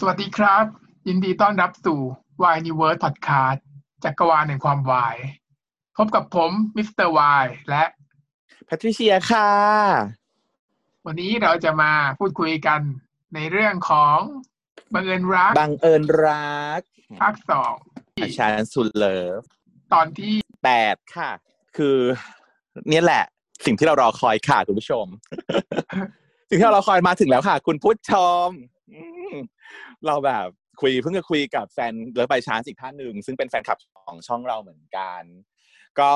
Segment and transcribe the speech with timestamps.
[0.00, 0.64] สวัสดีครับ
[1.08, 2.00] ยินดีต้อนรับสู่
[2.42, 3.60] Why Universe Podcast
[4.04, 5.16] จักรวาลแห่งความวาย
[5.96, 7.84] พบกับผมมิสเตอร์วายและ
[8.66, 9.50] แพทริเซียค่ะ
[11.06, 12.80] วันนี้เราจะมาพูดคุยกัน
[13.34, 14.18] ในเรื่องของ
[14.94, 16.80] บังเอิญรักบังเอิญรัก
[17.20, 17.74] ภาคสอง
[18.22, 19.42] A Chance to Love
[19.92, 20.34] ตอนที่
[20.64, 21.30] แปดค่ะ
[21.76, 21.98] คือ
[22.88, 23.24] เนี่ยแหละ
[23.64, 25.06] สิ่งที่เรารอคอยค่ะคุณผู้ชม
[26.48, 28.12] สิ่งที่เรารอคอยมาถึงแล้วค่ะ คุณผู้ช
[28.44, 28.46] ม
[28.92, 29.15] อืม
[30.06, 30.46] เราแบบ
[30.80, 35.22] คุยเพิ่งจะคุยกับแฟน Love by Chance อีกท่านหนึ่งซึ่งเป็นแฟนคลับของช่องเราเหมือนกัน
[36.00, 36.12] ก็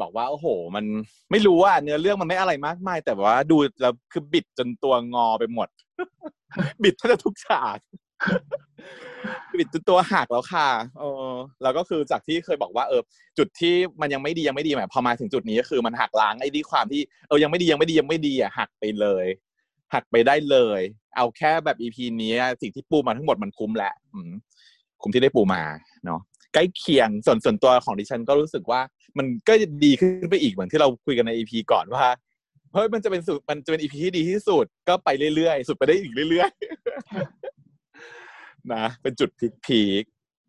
[0.00, 0.46] บอกว่าโอ้โห
[0.76, 0.84] มัน
[1.30, 5.68] ไม่รู้ว่าเนื้อเรื่องมันไม่อะไรมากมาย แต่ว่าดูแล้วคือบิดจนตัวงอไปหมด
[6.82, 7.78] บิดแทบจะทุกฉาก
[9.58, 11.32] บิดจนตัวหักแล้วค่ะเออ
[11.62, 13.02] แล้วก็คือจากที่เคยบอกว่าเออ
[13.38, 19.26] จุดที่มันยังไม่ดียังไม่ดีหมายพอมาถึงจุดนี้ก็คือมันหักล้างไอ้ที่ความที่เออยังไม่ดียังไม่ดียังไม่ดีอะหักไปเลย
[19.92, 20.80] หักไปได้เลย
[21.16, 23.92] เอาแค่แบบอีพีนี้สิ่งที่ปูมาทั้งหมดมันคุ้มแหละ
[25.02, 25.62] คุ้มที่ได้ปูมา
[26.04, 26.20] เนาะ
[26.54, 28.80] ใกล้เคียงส่วนส่วนตัวของดิฉันก็รู้สึกว่า
[29.18, 32.06] มันก็จะดีขึ้นไปอีกเหมือนที่เราคุยกันในอีพีก่อนว่า
[32.72, 39.30] เฮ้ยมันจะเป็นสุดมันจะเป็นอีพีที่ดีที่สุดก็ไปเรื่อยๆ สุดไปได้อีกเรื่อยๆนะเป็นจุด
[39.66, 40.04] พีค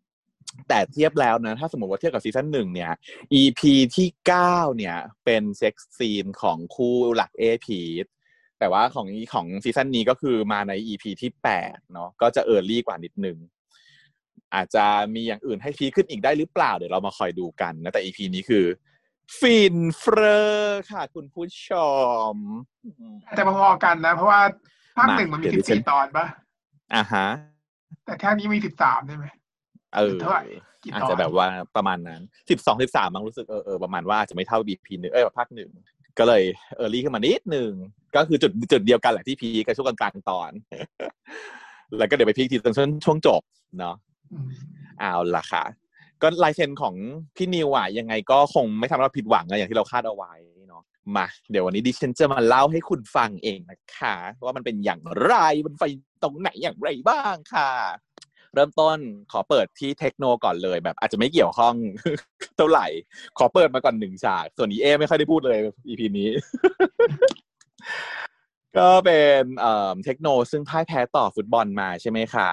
[0.09, 2.91] ๆแต่เทียบแล้วนะ ถ้าสมมติว่าเทียบกับซีซั่นหนึ่งเนี่ย
[3.41, 3.61] EP
[3.95, 7.79] ที่เก้าเนี่ย เป็น sex scene ของคู่หลัก EP
[8.63, 13.37] แต่ว่าของของ season นี้ก็คือมาใน EP ที่แปดเนาะก็จะ early กว่านิดนึง
[14.55, 18.65] อาจจะมีอย่างอื่นให้ peak ขึ้นอีกได้หรือเปล่า เดี๋ยวเรามาคอยดูกันนะแต่ EP นี้คือ
[19.39, 21.69] ฟินเฟอร์ค่ะ คุณผู้ช
[22.33, 22.35] ม
[23.27, 24.41] อาจจะพอๆกันนะ เพราะว่า
[24.97, 26.25] ภาคมาหนึ่งมันมีเดี๋ยวดิสิบฉันสี่ตอนปะ
[26.93, 27.27] อ่าฮะ
[28.05, 29.25] แต่ภาคนี้มีสิบสามใช่ไหม
[29.95, 30.43] เออเท่าไหร่
[30.83, 35.69] กี่ตอนอาจจะแบบว่าประมาณนั้นสิบสองสิบสามบางรู้สึกเออเออประมาณว่าอาจจะไม่เท่า BP หนึ่งเอ้ยภาคหนึ่ง
[36.19, 36.43] ก็เลย
[36.75, 37.71] เออรี่ขึ้นมานิดหนึ่ง
[38.15, 40.51] ก็คือจุดจุดเดียวกันแหละที่พีคกับช่วงกลางๆตอน
[41.97, 43.41] แล้วก็เดี๋ยวไปพีคทีตอนช่วงช่วงจบ
[43.79, 43.95] เนาะ
[44.33, 44.47] อืม
[44.99, 45.63] เอาละค่ะ
[46.21, 46.95] ก็ลายเซ็นของ
[47.35, 50.33] พี่นิวอะยังไงก็คงไม่ทำให้เราผิดหวังนะอย่างที่เราคาดเอาไว้
[50.67, 50.83] เนาะ
[51.17, 55.33] มาเดี๋ยววันนี้ดิฉันจะมาเล่าให้คุณฟังเองนะคะ ว่ามันเป็นอย่างไร
[55.65, 55.85] มันไป
[56.23, 57.69] ตรงไหนอย่างไรบ้างค่ะ
[58.53, 58.97] เริ่มต้น
[59.31, 61.75] ขอเปิดที่เทคโนก่อนเลย แบบอาจจะไม่เกี่ยวข้อง
[62.57, 62.87] เท่าไหร่
[63.37, 66.29] ขอเปิดมาก่อนหนึ่งฉาก ส่วนอีเอไม่ค่อยได้พูดเลย EP นี้
[68.77, 72.49] ก็เป็นเอ่อเทคโนซึ่งพ่ายแพ้ต่อฟุตบอลมาใช่ไหมคะ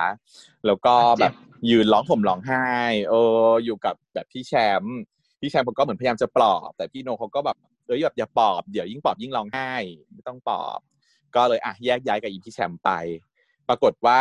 [0.66, 1.32] แล้วก็แบบ
[1.70, 2.66] ยืนร้องห่มร้องไห้
[3.08, 3.14] เอ
[3.48, 4.52] ออยู่กับแบบพี่แช
[4.82, 4.96] มป์
[5.40, 7.56] พี่แชมป์ก็เหมือนพยายามจะปลอบ แต่พี่โนเขาก็แบบ
[7.86, 9.72] เอ้ยแบบอย่าปลอบเดี๋ยวยิ่งปลอบยิ่งร้องไห้
[10.14, 10.78] ไม่ต้องปลอบ
[11.36, 12.90] ก็เลยอะแยกย้ายกับอีพี่แชมป์ไป
[13.68, 14.16] ปรากฏว่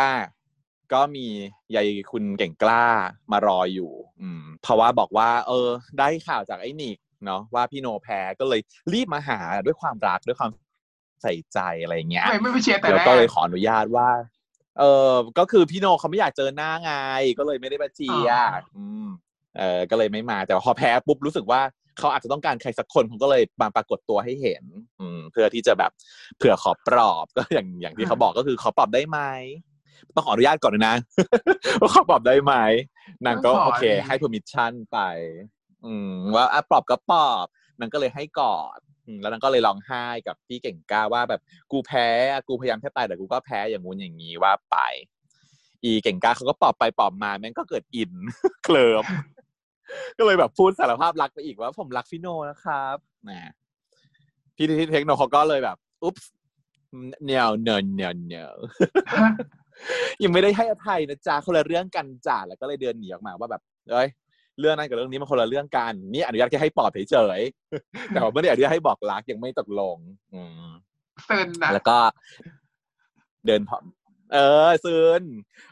[0.92, 1.26] ก็มี
[1.74, 2.84] ยายคุณเก่งกล้า
[3.32, 3.92] มารออยู่
[4.22, 5.68] อืมเพราะว่าบอกว่า เออ
[5.98, 8.60] ได้ข่าวจากไอ้นิกเนาะว่าพี่โนแพ้ก็เลย
[8.92, 10.50] รีบมาหาด้วยความรักด้วยความ
[11.22, 14.08] ใส่ใจอะไรอย่างเงี้ยทำไมไม่ไปเชียร์แต่แล้วแรกก็เลยขออนุญาตว่า
[14.78, 16.92] เออก็คือพี่โนเขาไม่อยากเจอหน้าไง
[17.38, 19.08] ก็เลยไม่ได้มาเจียร์อืม
[19.58, 21.60] เออก็เลยไม่มาแต่ว่าพอแพ้ปุ๊บรู้สึกว่า
[21.98, 24.64] เขาอาจจะต้องการใครสักคนเขาก็เลยมาปรากฏตัวให้เห็น
[25.00, 25.90] อืม เพื่อที่จะแบบ
[26.36, 29.18] เผื่อขอปลอบก็อย่างอย่างที่เขาบอกก็คือขอปลอบได้ไหม
[30.14, 30.96] ต้องขออนุญาตก่อนนะ
[31.80, 32.54] ว่าขอปลอบได้ไหม
[33.26, 34.98] นางก็โอเค ให้ permission ไป
[35.84, 37.46] อืม ว่าอะปลอบก็ปลอบ
[37.80, 41.40] นางก็เลยให้กอดอืมแล้วนางก็เลยร้องไห้กับพี่เก่งกล้าว่าแบบ
[41.72, 44.76] กูแพ้อะกูพยายามแค่ตายแต่กูก็แพ้อย่างงู้นอย่างนี้ว่าไป
[45.84, 48.12] อีเก่งกล้าเขาก็ปลอบไปปลอบมาแม่งก็เกิดอิน
[48.64, 49.04] เคลิม
[50.18, 52.96] ก็เลยแบบพูดสารภาพรักไปอีกว่าผมรักพี่โนนะครับ
[53.28, 53.50] นะ
[54.56, 56.14] พี่ที่เทคโนเขาก็เลยแบบ อุ๊บ
[57.24, 58.54] เนียวเนียวเนียวเนียว
[60.22, 64.08] ยังไม่ได้ให้อภัยนะจ๊ะคนละเรื่องกันจ้ะแล้วก็เลยเดินหนีออกมาว่าแบบเอ้ย
[64.60, 69.96] เรื่องนั้นกับเรื่องนี้มันคนละเรื่องกันนี่อนุญาตแค่ให้ปลอบเฉยๆแต่ว่าไม่ได้อนุญาตให้บอกรักยังไม่ตกลง
[70.34, 70.68] อืม
[71.26, 71.98] เซินนะแล้วก็
[73.46, 73.84] เดินพร้อม
[74.32, 75.22] เออซึน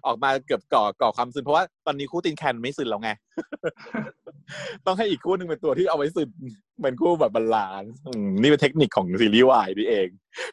[0.06, 3.10] ออกมาเกือบก่อก่อความซึนเพราะว่าตอนนี้คู่ตินแคนไม่ซึนแล้วไง
[4.86, 6.28] ต้องให้อีกคู่หนึ่งเป็นตัวที่เอาไว้ซึน
[6.78, 10.08] เหมือนคู่แบบ balance อืมนี่เป็นเทคนิคของซีรีส์วายนี่เอง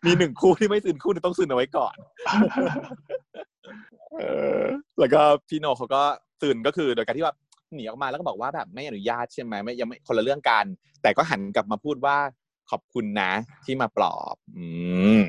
[0.05, 1.95] มีหนึ่งคู่ที่ไม่ซึนคู่หนึงต้องซึนเอาไว้ก่อน
[4.19, 4.23] เอ
[4.61, 4.63] อ
[4.99, 6.01] แล้วก็พี่โนเขาก็
[6.41, 7.35] ซึนก็คือโดยการที่ว่า
[7.75, 10.65] หนีออกมาแล้วก็บอกว่าแบบไม่อนุญาตใช่ไหมไม่ยังไม่คนละเรื่องกัน
[11.01, 12.17] แต่ก็หันกลับมาพูดว่า
[12.71, 13.31] ขอบคุณนะ
[13.65, 14.65] ที่มาปลอบ อื
[15.19, 15.21] ม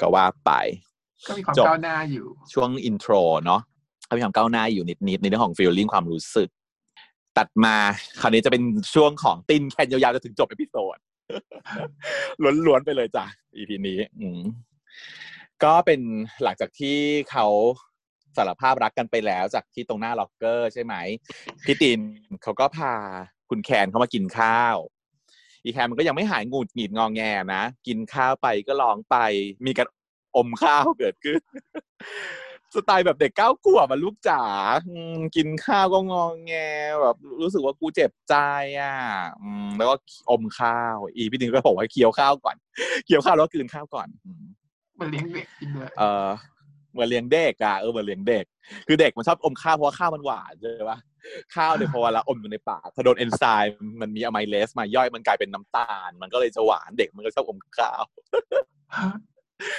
[0.00, 0.52] ก็ว่าไป
[1.26, 3.12] ก็มีความจบก้าวหน้าอยู่ ช่วง intro
[3.44, 3.60] เนาะ
[4.08, 6.48] ก็มีความก้าวหน้าอยู่นิดๆในเรื่องของ feeling ความรู้สึก
[7.38, 7.76] ตัดมา
[8.20, 8.62] คราวนี้จะเป็น
[8.94, 10.96] ช่วงของตินแคนยาวๆจนถึงจบ episode
[12.66, 13.24] ล้วนๆไปเลยจ้ะ
[13.56, 14.40] EP นี้ อืม
[15.64, 16.00] ก็เป็น
[16.42, 16.98] หลังจากที่
[17.30, 17.46] เขา
[18.36, 20.94] สารภาพรักกันไปแล้วจากที่ตรงหน้าล็อกเกอร์ใช่ไหม
[21.64, 22.00] พี่ติน
[22.42, 22.94] เขาก็พา
[23.50, 24.76] คุณแคนเขามากินข้าว
[25.64, 27.22] อีแคนมันก็ยังไม่หายงุดหงิดงองแง
[27.54, 29.16] นะ กินข้าวไปก็ร้องไป
[29.66, 29.88] มีการ
[30.36, 31.40] อมข้าวเกิดขึ้น
[32.74, 34.42] สไตล์แบบเด็กเก้าขวบอะลูกจ๋า
[35.36, 36.54] กินข้าวก็งองแง
[37.02, 38.34] แบบรู้สึกว่ากูเจ็บใจ
[38.80, 38.96] อะ
[39.76, 39.94] แล้วก็
[40.30, 42.56] อมข้าว อีพี่ตินก็บอกว่าเคี้ยวข้าวก่อน
[43.04, 44.08] เคี้ยวข้าวแล้วก็กลืนข้าวก่อน
[44.94, 46.28] มมันเลี้ยงเด็กกินเลยเออ
[46.92, 48.44] เหมือนเลี้ยงเด็กอะเออเหมือนเลี้ยงเด็ก
[48.86, 50.98] คือเด็กมันชอบอมข้าวเพราะข้าวมันหวานใช่ปะ
[51.54, 58.02] ข้าวเนี่ยพอเวลาอมอยู่ในปากพอโดนเอนไซม์มันมีอะไมเลสมาย่อยมันกลายเป็นน้ำตาล มันก็เลยจะหวานเด็กมันก็ชอบอมข้าว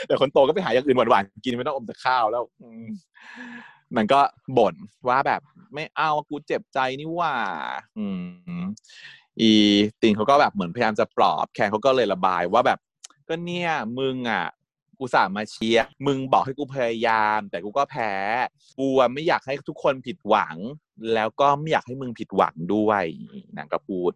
[0.07, 2.43] แต่คนโตก็ไปหาอย่างอื่นหวานๆกินไม่ต้องอมแต่ข้าวแล้ว
[3.95, 4.19] มันก็
[4.57, 4.75] บ่น
[5.07, 5.41] ว่าแบบ
[5.73, 7.33] ไม่เอากูเจ็บใจนี่ว่า
[7.97, 8.05] อื
[8.61, 8.63] ม
[9.41, 9.51] อี
[10.01, 12.79] ติงเขาก็แบบเหมือนพยายามจะปลอบ แคนเขาก็เลยระบายว่าแบบ
[13.29, 14.45] ก็เนี่ยมึงอะ
[14.99, 18.13] กูสาห์มาเชียร์มึงบอกให้กูพยายาม แต่กูก็แพ้
[18.79, 20.55] กูอะไม่อยากให้ทุกคนผิดหวัง
[21.13, 23.03] แล้วก็ไม่อยากให้มึงผิดหวังด้วย
[23.57, 24.11] นางก็พูด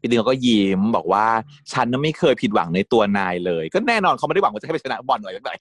[0.00, 1.26] พี่ติงเขาก็ยิ้มบอกว่า
[1.72, 5.58] ฉันน่ะไม่เคยผิดหวังในตัวนายเลย ก็แน่นอนเขาไม่ได้หวังว่าจะให้ไปชนะบอลอะไรสักหน่อย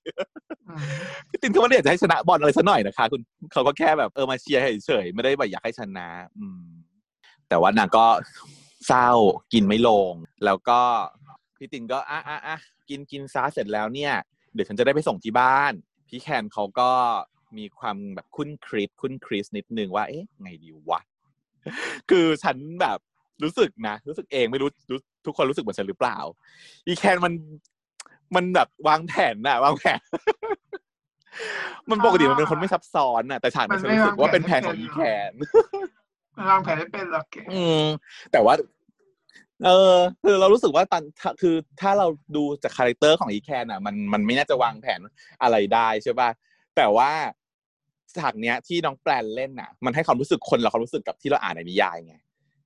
[0.70, 0.86] อืม
[1.30, 3.22] พี่ตินเขาไม่ได้อยากจะให้ชนะบอลอะไรสักหน่อยนะคะคุณ
[3.52, 6.64] เขาก็แค่แบบเออมาเชียร์เฉยๆไม่ได้แบบอยากให้ชนะ อืม
[7.50, 8.06] แต่ว่านางก็
[8.88, 9.10] เศร้า
[9.54, 10.14] กินไม่ลง
[10.46, 10.80] แล้วก็
[11.58, 12.58] พี่ตินก็อะอะอะ
[12.90, 14.14] กินกินซาเสร็จแล้วเนี่ย
[14.54, 15.74] เดี๋ยวฉันจะได้ไปส่งที่บ้าน
[16.08, 16.92] พี่แคนเขาก็
[17.58, 21.02] มีความแบบคุ้นคริสคุ้นคริสนิดนึงว่า เอ๊ะ ไงดีวะ
[22.10, 23.00] คือฉันแบบ
[23.44, 26.18] รู้สึกนะ รู้สึกเองไม่รู้รู้ทุกคนรู้สึกเหมือนฉันหรือเปล่า
[26.88, 27.34] อีแคนมัน
[28.36, 30.02] มันแบบวางแผนน่ะ วางแผน
[31.90, 35.00] มันปกติมันเป็นคนไม่ซับซ้อนน่ะ แต่ฉากนี้ฉันรู้สึกว่าเป็นแผนของอีแค
[35.30, 35.32] น
[36.36, 37.84] มันวางแผนได้เป็นหรอกแกอืม
[38.32, 38.54] แต่ว่า
[39.66, 45.00] เออคือเรารู้สึกว่าตอนถ้าคือถ้าเราดูจาก character ของอีแคนอะ มันมันไม่น่าจะวางแผน
[45.42, 46.30] อะไรได้ใช่ป่ะ
[46.76, 47.12] แต่ว่า
[48.18, 52.16] ฉากเนี้ยที่น้องแปลนเล่นน่ะ มันให้ความรู้สึกคนเราความรู้สึกกับที่เราอ่านในนิยายไง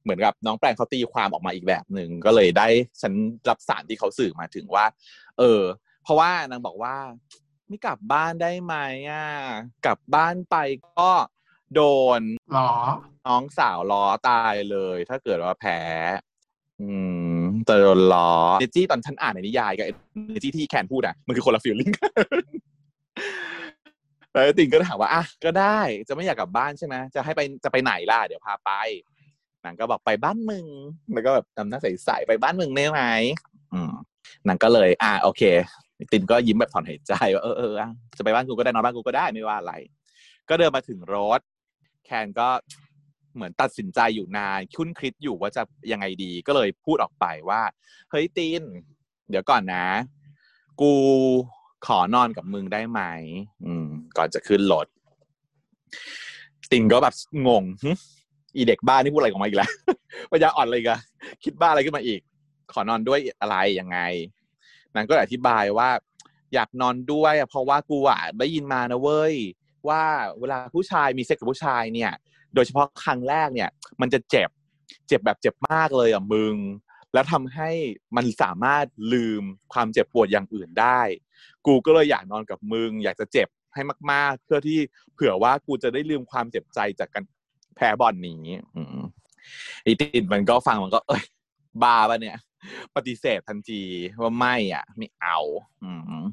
[0.03, 2.67] เหมือนกับน้องแปลนเขาตีความออกมาอีกแบบหนึ่งก็เลยได้
[3.01, 3.13] ฉัน
[3.49, 4.85] รับสารที่เขาสื่อมาถึงว่า
[5.39, 5.61] เออ
[6.03, 6.95] เพราะว่านางบอกว่า
[7.67, 8.75] ไม่กลับบ้านได้ไหม
[9.09, 9.25] อะ
[9.85, 10.55] กลับบ้านไป
[10.99, 11.11] ก็
[11.75, 11.81] โด
[12.19, 12.21] น
[12.53, 12.73] หรอ
[13.27, 15.79] น้องสาวล้อตายเลย ถ้าเกิดว่าแพ้
[16.81, 16.89] อื
[17.39, 18.29] มแต่โดนล้อ
[18.59, 19.85] เนจี้ตอนฉันอ่านในนิยายกับ
[20.29, 21.89] เนจี้ที่แคนพูดอะมันคือคนละฟีลลิ่ง
[24.31, 28.71] แล้วติงก็ถามว่าอะก็ได้จะไม่อยากกลับบ้านใช่ไหมจะให้ไปจะไปไหนล่ะเดี๋ยวพาไป
[29.65, 30.65] นางก็บอกไปบ้านมึง
[31.13, 33.01] แล้วก็แบบทำหน้าใสๆไปบ้านมึงได้ไหม
[33.73, 33.91] อืม
[34.47, 35.41] นางก็เลย อะโอเค
[36.11, 37.73] ตินก็ยิ้มแบบถอนหายใจว่าเออเออ
[38.17, 39.73] จะไปบ้านกูก็ได้นอนบ้านกูก็ได้ไม่ว่าอะไร
[40.49, 41.39] ก็เดินมาถึงรถ
[42.05, 42.47] แคนก็
[43.37, 47.61] เหมือนตัดสินใจอยู่นานคุ้นคิดอยู่ว่าจะยังไงดีก็เลยพูดออกไปว่า
[48.11, 48.63] เฮ้ยติน
[49.29, 49.85] เดี๋ยวก่อนนะ
[50.81, 50.91] กู
[51.87, 53.01] ขอนอนกับมึงได้ไหม
[53.65, 53.87] อืม
[54.17, 54.87] ก่อนจะขึ้นรถ
[56.71, 57.13] ตินก็แบบ
[57.47, 57.63] งง
[58.55, 59.71] อีเด็กบ้านนี่พูดอะไรออกมาอีกแล้ว
[60.31, 60.97] ปัญญาอ่อนเลยกะ
[61.43, 62.21] คิดบ้าอะไรขึ้นมาอีก
[62.73, 63.99] ขอนอนด้วยอะไรยังไง
[64.95, 65.89] นางก็อธิบายว่า
[66.53, 69.35] อยากนอนด้วยเพราะว่ากูอะได้ยินมานะเว้ย
[69.87, 70.03] ว่า
[70.39, 72.11] เวลาผู้ชายมีเซ็กกับผู้ชายเนี่ย
[72.53, 73.69] โดยเฉพาะครั้งแรกเนี่ย
[74.01, 74.49] มันจะเจ็บ
[75.07, 76.55] เจ็บแบบเจ็บมากเลยอะมึง
[77.13, 77.69] แล้วทำให้
[78.15, 81.01] มันสามารถลืมความเจ็บปวดอย่างอื่นได้
[81.65, 84.79] กูก็เลยอยากนอนกับมึง อยากจะเจ็บให้มาก ๆ เพื่อที่
[85.13, 87.23] เผื่อว่ากูจะได้ลืมความเจ็บใจจากการ
[87.75, 89.05] แพ้บอลนี้อืม
[89.83, 91.23] ไอ้ตินมันก็ฟังมันก็ เอ้ย
[91.83, 92.37] บ้าปะเนี่ย
[92.95, 93.81] ปฏิเสธทันที
[94.21, 95.37] ว่าไม่อะ ไม่เอา
[95.83, 95.91] อื
[96.21, 96.23] ม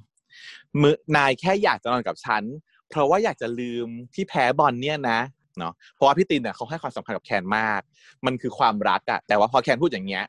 [0.83, 2.43] คือนายแค่อยากจะนอนกับฉัน
[2.89, 5.21] เพราะว่าอยากจะลืมที่แพ้บอลเนี่ยนะ
[5.59, 7.81] เนาะเพราะว่าพี่ตินเนี่ยเขาให้ความสำคัญกับแคนมาก
[8.27, 10.27] มันคือความรักอะแต่ว่าพอแคนพูดอย่างเงี้ย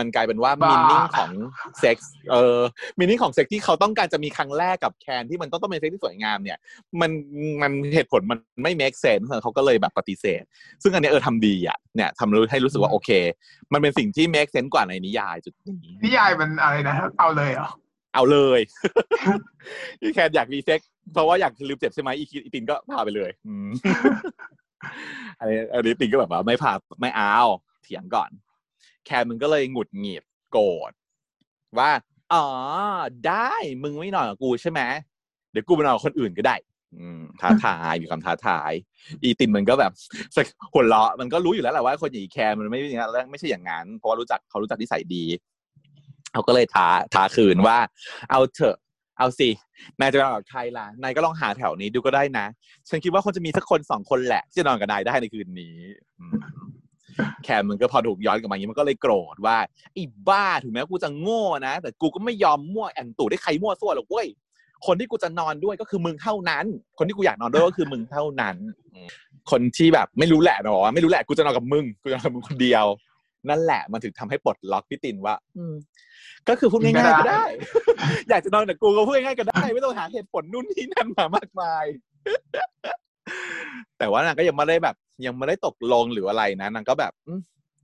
[0.00, 1.30] มันกลายเป็นว่าว่า meaning ของ
[1.78, 2.58] เซ็กส์เออ
[2.98, 6.58] meaning ของเซ็กที่เขาต้องการจะมีครั้งแรกกับแคนที่มันต้องต้องเป็นเซ็กที่สวยงามเนี่ย
[7.00, 7.10] มัน
[7.62, 10.42] มันเหตุผลมันไม่ make sense เขาก็เลยแบบปฏิเสธ
[10.82, 13.10] ซึ่งอันเนี้ยเออทำดีอะเนี่ยทำรู้ให้รู้สึกว่าโอเค
[13.72, 17.68] มันเป็นสิ่งที่ make sense กว่าในนิยายจุดนี้นิยายมันอะไรนะเอาเลยเหรอ
[18.14, 18.60] เอาเลย
[20.00, 20.80] พี่แคนอยากมีเซ็ก
[21.12, 23.30] เพราะว่าอยากลืมเจ็บใช่ไหมอีคิดอีตินก็พาไปเลย
[25.38, 27.36] อันนี้อันนี้ตินก็แบบว่าไม่พาไม่เอา
[27.82, 28.30] เถียงก่อน
[29.04, 30.92] แคนมันก็เลยหงุดหงิดโกรธ
[31.78, 31.90] ว่า
[32.32, 32.46] อ๋อ
[33.26, 33.52] ได้
[33.82, 34.80] มึงไม่นอนกับกูใช่ไหม
[35.50, 36.56] เดี๋ยวกูไปนอนกับคนอื่นก็ได้
[36.98, 38.72] อืมท้าทายมีคำท้าทาย
[39.22, 39.92] อีตินมันก็แบบ
[40.72, 45.24] หัวเราะมันก็รู้อยู่แล้วแหละว่าคนอย่างอีแคร์มันไม่อย่ไม่ใช่อย่างนั้นเพราะว่ารู้จักเขารู้จักนิสัยดี
[46.32, 47.78] เขาก็เลยท้าท้าคืนว่า
[48.30, 48.76] เอาเถอะ
[49.18, 49.48] เอาสิ
[50.00, 52.46] นายจะนอนกับใครล่ะนายก็ลองหาแถวนี้ดูก็ได้นะ
[52.88, 55.76] ฉันคิดว่าคงจะมีสักคนสองคนแหละ ที่จะนอนกับนายได้ในคืนนี้
[57.44, 59.58] แคมมันก็พอถูกย้อนกลับมาอย่างนี้มันก็เลยโกรธว่า
[59.92, 64.26] ไอ้บ้าถึงแม้กูจะโง่นะ แต่กูก็ไม่ยอมมั่วแอนตู่ได้ใครมั่วซั่วหรอกเว้ย
[64.86, 66.66] คนที่กูจะนอนด้วยก็คือมึงเท่านั้น
[66.98, 68.56] คนที่กูอยากนอนด้วยก็คือมึงเท่านั้น
[69.50, 72.84] คนที่แบบไม่รู้แหละเนอะไม่รู้แหละกูจะนอนกับมึงกูจะนอนกับมึงคนเดียว
[73.50, 75.74] นั่นแหละมันถึงทำให้ปลดล็อกพี่ตินว่า อืม
[76.48, 77.44] ก็คือพูดง่ายๆก็ได้
[78.28, 81.84] อยากจะนอนกับกูก็พูดง่ายๆก็ได้ ไม่ต้องหาเหตุผลนู่นนี่นั่นมามากมาย
[83.98, 87.40] แต่ว่านางก็ยังไม่ได้แบบ ยังไม่ได้ตกลงหรืออะไรนะนางก็แบบอืม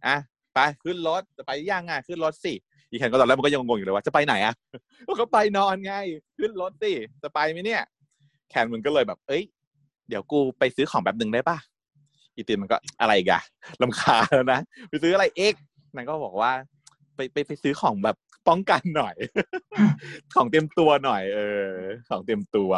[0.07, 0.16] อะ
[0.54, 2.54] ไปขึ้นรถจะไปย่างไงขึ้นรถสิ
[2.90, 4.54] อีแคนก็ตอนแรกมันก็ยังงงอยู่เลยว่าจะไปไหนอะ
[5.21, 5.95] ก็ไปนอนไง
[6.38, 6.92] ขึ้นรถสิ
[7.23, 7.83] จะไปไหมเนี่ย
[8.50, 9.42] แคนมันก็เลยแบบ เอ้ย
[10.09, 11.57] เดี๋ยวกูไปซื้อของแบบหนึ่งได้ปะ
[12.37, 13.43] อีตินมันก็อะไรกอะ
[13.83, 15.55] ลำคาแล้วนะไปซื้ออะไรเอ็ก
[15.95, 16.53] นางก็บอกว่า
[17.17, 18.17] ไปไปไปซื้อของแบบ
[18.49, 19.17] ป้องกันหน่อย
[20.35, 21.71] ของเตรียมตัวหน่อย เออ
[22.09, 22.73] ของเตรียมตัว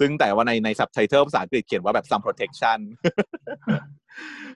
[0.00, 2.78] ซึ่งแต่ว่าในในซับไตเติลภาษาอังกฤษเขียนว่าแบบ some protection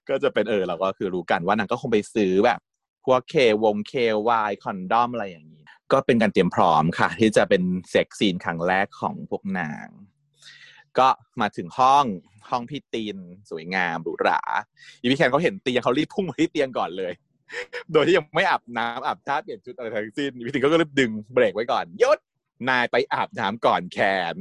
[0.09, 2.61] ก็จะเป็นเออเราก็คือรู้กันว่านางก็คงไปซื้อแบบ
[3.07, 3.93] พวกเควงเค
[4.29, 9.87] วายคอนดอมอะไรอย่างนี้ ก็เป็นการเตรียมพร้อมค่ะ ที่จะเป็นเซ็กซีนครั้งแรกของพวกนาง
[11.01, 11.09] ก็
[11.41, 12.05] มาถึงห้อง
[12.51, 13.17] ห้องพี่ตีน
[13.51, 14.41] สวยงามหรูหรา
[15.01, 17.13] อีพี่แคนเขาเห็นเตียงเขารีบพุ่งมาที่เตียงก่อนเลย
[17.93, 22.19] โดยที่ยังไม่อาบน้ำอาบท่าเปลี่ยนชุดอะไรทั้งสิ้นพี่ตีนก็รีบดึงเบรกไว้ก่อนยศ
[22.69, 23.99] นายไปอาบน้ำก่อนแค
[24.35, 24.37] น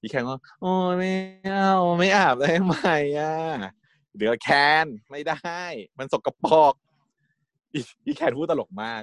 [0.00, 1.12] อีแคนก็โอ้ไม่
[1.44, 2.74] เอาไม่อาบได้ไหม
[3.18, 3.34] อะ
[4.16, 4.48] เดี๋ยวแค
[4.84, 5.62] นไม่ได้
[5.98, 6.74] มันสกปรก
[8.06, 9.02] อีแคนพูดตลกมาก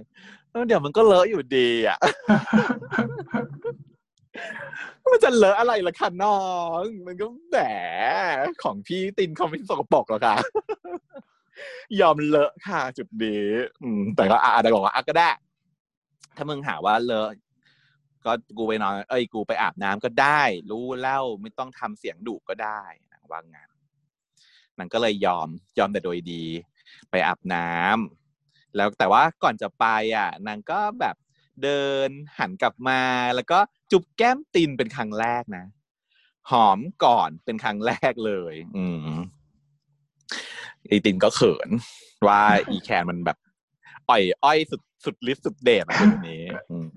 [0.49, 1.97] แล้วเดี๋ยวมันก็เลอะอยู่ดีอะ
[5.11, 6.39] มันจะเลอะอะไรล่ะคะน้อ
[6.81, 7.57] ง มันก็แหม
[8.63, 10.35] ของพี่ตินเขาไม่สกปรกหรอกค่ะ
[11.99, 13.47] ยอมเลอะค่ะจุดนี้
[13.83, 15.29] อืม แต่ก็อาจจะบอกว่าอะก็ได้
[16.35, 17.29] ถ้ามึงหาว่าเลอะ
[18.25, 23.69] ก็กูไปนอน เอ้ยกูไปอาบน้ำก็ได้ รู้แล้วไม่ต้องทำเสียงดุก็ได้นางว่างาน
[24.77, 26.43] นางก็เลยยอมยอมแต่โดยดี
[27.11, 31.15] ไปอาบน้ำแล้วแต่ว่าก่อนจะไปอะนางก็แบบ
[31.63, 33.01] เดินหันกลับมา
[33.35, 33.59] แล้วก็
[33.91, 35.65] จุบแก้มตินเป็นครั้งแรกนะ
[36.51, 38.99] หอมก่อนเป็นครั้งแรกเลย อืม
[40.89, 41.69] อีตินก็เขิน
[42.27, 43.37] ว่าอีแคนมันแบบ
[44.09, 46.89] อ่อย อ้อยสุดสุดฤทธิ์สุดเดชอะแบบนี้อืม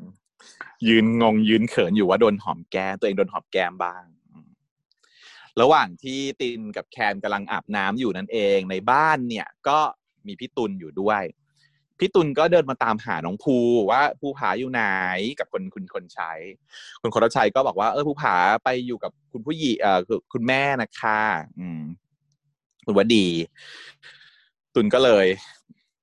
[0.88, 4.04] ยืนงงยืนเขินอยู่ว่าโดนหอมแก้มตัวเองโดนหอมแก้มบ้าง
[5.60, 9.78] ระหว่างที่ตินกับแคนกำลังอาบน้ำอยู่นั่นเองในบ้านเนี่ย ก็
[10.26, 11.22] มีพี่ตุลอยู่ด้วย
[11.98, 13.56] พี่ตุลก็เดินมาตามหาน้องภู
[13.90, 14.82] ว่าภูผาอยู่ไหน
[15.38, 16.32] กับคนคุณคนใช้
[17.02, 20.00] คุณคนรชัยก็บอกว่าเออภูผาไปอยู่กับคุณผู้หญิงเอ่อ
[20.32, 21.20] คุณแม่นะคะ
[21.58, 21.80] อืม
[22.86, 23.26] คุณว่าดี
[24.74, 25.26] ตุลก็เลย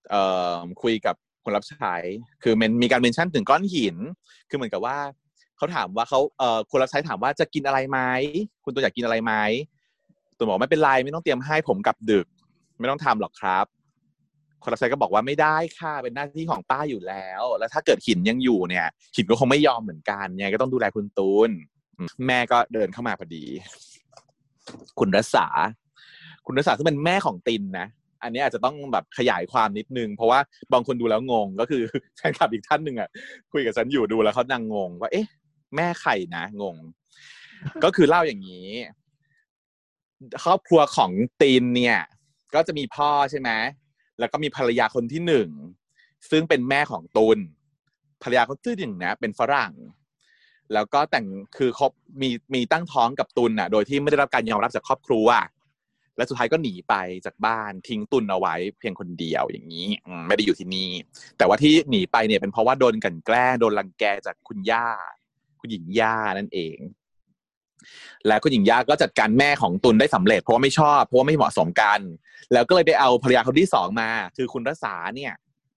[0.10, 0.24] เอ่
[0.54, 1.96] อคุยกับคนรับใช้
[2.44, 3.96] คือมันมีการเมนชั่นถึงก้อนหิน
[4.50, 4.98] คือเหมือนกับว่า
[5.58, 8.00] เขาถามว่าเขาเอ่อคนรับใช้ถามว่าจะกินอะไรไหม
[8.64, 9.34] คุณตัวอยากกินอะไรไหม
[10.38, 12.26] ตุลบอกไม่เป็นไรไม่ต้องเตรียมให้ผมกลับดึก
[12.80, 13.66] ไม่ต้องทำหรอกครับ
[14.64, 21.50] คนรับใช้ก็บอกว่าไม่ได้ค่ะเป็นหน้าที่ของป้าอยู่แล้ว แล้วถ้าเกิดหินยังอยู่เนี่ย หินก็คงไม่ยอมเหมือนกันยังไงก็ต้องดูแลคุณตูน
[22.28, 23.46] แม่ก็เดินเข้ามาพอดี
[25.00, 25.48] คุณรัศา
[26.46, 27.88] คุณรัศาซึ่งเป็นแม่ของตินนะ
[28.24, 30.40] อันนี้อาจจะต้องแบบขยายความนิดนึง เพราะว่า
[30.74, 31.82] บางคนดูแล้วงงก็คือ
[32.16, 33.10] แฟนคลับอีกท่านหนึ่งอะ
[33.52, 35.28] คุยกับฉันอยู่ดูแล้วเขานั่งงง ว่า เอ๊ะ
[35.76, 36.78] แม่ใครนะงง
[37.84, 38.70] ก็คือเล่าอย่างนี้
[40.44, 42.00] ครอบครัวของตินเนี่ย
[42.56, 43.50] ก็จะมีพ่อใช่ไหม
[44.20, 45.50] แล้วก็มีภรรยาคนที่หนึ่ง
[46.32, 47.40] ซึ่งเป็นแม่ของตุล
[48.24, 49.74] ภรรยาคนที่หนึ่งนะเป็นฝรั่ง
[50.74, 51.26] แล้วก็แต่ง
[51.58, 51.92] คือคบ
[52.22, 55.28] มีมีตั้งท้องกับตุลน่ะ โดยที่ไม่ได้รับการยอมรับจากครอบครัว
[56.18, 56.94] และสุดท้ายก็หนีไป
[57.26, 59.88] จากบ้านทิ้งตุลเอาไว้ เพียงคนเดียวอย่างนี้
[60.28, 60.90] ไม่ได้อยู่ที่นี่
[61.38, 64.88] แต่ว่าที่หนีไปเนี่ยเป็นเพราะว่าโดนกันแกล้งโดนรังแกจากคุณย่า
[65.60, 66.78] คุณหญิงย่านั่นเอง
[68.28, 72.00] และคุณหญิงย่าก็จัดการแม่ของตุลได้สำเร็จ เพราะว่าไม่ชอบเพราะว่าไม่เหมาะสมกัน
[72.54, 75.34] แล้วก็เลยไปเอาภรรยาคนที่สองมา คือคุณรัศาเนี่ย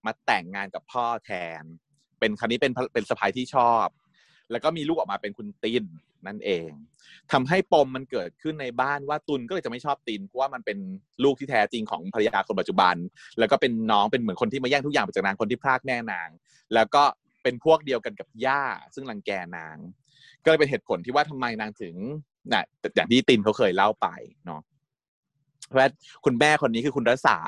[0.06, 1.62] มาแต่งงานกับพ่อแทน
[2.20, 3.86] เป็นครั้นี้เป็นเป็นสะพายที่ชอบ
[4.50, 5.84] แล้วก็มีลูกออกมาเป็นคุณติน
[6.26, 6.70] นั่นเอง
[7.32, 10.78] ทำให้ปมมันเกิดขึ้นในบ้านว่าตุนก็เลยจะไม่ชอบตินเพราะว่ามันเป็น
[11.24, 12.94] ลูกที่แท้จริงของภรรยาคนปัจจุบัน
[13.38, 16.28] แล้วก็เป็นน้องเป็นเหมือนคนที่มาแย่งทุกอย่างไปจากนางคนที่พรากแม่นาง
[16.74, 17.02] แล้วก็
[17.42, 18.62] เป็นพวกเดียวกันกับย่า
[18.94, 19.76] ซึ่งรังแกนาง
[20.44, 21.94] ก็เลยเป็นเหตุผลที่ว่าทำไมนางถึง
[22.52, 22.64] น่ะ
[22.94, 24.06] อย่างที่ตินเขาเคยเล่าไป
[24.46, 24.60] เนาะ
[25.68, 25.80] เพราะ
[26.24, 27.38] คุณแม่คนนี้คือคุณรัศา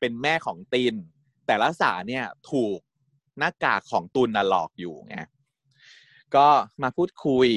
[0.00, 0.94] เป็นแม่ของติน
[1.46, 2.78] แต่รัศาเนี่ยถูก
[3.38, 5.16] หน้ากากของตุนน่ะหลอกอยู่ไง
[6.36, 6.46] ก็
[6.82, 7.48] มาพูดคุย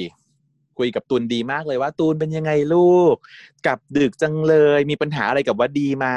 [0.78, 3.16] คุยกับตุนดีมากเลยว่าตูนเป็นยังไงลูก
[3.66, 6.08] กลับดึกจังเลยมีปัญหาอะไรกับว่าดีไหม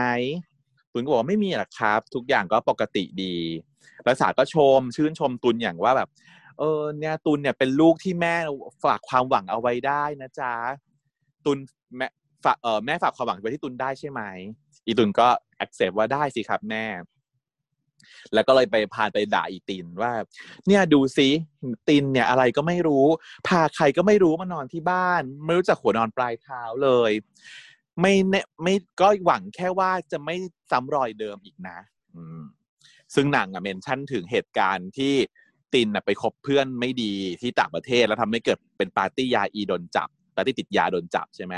[0.93, 3.35] ตุนก็บอกไม่มีหรอกครับ ทุกอย่างก็ปกติดี
[4.07, 6.09] รัศาก็ชม ชื่นชมตุนอย่างว่าแบบ
[6.59, 8.35] เออเนี่ยตุนเนี่ยเป็นลูกที่แม่
[8.85, 10.53] ฝากความหวังเอาไว้ได้นะจ๊ะ
[11.45, 11.59] ตุน
[11.97, 12.07] แม่
[12.45, 14.21] ฝากเออแม่ฝากความหวังไว้ที่ตุนได้ใช่ไหม
[14.87, 15.29] อีตุนก็
[15.65, 16.87] accept ว่าได้สิครับแม่
[18.35, 20.13] แล้วก็เลยไปพานไปด่าอีตินว่า
[20.67, 21.29] เนี่ยดูซิ
[21.89, 23.07] ตินเนี่ยอะไรก็ไม่รู้
[23.49, 27.13] พาใครก็ไม่รู้มานอนที่บ้าน ไม่รู้จักหัวนอนปลายเท้าเลย
[28.01, 30.37] ไม่เนี่ยไม่ก็หวังแค่ว่าจะไม่
[30.71, 31.79] ซ้ำรอยเดิมอีกนะ
[32.15, 32.43] อืม
[33.15, 35.15] ซึ่งหนังอะเมนชั่นถึงเหตุการณ์ที่
[35.75, 41.55] ตินไปคบเพื่อนไม่ดีที่ต่างประเทศแล้วทำให้เกิดเป็นปาร์ตี้ยาอีโดนจับปาร์ตี้ติดยาโดนจับใช่ไหม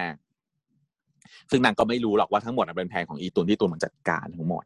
[1.51, 4.65] ซึ่งนางก็ไม่รู้หรอกว่าทั้งหมดเป็นแผนของอีตุนที่ตุนมันจัดการทั้งหมด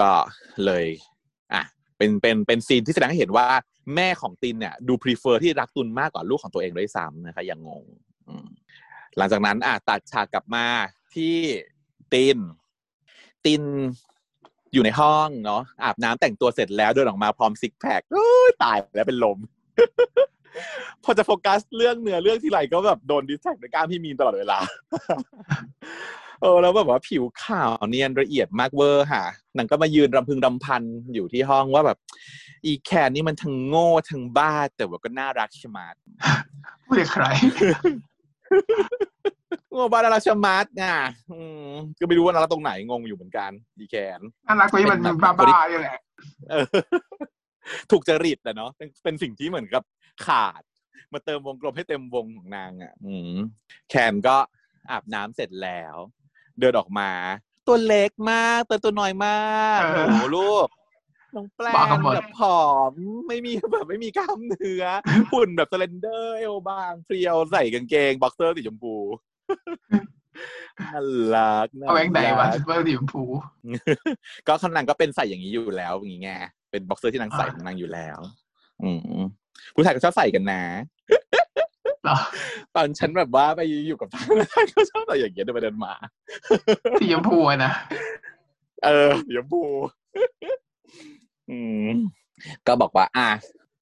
[0.00, 0.10] ก็
[0.64, 0.86] เลย
[1.52, 1.62] อะ
[1.96, 3.46] เป็นเป็นเป็นซีนที่แสดงให้เห็นว่า
[3.94, 7.84] แม่ของตินเนี่ยดู prefer ที่รักตุนมากกว่าลูกของตัวเองด้วยซ้ำนะคะอย่างงง
[9.16, 10.66] หลังจากนั้นอะตัดฉากกลับมา
[11.14, 11.36] ที่
[12.12, 12.38] ติน
[13.46, 13.62] ติน
[14.72, 18.00] อยู่ในห้องเนาะอาบน้ำแต่งตัวเสร็จแล้วเดินออกมาพร้อม six pack
[18.62, 19.38] ตายแล้วเป็นลม
[21.04, 24.58] พอจะโฟกัสเรื่องเนื้อเรื่องทีไรก็แบบโดน distract ในกล้ามพี่มีนตลอดเวลา
[26.40, 29.24] เออแล้วแบบว่าผิวขาวเนียนละเอียดมากเวอร์ค่ะ
[29.56, 30.82] นางก็มายืนรำพึงรำพัน
[31.14, 31.98] อยู่ที่ห้องว่าแบบ
[32.66, 35.94] อีแคนนี่มันทั้งโง่ทั้งบ้า แต่ว่าก็น่ารักชะมัด
[36.86, 37.24] พูดใคร
[39.74, 40.96] งงบ้านาราชมัดน่ะ
[41.98, 45.98] ก็ไม่รู้ว่านาราตรงไหนงงอยู่เหมือนกันดีแคนน่ารักกว่าที่มันบ้าบ้าอยู่แหละ
[47.90, 48.70] ถูกจริตแหละเนาะ
[49.04, 49.82] เป็นสิ่งที่เหมือนกับ
[50.26, 50.62] ขาด
[51.12, 52.92] มาเติมวงกลมให้เต็มวงของนางอะ
[53.90, 54.36] แคนก็
[54.90, 55.96] อาบน้ำเสร็จแล้ว
[56.60, 57.10] เดินออกมา
[57.66, 60.68] ตัวเล็กมากตัวตัวน้อยมากโอ้โหลูก
[61.36, 61.74] น้องแปลง
[62.14, 62.92] แบบผอม
[63.28, 64.84] ไม่มีแบบไม่มีกล้ามเนื้อ
[65.32, 68.96] หุ่นแบบ slender เอวบางเพรียวใส่กางเกงบ็อกเซอร์สีชมพู
[70.80, 71.00] น่า
[71.34, 73.22] รักเอาแองไหนวะบ็อกเซอร์สีชมพู
[74.46, 76.30] ก็ข้างนางก็เป็นใส่อย่างนี้อยู่แล้วอย่างงี้ไง
[76.70, 78.18] เป็นบ็อกเซอร์ที่นางใส่ของนางอยู่แล้ว
[78.82, 79.20] อืม
[79.74, 80.62] ผู้ชายก็ชอบใส่กันนะ
[82.74, 84.26] ตอนฉันแบบว่าไปอยู่กับทาง
[84.72, 85.92] ก็ชอบใส่อย่างเงี้ยเดินไปเดินมา
[87.00, 87.72] สีชมพูนะ
[88.84, 89.62] เออสีชมพู
[91.50, 91.90] อืม
[92.66, 93.30] ก็บอกว่า อะ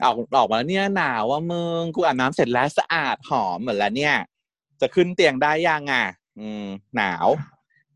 [0.04, 4.14] ออกออกมาเนี่ยหนาวว่ามึงกูอาบน้ำเสร็จแล้วสะอาดหอมเหมือนแล้วเนี่ย
[4.80, 6.06] จะขึ้นเตียงได้ยังอะ
[6.40, 7.28] อืมหนาว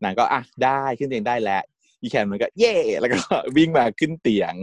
[0.03, 1.63] นางก็อะได้ขึ้นเตียงได้แล้ว
[2.01, 3.19] อีแคนมันก็ เย่แล้วก็
[3.57, 4.53] วิ่งมาขึ้นเตียง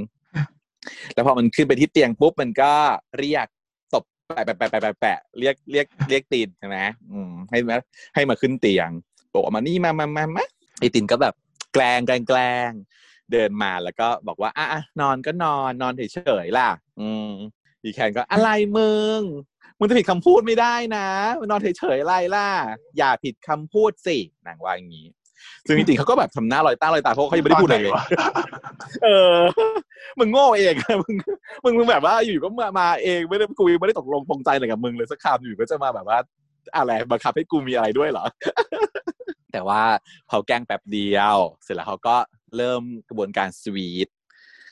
[1.15, 2.73] แล้วพอมันขึ้นไปที่เตียงปุ๊บมันก็
[3.19, 3.47] เรียก
[3.95, 6.79] ตบแปะแปะแปะแปะแปะเรียกเรียกเรียกตีนใช่ไหม
[7.13, 7.77] อืมให้มา
[8.15, 8.91] ให้มาขึ้นเตียง
[9.33, 10.47] บอกมานี่มามามามา
[10.81, 11.35] ไอตีนก็แบบ
[11.73, 12.71] แกล้งแกล้งแกล้ง
[13.33, 14.67] เดินมาแล้วก็บอกว่าอะ
[15.01, 16.69] นอนก็นอนนอนเฉยๆล่ะ
[17.01, 17.31] อืม
[17.83, 19.21] อีแคนก็อะไรมึง
[19.79, 21.09] มึงจะผิดคำพูดไม่ได้นะ
[21.41, 22.49] มันนอนเฉยๆอะไรล่ะ
[22.99, 25.07] อย่าผิดคำพูดสินางว่าอย่างนี้
[25.67, 27.93] ซึ่งจริงๆเขาก็แบบทำหน้าลอยตาลอยตาเพราะเขายังไม่ได้พูดอะไรเลย
[29.05, 29.39] เออ
[30.19, 31.15] มึงโง่เองมึง
[31.65, 36.19] มึงมึงแบบว่าอยู่ก็มามาเองไม่ได้กูไม่ได้ตกลงปรงใจอะไรกับมึงเลยสักคำอยู่ก็จะมาแบบว่า
[36.77, 38.25] อะไรบังคับให้กูมีอะไรด้วยเหรอ
[39.53, 39.83] แต่ว่า
[40.29, 42.17] เขาแกล้งแป๊บเดียว เสร็จแล้วเขาก็
[42.57, 44.09] เริ่มกระบวนการสวีท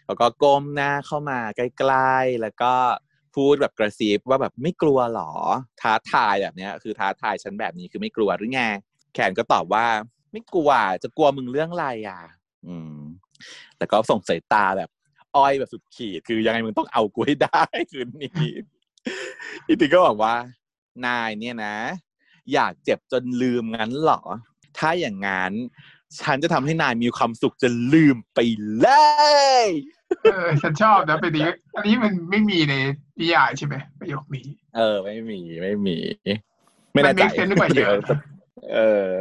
[0.06, 2.72] แล้วก็ก้มหน้าเข้ามาใกล้ๆ แล้วก็
[3.36, 5.32] พูดแบบกระซิบว่าแบบไม่กลัวหรอ
[5.80, 8.62] ท้าทายแบบเนี้ย คือท้าทายฉันแบบนี้คือไม่กลัวหรือไง
[9.14, 9.86] แขนก็ตอบว่า
[10.32, 10.70] ไม่กลัว
[11.02, 12.20] จะกลัวมึงเรื่องอะไรอะ
[12.66, 12.96] อืม
[13.78, 14.90] แล้วก็ส่งสายตาแบบ
[15.36, 17.62] อ้อยแบบสุดขีด คือยังไงมึงต้องเอากูให้ได้
[17.92, 18.32] คืนนี้
[19.66, 20.34] อีติก็บอกว่า
[21.06, 21.76] นายเนี่ยนะ
[22.52, 24.22] อยากเจ็บจนลืมงั้นหรอ
[24.78, 25.52] ถ้าอย่างงั้น
[26.20, 28.38] ฉันจะทำให้นายมีความสุขจะลืมไป
[28.78, 28.86] เล
[29.64, 29.66] ย
[30.22, 32.74] เออฉันชอบนะเป็นนี้อันนี้มันไม่มีใน
[33.20, 35.96] นิยายใช่ไหมประโยคนี้ เออ ไม่มีไม่มี
[36.92, 37.96] ไม่แน่ใจมันไม่เยอะ
[38.72, 38.78] เอ
[39.14, 39.18] อ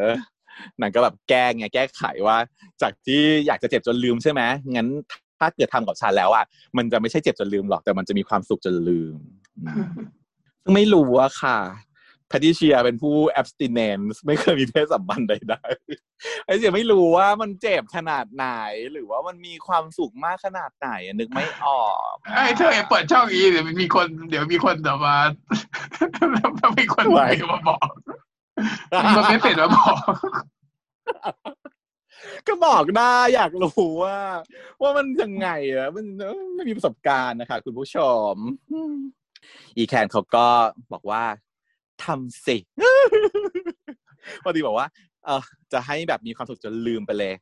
[0.80, 2.38] นังก็แบบแก้ไงแก้ไขว่า
[2.82, 4.42] จากที่อยากจะเจ็บจนลืมใช่ไหม
[4.76, 4.88] งั้น
[5.40, 6.46] ถ้าเกิดทำกับฉันแล้วอะ
[6.78, 9.16] มันจะไม่ใช่เจ็บจนลืมหรอกแต่มันจะมีความสุขจนลืม
[10.64, 11.58] ซึ่งไม่รู้อะค่ะ
[12.30, 18.48] แพทิเชียเป็นผู้ abstinence ไม่เคยมีเพศสัมพันธ์ใดๆไอ้เสียไม่รู้ว่ามันเจ็บขนาดไหน
[18.92, 25.18] หรือว่ามันมีความสุขมากขนาดไหนนึกไม่ออกไอ้เธอเปิดช่องอีเดี๋ยวมีคน เดี๋ยวมีคนแต่มา
[26.34, 27.06] แล้วมีคน
[27.52, 27.88] มาบอก
[29.16, 29.98] มันไม่เป็นมาบอก
[32.48, 34.18] ก็บอกได้อยากรู้ว่า
[34.82, 36.06] ว่ามันยังไงอะมัน
[36.56, 37.98] ไม่มีประสบการณ์นะคะ คุณผู้ช
[38.32, 38.34] ม
[39.78, 40.48] อีแคนเขาก็
[40.94, 41.24] บอกว่า
[42.06, 42.58] ทำสิ
[44.44, 44.88] พอดีบอกว่า
[45.26, 47.34] เออจะให้แบบมีความสุขจนลืมไปเลย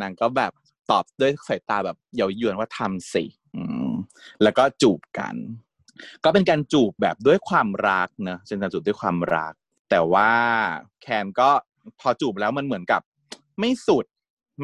[0.00, 0.52] นางก็แบบ
[0.90, 3.24] ตอบด้วยสายตาแบบเย้ายวนว่าทำสิ
[4.42, 5.34] แล้วก็จูบกัน
[6.24, 9.52] ก็เป็นการจูบแบบด้วยความรักเนะเป็นการจูบด้วยความรัก
[9.90, 10.30] แต่ว่า
[11.02, 11.50] แคนก็
[12.00, 13.02] พอจูบแล้วมันเหมือนกับ
[13.58, 14.04] ไม่สุด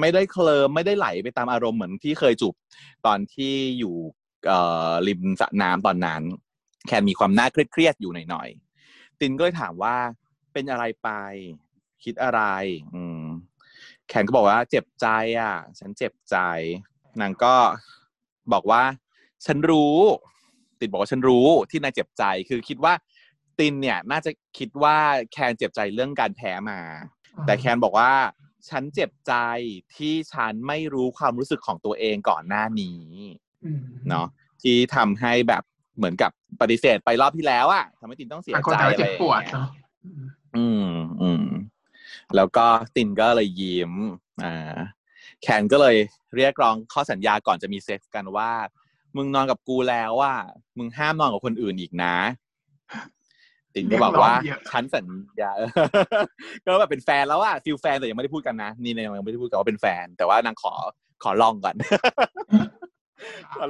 [0.00, 2.54] ไม่ได้เคลิมไม่ได้ไหลไปตามอารมณ์เหมือนที่เคยจูบ
[3.06, 3.94] ตอนที่อยู่
[5.08, 6.22] ริมสระน้ำตอนนั้น
[6.86, 8.48] แคนมีความน่าเครียดๆอยู่หน่อย
[9.20, 9.96] ตินก็เลยถามว่า
[10.52, 11.10] เป็นอะไรไป
[12.04, 12.42] คิดอะไร
[12.94, 13.22] อืม
[14.08, 15.06] แขนก็บอกว่าเจ็บใจ
[15.40, 16.36] อะ ฉันเจ็บใจ
[17.20, 17.54] นางก็
[18.52, 18.82] บอกว่า
[19.46, 19.96] ฉันรู้
[20.80, 22.94] ตินบอกว่าฉันรู้ที่นายเจ็บใจ คือคิดว่า
[23.58, 24.96] ตินเนี่ย น่าจะคิดว่า
[25.32, 26.80] แคนเจ็บใจเรื่องการแพ้มา
[27.46, 28.12] แต่แคนบอกว่า
[28.68, 29.34] ฉันเจ็บใจ
[29.96, 33.04] ที่ฉันไม่รู้ความรู้สึกของตัวเองก่อนหน้านี้
[34.08, 34.26] เนาะ
[34.62, 35.62] ที่ทำให้แบบ
[35.98, 36.30] เหมือนกับ
[36.60, 39.66] ปฏิเสธไปรอบที่แล้วอะทำให้ตินต้องเสียใจอะไรอย่างเงี้ย
[40.56, 40.90] อืม
[41.22, 41.44] อืม
[42.36, 43.92] แล้วก็ตินก็เลยยิ้ม
[44.44, 44.76] อ่า
[45.42, 45.96] แคนก็เลย
[46.36, 48.50] เรียกร้องข้อสัญญาก่อนจะมีเซ็กซ์กันว่า
[49.16, 50.34] มึงนอนกับกูแล้วว่า
[50.78, 52.16] มึงห้ามนอนกับคนอื่นอีกนะ
[53.74, 55.06] ตินก็บอกว่าเรียกร้องเยอะฉันสัญ
[55.40, 55.50] ญา
[56.64, 60.72] ก็แบบเป็นแฟนแล้วอะ feel แฟนแต่ยังไม่ได้พูดกันนะ นี่เนี่ยยังไม่ได้พูดกันว่าเป็นแฟน แต่ว่านางขอ
[61.22, 61.82] ขอลองก่อนข
[62.62, 62.67] อ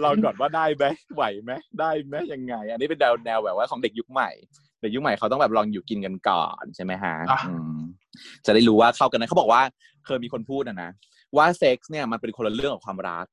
[0.05, 0.85] ลองก่อนว่าได้ไหม
[1.15, 4.31] ไหวไหมได้ไหมยังไง อันนี้เป็นแนวแนวแบบว่าของเด็กยุคใหม่
[4.81, 7.79] เด็กยุคใหม่เขาต้องแบบลองอยู่กินกันก่อนใช่ไหมฮะอะอืม
[8.47, 9.63] จะได้รู้ว่าเข้ากันนะเขาบอกว่า
[10.07, 10.91] เคยมีคนพูดนะนะ
[11.37, 13.27] ว่าเซ็กซ์เนี่ยมันเป็นคนละเรื่องกับความรัก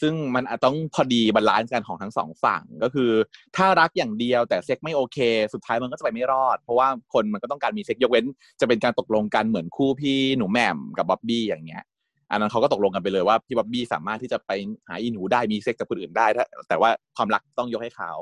[0.00, 3.10] ซึ่งมันอาจต้องพอดี balance กันของทั้งสองฝั่งก็คือ
[3.56, 5.18] ถ้ารักอย่างเดียวแต่เซ็กไม่โอเค
[5.54, 8.24] สุดท้ายมันก็จะไปไม่รอด เพราะว่าคนมันก็ต้องการมีเซ็กยกเว้น
[8.60, 11.84] จะเป็นการตกลงกันเหมือนคู่พี่หนูแหม่มกับบ๊อบบี้อย่างเงี้ย
[12.30, 14.50] อันนั้นเขาก็ตกลงกันไปเลยว่าพี่บ๊อบบี้สามารถที่จะไป
[14.88, 18.12] หาอีหนูได้มีเซ็กกับคนอื่นได้ถ้าแต่ว่าความรักต้องยกให้เขา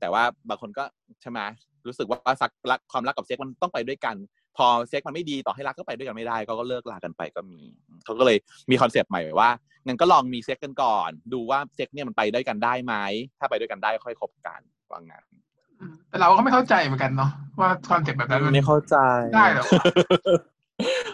[0.00, 0.84] แต่ว่าบางคนก็
[1.22, 1.40] ใช่ไหม
[1.86, 4.16] รู้สึกว่าสักรักความรักกับเซ็กมันต้องไปด้วยกัน
[4.56, 7.60] พอเซ็กมันไม่ดีต่อให้รักก็ไปด้วยกันไม่ได้ ก็ก็เลิกลากันไปก็มี
[8.04, 8.38] เขาก็เลย
[8.70, 9.50] มี concept ใหม่ว่า
[9.86, 12.94] งั้นก็ลองมีเซ็กกันก่อน ดูว่าเซ็กเนี่ยมันไปด้วยกันได้ไหม
[13.38, 15.24] ถ้าไปด้วยกันได้ค่อยคบกันว่างั้น
[16.08, 17.30] แต่เราก็ไม่เข้าใจเหมือนกันเนาะ
[17.60, 18.96] ว่า concept แบบนั้นมันไม่เข้าใจ
[19.34, 19.82] ได้เหรอวะ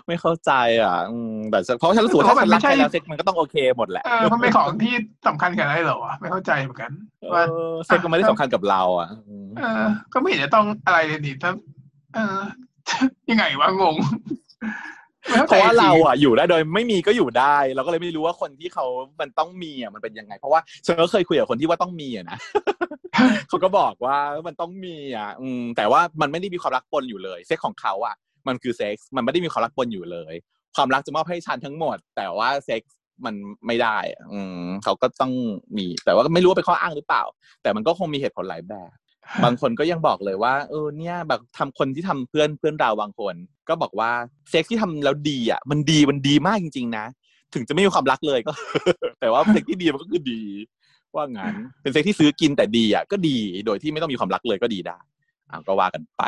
[0.07, 4.95] ไม่เข้าใจอะอืมแต่เพราะฉันรู้สึกว่าถ้าฉันรักใครแล้วเซ็กมันก็ต้องโอเคหมดแหละเออมันเป็นของที่
[5.27, 6.91] สำคัญขนาดนั้นเหรอวะไม่เข้าใจเหมือนกัน
[7.33, 11.53] ว่าเออเซ็กก็ไม่ได้สำคัญกับเรา อะอืมเออ ก็ไม่เห็นจะต้องอะไรเลยนี่ถ้า
[12.15, 12.41] เออ
[13.31, 13.95] ยังไงวะงง
[15.31, 18.87] ไม่ข้เพราะว่าจงเราอะอยู่ได้โดยไม่มีก็อยู่ได้ เราก็เลยไม่รู้ว่าคนที่เขา
[19.21, 22.39] มันต้องมีอะมันเป็นยังไง เพราะว่าฉันก็เคยคุยกับคนที่ว่าต้องมีอะนะ
[23.49, 28.15] เขาก็บอกว่ามันต้องมีอะ อืมแต่ว่ามันไม่ได้มีความรักปนอยู่เลย เซ็กของเขาอะ
[28.49, 30.35] มันคือเซ็กซ์มันไม่ได้มีความรักปนอยู่เลย
[30.77, 33.35] ความรักจะมอบให้ฉันทั้งหมด แต่ว่าเซ็กซ์มัน
[33.67, 35.33] ไม่ได้อะอืมเขาก็ต้อง
[35.77, 37.23] มี แต่ว่าไม่รู้ว่าเป็นข้ออ้างหรือเปล่า
[37.63, 38.91] แต่มันก็คงมีเหตุผลหลายแบบ
[39.45, 43.35] บางคนก็ยังบอกเลยว่าเออเนี่ยแบบทำคนที่ทำเพื่อนเพื่อนเราบางคน
[43.69, 44.11] ก็บอกว่า
[44.51, 47.05] เซ็กที่ทำแล้วดีอะ มันดีมันดีมากจริง ๆ นะ
[47.55, 48.53] ถึงจะไม่มีความรักเลยก็
[49.21, 50.43] แต่ว่าเซ็กที่ดีมันก็คือดี
[51.15, 54.99] ว่างั้นเป็นเซ็กที่ซื้อกินแต่ดีอะก็ดีโดยที่ไม่ต้องมีความรักเลยก็ดีได้
[55.51, 56.23] อ่าก็ว่ากันไป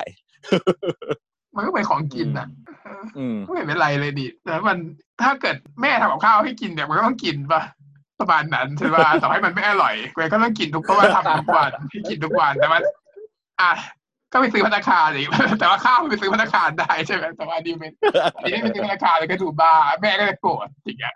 [1.56, 2.48] มันก็เป็นของกินอะ
[2.84, 4.78] เอออืมก็ไม่เป็นไรเลยดิแต่มัน
[5.22, 7.62] ถ้าเกิดแม่ทำกับข้าวให้กินเนี่ยมันก็ต้องกินปะ
[8.20, 12.82] ประมาณนั้นใช่ปะต่อให้มันไม่อร่อยเกก็ต้องกินทุกเพราะว่าทำทุกวันให้กินทุกวันแต่มัน
[13.60, 13.72] อะ
[14.32, 15.28] ก็ไปซื้อพัตตาคารอีก
[15.60, 17.92] แต่ว่าข้าวมันไปซื้อพัตตาคารได้ใช่ไหมแต่ว่าอันนี้เป็น
[18.42, 21.14] อันนี้ไปซื้อพัตตาคารเลยก็ถูกบ้าแม่ก็จะโกรธอย่างเงี้ย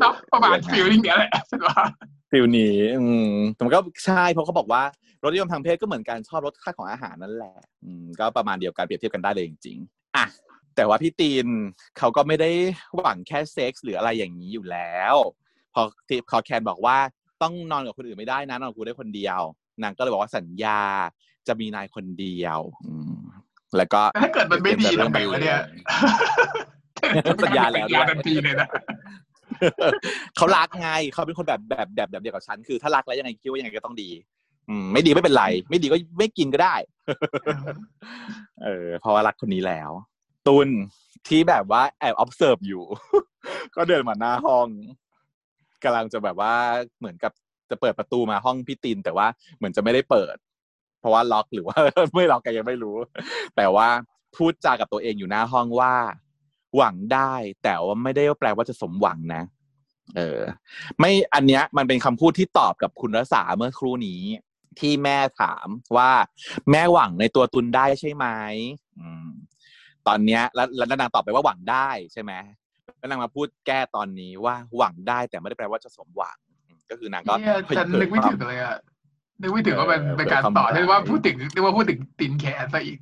[0.00, 1.74] เนาะประมาณ feeling เนี้ยแหละใช่ปะ
[2.30, 4.82] feel นี้ อืมแต่มันก็ใช่เพราะเขาบอกว่า
[5.22, 10.26] รสนิยมทางเพศก็เหมือนการชอบรสชาติของอาหารนั่นแหละ อืมก็ประมาณเดียวกันเปรียบเทียบกันได้เลยจริงๆอะ
[10.76, 11.46] แต่ว่าพี่ตีน
[11.98, 12.50] เขาก็ไม่ได้
[12.96, 15.14] หวังแค่เซ็กส์หรืออะไรอย่างนี้อยู่แล้ว
[15.74, 16.98] พอที่พอแคนบอกว่า
[17.42, 19.40] ต้องนอนกับคนอื่นไม่ได้นะนอนกับกูได้คนเดียว
[19.82, 20.80] นางก็เลยบอกว่าสัญญา
[21.48, 23.20] จะมีนายคนเดียวอืม
[23.76, 25.58] แล้วก็แต่ถ้าเกิดมันไม่ดีทำไงวะเนี่ย
[27.44, 28.68] สัญญาแล้วด้วยทันทีเลยนะ
[30.36, 34.10] เขารักไงเขาเป็นคนแบบแบบแบบแบบเดียวกับฉันคือถ้ารักแล้วยังไงคิดว่ายังไงก็ต้องดี
[34.68, 36.74] อืม ไม่ดีไม่เป็นไร ไม่ดีก็ไม่กินก็ได้
[38.62, 39.90] เออเพราะว่ารักคนนี้แล้ว
[40.46, 40.68] ตุน
[41.28, 42.84] ที่แบบว่าแอบ observe อยู่
[43.76, 44.68] ก็เดินมาหน้าห้อง
[45.84, 46.54] กำลังจะแบบว่า
[46.98, 47.32] เหมือนกับ
[47.70, 50.36] จะเปิดประตูมาห้องพี่ติน แต่ว่าเหมือนจะไม่ได้เปิด
[51.00, 51.76] เพราะว่าล็อกหรือว่า
[52.14, 52.96] ไม่ล็อกแกยังไม่รู้
[53.56, 53.88] แต่ว่า
[54.36, 55.94] พูดจากับตัวเองอยู่หน้าห้องว่า
[56.76, 57.32] หวังได้
[57.62, 59.42] แต่ว่าไม่ได้แปลว่าจะสมหวังนะ
[60.16, 60.40] เออ
[60.98, 64.22] ไม่อันเนี้ยมันเป็นคำพูดที่ตอบกับคุณรสาเมื่อครู่นี้
[64.78, 66.10] ที่แม่ถามว่า
[66.70, 68.26] แม่หวังในตัวตุนได้ใช่ไหม
[68.98, 69.28] อืม
[70.06, 72.32] ตอนเนี้ย แล้วแล้วนางตอบไปว่าหวังได้ใช่ไหม
[72.98, 78.76] แล้วนางมาพูดแก้ตอนนี้ว่าหวังได้แต่ไม่ได้แปลว่าจะสมหวังอืมก็คือนางก็เนี่ยฉันนึกไม่ถึงเลยอะ
[79.40, 82.98] นึกไม่ถึงว่ามันเป็นการต่อที่ว่าพูดถึงเรียกว่าพูดถึงตินแขนซะอีก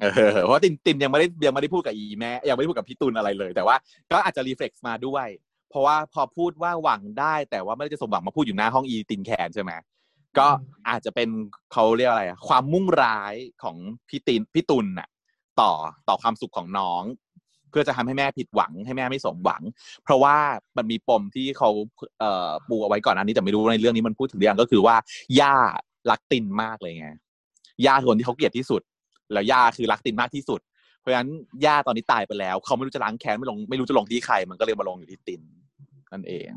[0.00, 3.76] เออเพราะตินตินยังไม่ได้ยังไม่ได้พูดกับอีแม่ยังไม่ได้พูดกับพี่ตุลอะไรเลย แต่ว่า
[4.12, 5.26] ก็อาจจะรีเฟล็กซ์มาด้วย
[5.70, 9.72] เพราะว่าพอพูดว่าหวังได้ แต่ว่าไม่ได้จะสมหวังมาพูดอยู่หน้าห้องอีตินแคนใช่ไหม
[10.38, 10.46] ก็
[10.88, 11.28] อาจจะเป็น
[11.72, 13.76] เขาเรียกอะไรความมุ่งร้ายของ
[14.08, 15.08] พี่ตินพี่ตุลน่ะ
[15.60, 15.72] ต่อ
[16.08, 17.02] ต่อความสุขของน้อง
[17.70, 19.62] เพื่อจะทำให้แม่ผิดหวัง ให้แม่ไม่สมหวัง
[20.04, 20.36] เพราะว่า
[20.76, 21.70] มันมีปมที่เขา
[22.20, 24.96] เอ่อปูเอาไว้ก่อนอันนี้แต่ไม่รู้ในเรื่องนี้มันพูดถึงหรืองก็คือว่า
[25.40, 25.56] ย่า
[26.10, 27.08] รักตินมากเลยไง
[27.86, 28.82] ย่าคนที่เขาเกลียดที่สุด
[29.32, 30.60] แล้วย่าคือรักตินมากที่สุด
[31.00, 31.30] เพราะฉะนั้น
[31.66, 35.40] ย่าตอนนี้ตายไปแล้ว เขาไม่รู้จะล้างแค้นไม่ลงไม่รู้จะลงที่ใคร มันก็เลยมาลงอยู่ที่ติน
[36.12, 36.48] นั่นเอง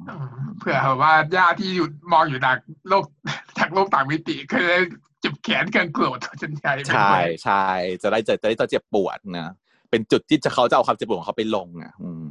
[0.60, 2.58] เผื่อว่าญาติที่อยู่มองอยู่จาก
[2.89, 3.05] โลก
[3.58, 4.79] จากโลกต่างมิติเคย
[5.23, 7.67] จิบแขนกันโกรธจนใหญ่เป็นใช่ไปใช่
[8.01, 9.53] จะได้เจอจะได้เจ็บปวดนะ
[9.89, 12.27] เป็นจุดที่จะเขาจะเอาความเจ็บปวดของเขาไปลงอะ อืม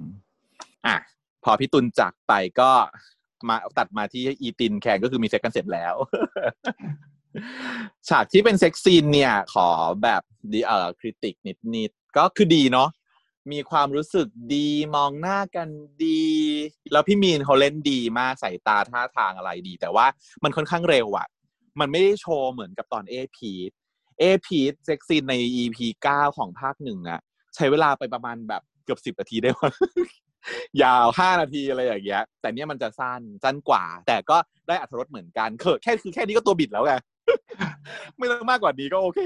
[0.86, 0.96] อะ
[1.44, 2.70] พอพี่ตุลจากไปก็
[3.48, 5.94] มาตัดมาที่อีตินแคนก็คือมีเซ็กกันเสร็จแล้ว
[8.08, 9.68] ฉากที่เป็น sex scene เนี่ย ขอ
[10.02, 12.88] แบบดีเอ่อ critic นิดนิดๆก็คือดีเนาะ
[13.52, 15.68] มีความรู้สึกดีมองหน้ากัน
[16.04, 16.22] ดี
[16.92, 20.06] แล้วพี่มีนเขาเล่นดีมากใสายตาท่าทางอะไรดี แต่ว่า
[20.44, 21.26] มันค่อนข้างเร็วอะ
[21.80, 27.20] มันไม่ได้โชว์เหมือนกับตอน EP EP sex scene ใน EP เก้าของภาคหนึ่งอะ
[27.54, 29.70] ใช้เวลาไปประมาณแบบเกือบสิบนาทีได้ว่า
[30.82, 34.36] ยาวห้านาทีอะไรอย่างเงี้ย แต่เนี่ยมันจะสั้นสั้นกว่า แต่ก็
[34.68, 36.94] ได้อัธรสเหมือนกันเคแค่คือแค่นี้ก็ตัวบิดแล้วไง
[38.18, 39.22] ไม่ต้องมากกว่านี้ก็โอเค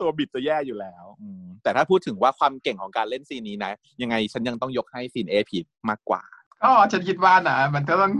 [0.00, 5.58] ตัวบิดจะแย่อยู่แล้วอืมแต่ถ้าพูดถึงว่าความเก่งของการเล่นซีนนี้นะ ยังไงฉันยังต้องยกให้ซีนเอพี
[5.90, 6.22] มากกว่า
[6.62, 8.12] ก็ฉันคิดว่านะมันก็ต้อง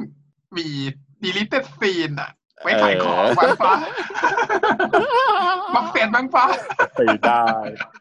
[0.57, 0.67] มี
[1.23, 2.31] deleted scene อะ
[2.63, 3.75] ไว้ขายของเออบ้างปะ
[5.75, 6.47] บักเต็นบ้างปะ
[6.95, 7.45] ไปได้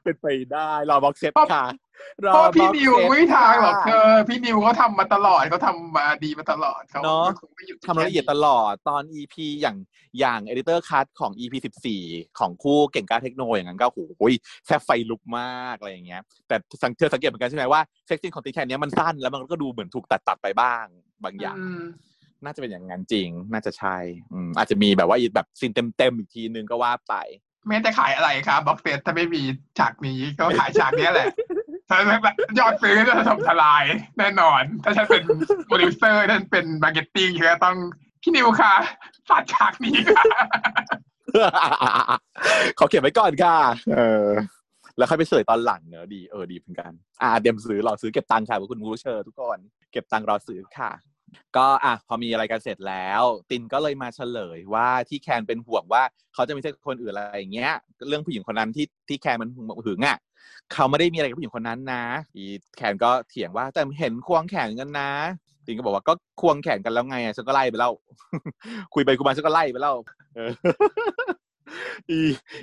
[0.03, 9.77] เป็นไปได้ รอ box set เพราะค่ะเพราะว่าพี่นิว box set ไม่มีทางหรอกค่ะเธอพี่นิวเขาทำมาตลอดเขาทำมาดีมาตลอดเขาเนอะคงไม่หยุดทำรายละเอียดตลอดตอน EP อย่าง
[10.19, 11.53] อย่าง editor cut ของ EP
[11.97, 14.21] 14ของคู่เก่งกล้าเทคโนอย่างนั้นก็โอ้โห
[14.65, 20.85] แซ่บไฟลุกมากอะไรอย่างเงี้ย แต่สังเธอสังเกตเหมือนกันใช่ไหมว่า sex scene ของตินแคนเนี้ยมันสั้นแล้วมันก็ดูเหมือนถูกตัดตัดๆไปบ้าง
[21.23, 21.83] บางอย่างอืม
[22.43, 23.97] น่าจะเป็นอย่างนั้นจริง น่าจะใช่
[24.33, 27.15] อืมอาจจะมีแบบว่าอีกแบบ sceneเต็มๆอีกทีนึงก็ว่าไป
[27.67, 29.41] แม้แต่ขายอะไรครับ box set ถ้าไม่มี
[29.79, 31.60] ฉากนี้ก็ขายฉากเนี้ยแหละถ้า
[32.59, 33.83] ยอดซื้อจะถล่มทลาย
[34.17, 35.23] แน่นอน ถ้าฉันเป็น
[35.67, 37.77] โปรดิวเซอร์ฉันเป็น marketing ก็ต้อง
[38.21, 38.73] พี่นิวค่ะ
[39.29, 40.25] ตัดฉากนี้ค่ะ
[42.79, 43.57] ขอเก็บไว้ก่อนค่ะ
[43.95, 44.27] เออ
[44.97, 49.59] แล้วค่อยไปเสยตอนหลังเนอะดีเออดีเหมือนกัน อ่าเตรียมซื้อรอซื้อเก็บตังค์ค่ะพวกคุณผู้เชอร์ทุกคน
[49.91, 50.91] เก็บตังค์รอซื้อค่ะ
[51.57, 57.73] ก็อะพอมีอะไรกันเสร็จแล้ว ตินก็เลยมาเฉลยว่าที่แคนเป็นห่วงว่าเขาจะมีเซ็กคนอื่นอะไรอย่างเงี้ย
[58.07, 59.49] เรื่องผู้หญิงคนนั้นที่ที่แคนมัน
[59.85, 60.17] หึงอะ
[60.73, 62.03] เขาไม่ได้มีอะไรกับผู้หญิงคนนั้นนะ
[62.35, 62.43] อี
[62.75, 65.09] แคนก็เถียงว่าแต่เห็นควงแขนกันนะ
[65.65, 67.93] ตินก็บอกว่าก็ควงแขนกันแล้วไงอะฉันก็ไล่ไปแล้ว
[68.93, 69.95] คุยไปคุยมาฉันก็ไล่ไปแล้ว
[70.35, 70.51] เออ
[72.09, 72.19] อี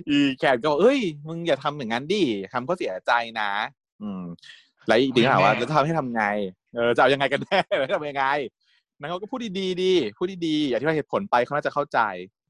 [0.08, 3.50] อีแขนก็บอกเอ้ย มึงอย่าทำอย่างนั้นดิทำก็เสียใจนะ
[4.02, 4.22] อืม
[4.86, 6.24] แล้วอีติงก็ถามว่าไม่แน่แล้วจะทำให้ทำไง
[6.74, 7.58] เออจะเอายังไงกันแน่
[7.96, 8.24] ทำยังไง
[9.00, 12.00] นางเขาก็พูดดีๆดีพูดดีๆอธิบายเหตุผลไปเขาน่าจะเข้าใจ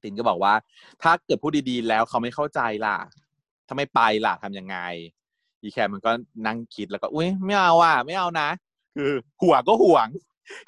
[0.03, 0.55] ตินก็บอกว่า
[1.03, 2.97] ถ้าเกิดพูดดีๆแล้วเขาไม่เข้าใจล่ะ
[3.67, 4.77] ถ้าไม่ไปล่ะทำยังไง
[5.63, 6.11] อีแคมมันก็
[6.47, 8.49] นั่งคิดแล้วก็อุ้ยไม่เอาอะไม่เอานะ
[8.97, 10.09] คือห่วก็ห่วง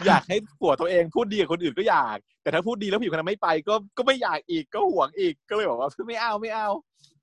[0.07, 6.69] อยากให้ผัวตัวเองพูดดีกับคนอื่นก็อยาก แต่ถ้าพูดดีแล้วผู้หญิงคนนั้นไม่ไป ก็ก็ไม่อยากอีกก็ห่วงอีกก็เลยบอกว่าไม่เอาไม่เอา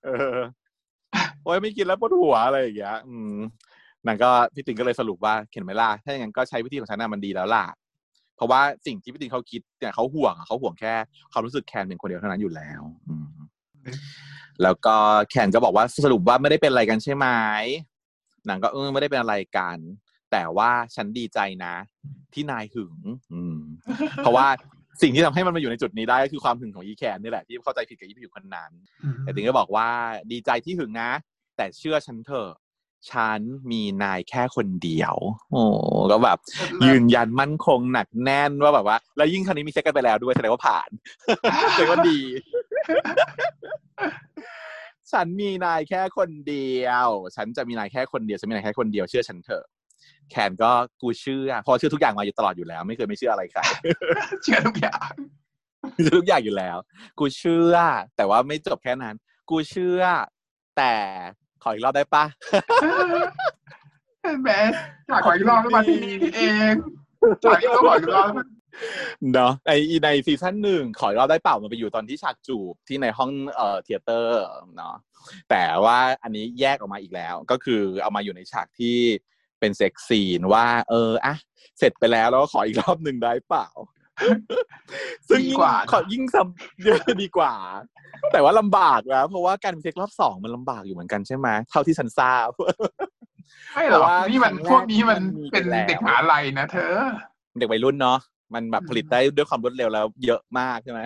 [0.03, 0.39] เออ
[1.43, 3.37] โอ้ยไม่กินแล้วปวดหัวอะไรอย่างเงี้ย อืม
[4.07, 7.65] นางก็พี่ติงก็เลยสรุปว่าเห็นไหมล่ะถ้าอย่างนั้นก็ใช้วิธีของฉันน่ะมันดีแล้วล่ะ
[8.35, 10.93] เพราะว่าสิ่งที่พี่ติงเขาคิดเนี่ยเขาห่วงเขาห่วงแค่
[11.31, 13.27] ความรู้สึกแคนเป็นคนเดียวเท่านั้นอยู่แล้ว อืม
[14.63, 14.95] แล้วก็
[15.29, 17.27] แคนก็บอกว่าสรุปว่าไม่ได้เป็นอะไรกันใช่ไหม
[18.47, 19.77] นางก็เออไม่ได้เป็นอะไรกัน
[20.31, 21.75] แต่ว่าฉันดีใจนะ
[22.33, 22.95] ที่นายหึง
[23.33, 23.57] อืม
[24.17, 24.47] เพราะว่า
[25.01, 28.71] สิ่งที่ทำให้มันมาอยู่ในจุดนี้ได้ก็คือความหึงของอีแคนนี่แหละ ที่เข้าใจผิดกับอีผิวคนนั้น
[29.21, 29.89] แต่ติงก็บอกว่า
[30.31, 31.11] ดีใจที่หึงนะ
[31.57, 32.51] แต่เชื่อฉันเถอะ
[33.11, 33.39] ฉัน
[33.71, 35.15] มีนายแค่คนเดียว
[35.51, 35.63] โอ้
[36.11, 36.37] ก็แบบ
[36.85, 40.89] ยืนยันมั่นคงหนักแน่นว่าแบบว่า แล้วยิ่งครั้งนี้มีเซ็กกันไปแล้วด้วยแสดงว่าผ่าน
[41.71, 42.19] แสดงว่าดี
[45.11, 49.65] ฉันมีนายแค่คนเดียว ฉันจะมีนายแค่คนเดียวฉันมีนายแค่คนเดียวเชื่อฉันเถอะ
[50.29, 50.71] แคนก็
[51.01, 53.61] กูเชื่อเพราะเชื่อทุกอย่างมาอยู่ตลอดอยู่แล้ว ไม่เคยไม่เชื่ออะไรใคร
[54.43, 55.11] เชื่อทุกอย่าง
[56.03, 56.77] เชื่อทุกอย่างอยู่แล้ว
[57.19, 57.75] กูเชื่อ
[58.17, 59.15] แต่ว่าไม่จบแค่นั้น
[59.49, 60.01] กูเชื่อ
[60.77, 60.93] แต่
[61.63, 62.23] ขออีกรอบได้ปะ
[64.43, 64.49] แหม
[65.09, 66.73] ฉากขออีกรอบก็มาทีนี้เอง
[67.43, 68.29] ฉากนี้ก็ขออีกรอบ
[69.33, 69.71] เนาะใน
[70.03, 74.43] ในซีซั่นหนึ่งขออีกรอบได้เปล่ามันไปอยู่ตอนที่ฉากจูบที่ในห้องเอ่อ theater
[74.77, 74.95] เนาะ
[75.49, 78.97] แต่ว่าอันนี้แยกออกมาอีกแล้ว ก็คือเอามาอยู่ในฉากที่
[79.59, 81.35] เป็นเซ็กซีนว่า เอออะ
[81.79, 83.67] เสร็จไปแล้วแล้วก็ขออีกรอบหนึ่งได้เปล่า
[85.29, 87.53] ซึ่งดียิ่งกว่าขอยิ่งซ้ำเยอะดีกว่า
[88.31, 92.49] แต่ว่าลำบากแล้วเพราะว่าการมีเซ็กรอบสองมันลำบากอยู่เหมือนกันใช่ไหมเท่าที่ฉันทราบ
[93.73, 96.95] ไม่หรอกเพราะว่านี่มันครั้งแรกพวกนี้มันมันมีเป็นแล้วเด็กมหาลัยนะเธอ
[97.59, 98.19] เด็กวัยรุ่นเนาะ
[98.53, 101.01] มันแบบผลิตได้ด้วยความรวดเร็วแล้วเยอะมากใช่ไหม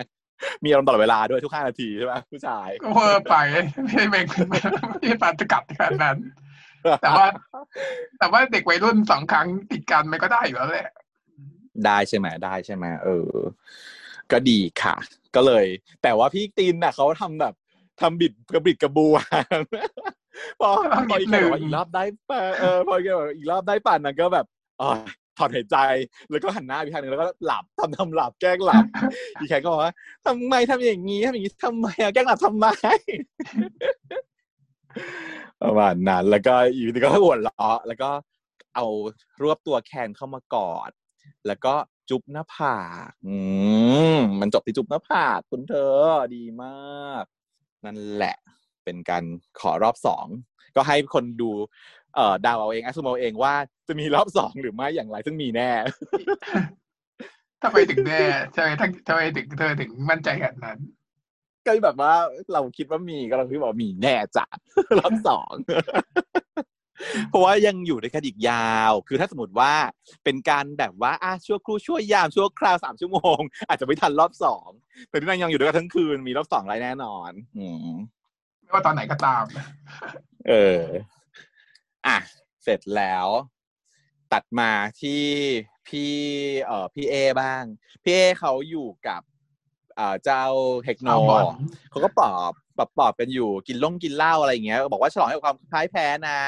[0.64, 3.34] มีอารมณ์ตลอดเวลาด้วยทุกห้านาทีใช่ไหมผู้ชายก็เวอร์ไป
[3.84, 6.16] ไม่ได้เป็นไม่ได้ปานจะกัดขนาดนั้น
[7.02, 7.26] แต่ว่า
[8.18, 10.90] แต่ว่าเด็กวัยรุ่นสองครั้งติดกันมันก็ได้อยู่แล้วแหละ
[11.86, 13.30] ได้ใช่ไหมได้ใช่ไหมเออ
[14.32, 14.96] ก็ดีค่ะ
[15.34, 15.66] ก็เลย
[16.02, 17.54] แต่ว่าพี่ตินน่ะเขาทำแบบ
[18.00, 19.24] ทำบิดกระบิดกระบวน
[20.60, 24.46] พอต้องพอนิอีดกหนึ่งบอกว่าอีกรอบได้ป่ะเออพออีกบอกอีกรอบได้ป่ะนะก็แบบ
[24.80, 24.90] อ๋อ
[25.38, 25.76] ถอนหายใจ
[26.30, 28.84] แล้วก็หันหน้าไปทางหนึงแล้วก็หลับทำทำหลับแกล้งหลับ
[29.38, 29.92] อีแขกก็บอกว่า
[30.26, 32.66] ทำไมทำอย่างนี้ทำอย่างนี้ทำไมอะแกล้งหลับทำไม
[35.62, 38.10] ประมาณนั้นแล้วก็อีวินก็หัวเราะแล้วก็
[38.74, 38.86] เอา
[39.42, 40.90] รวบตัวแคนเข้ามากอด
[41.46, 41.74] แล้วก็
[42.10, 43.36] จุ๊บหน้าผากอื
[44.16, 45.92] มมันจบที่จุ๊บหน้าผากคุณเธอ
[46.34, 47.24] ดีมาก
[47.84, 48.36] นั่นแหละ
[48.84, 49.24] เป็นการ
[49.60, 50.26] ขอรอบสอง
[50.76, 51.50] ก็ให้คนดู
[52.14, 53.54] เอ่อดาวเอาเองแอสซูมเอาเองว่า
[53.88, 55.70] จะมีรอบสองหรือไม่อย่างไรซึ่งมีแน่
[57.62, 58.20] ทำไมถึงแน่
[58.54, 60.78] ทำไมทั้งทำไมถึงเธอถึงมั่นใจขนาดนั้น
[61.66, 62.14] ก็แบบว่า
[62.52, 64.46] เราคิดว่ามีก็เราคิดว่ามีแน่จ้ะ
[64.98, 65.52] รอบสอง
[67.30, 69.72] เพราะว่ายังอยู่ด้วยกันอีกยาว คือถ้าสมมติว่า
[70.24, 74.68] เป็นการแบบว่าอะชั่วครู่ชั่วยามชั่วคราวสามชั่วโมง อาจจะไม่ทันรอบสอง
[75.08, 77.88] แต่ที่นั่นยังอยู่ด้วยกันทั้งคืนมีรอบสองไรแน่นอน อืม
[78.62, 79.44] ไม่ว่าตอนไหนก็ตาม
[80.48, 80.82] เออ
[82.06, 82.18] อะ
[82.64, 83.26] เสร็จแล้ว
[84.32, 85.22] ตัดมาที่
[85.88, 86.12] พี่
[86.66, 87.62] เอ่อพี่เอบ้าง
[88.02, 89.22] พี่เอเขาอยู่กับ
[89.96, 90.44] เอ่อเจ้า
[90.84, 91.44] เทคโนเอาบอล
[91.90, 96.40] เขาก็ปลอบปลอบปลอบกันอยู่กินล่งกินเหล้าอะไรอย่างเงี้ย บอกว่าฉลองให้ความพ่ายแพ้นะ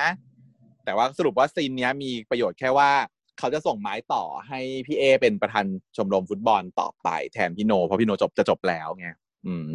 [0.84, 2.90] แต่ว่าสรุปว่าซีนเนี้ยมีประโยชน์แค่ว่า
[3.38, 9.08] เขาจะส่งไม้ต่อให้พี่เอเป็นประธานชมรมฟุตบอลต่อไป แทนพี่โน เพราะพี่โนจบจะจบแล้วไง
[9.46, 9.72] อืม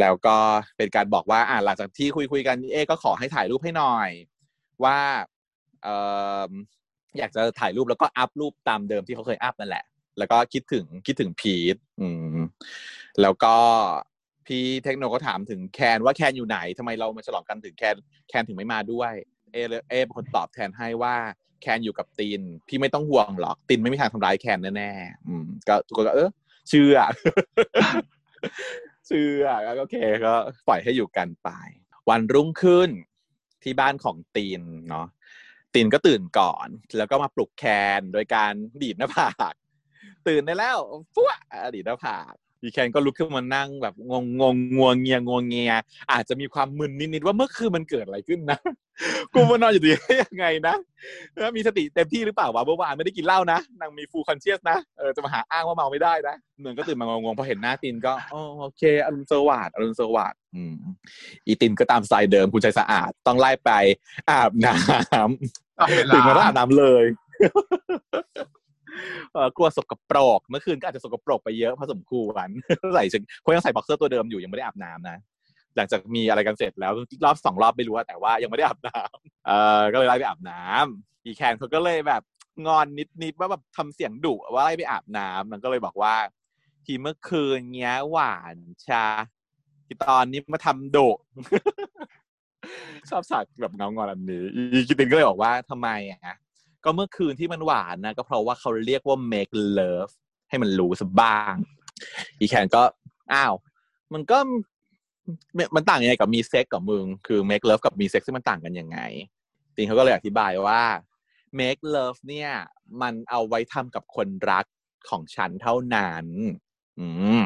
[0.00, 0.36] แล้วก็
[0.76, 4.10] เป็นการบอกว่า อ่าหลังจากที่คุยคุยๆกันเอก็ขอให้ถ่ายรูปให้หน่อย
[4.84, 4.98] ว่า
[5.82, 5.88] เอ
[6.50, 6.52] อ
[7.18, 9.84] อยากจะถ่ายรูปแล้วก็อัพรูปตามเดิมที่เขาเคยอัพนั่นแหละ
[10.18, 12.38] แล้วก็คิดถึงคิดถึงพีทอืม
[13.22, 13.54] แล้วก็
[14.46, 17.96] พี่เทคโนก็ถามถึงแคนว่าแคนอยู่ไหนทำไมเรามาฉลองกันถึงแคน
[18.28, 19.12] แคนถึงไม่มาด้วย
[19.52, 21.14] เอเลยเอเป็นคนตอบแทนให้ว่า
[21.62, 26.30] แคนอยู่กับตินพี่ไม่ต้องห่วงหรอกตินไม่มีทางทำร้ายแคนแน่ๆอืมก็ทุกคนก็เออ
[26.68, 26.96] เชื่อ
[29.06, 30.34] เชื่อก็โอเคก็
[30.68, 31.50] ปล่อยให้อยู่กันไป
[32.10, 32.90] วันรุ่งขึ้น
[33.62, 35.06] ที่บ้านของตีนเนาะ
[35.74, 36.68] ตีนก็ตื่นก่อน
[36.98, 37.64] แล้วก็มาปลุกแค
[37.98, 39.54] นโดยการดีดหน้าผาก
[40.28, 40.78] ตื่นได้แล้ว
[41.14, 41.30] ฟุ้ว
[41.74, 45.72] ดีดหน้าผากอีแคนก็ลุกขึ้นมานั่งแบบงงงงงวงเงียงวงเงีย
[46.12, 48.58] อาจจะมีความมึนนิดๆว่าเมื่อคืนมันเกิดอะไรขึ้นนะ
[49.34, 49.90] กูมานอนอยู่ดี
[50.22, 50.76] ยังไงนะ
[51.38, 58.12] แล้วมีสติเต็มที่หรือเปล่าวะเมื่อวานไม่ได้กินเหล้านะนางมี full conscious นะเออจะมาหาอ้างว่าเมาไม่ได้นะเหมือนก็ตื่นมางงๆพอเห็นหน้าตินก็
[58.60, 60.37] โอเคอรุณสวัสดิ์อรุณสวัสดิ
[61.46, 63.70] อีตินก็ตามสไตล์เดิมคุณใจสะอาด ต้องไล่ไป
[64.30, 67.04] อาบน้ำตามเวลาตื่นมาแล้วอาบน้ำเลย
[69.56, 72.46] กลัวสกปรกเมื่อคืนก็อาจจะสกปรกไปเยอะพอสมควร
[72.94, 75.18] ใส่ชุดเพรายังใส่บ็อกเซอร์ตัวเดิมอยู่ยังไม่ได้อาบน้ำนะ
[75.76, 76.92] หลังจากมีอะไรกันเสร็จแล้ว
[77.24, 82.22] รอบสองรอบไม่รู้แต่ว่ายังไม่ได้อาบน้ำเออก็เลยไล่ไปอาบน้ำอีแคนเขาก็เลยแบบ
[82.66, 82.86] งอน
[83.22, 86.14] นิดๆว่าแบบทำเสียงดุว่าไล่ไปอาบน้ำมันก็เลยบอกว่า
[86.84, 88.56] ทีเมื่อคืนเงี้ยหวาน
[88.86, 89.04] จ๋า
[89.88, 91.08] ทีตอนนี้มาทำดุ
[93.10, 96.36] ชอบฉากแบบแง่งอนอันนี้ อีกิตินก็เลยบอกว่าทำไมอะ
[96.84, 100.12] ก็เมื่อคืนที่มันหวานนะ ก็เพราะว่าเขาเรียกว่า make love
[100.48, 101.54] ให้มันรู้ซะบ้าง
[102.40, 102.82] อีแคนก็
[103.32, 103.54] อ้าว
[104.12, 104.38] มันก็
[105.74, 108.98] มันต่างยังไงกับมีเซ็กกับมึง คือ make love กับมีเซ็กซ์มันต่างกันยังไง
[109.74, 110.82] ตินเขาก็เลยอธิบายว่า
[111.58, 112.50] make love เนี่ย
[113.02, 114.64] มันเอาไว้ทำกับคนรัก
[115.10, 116.26] ของฉันเท่านั้น
[116.98, 117.06] อื
[117.40, 117.42] ม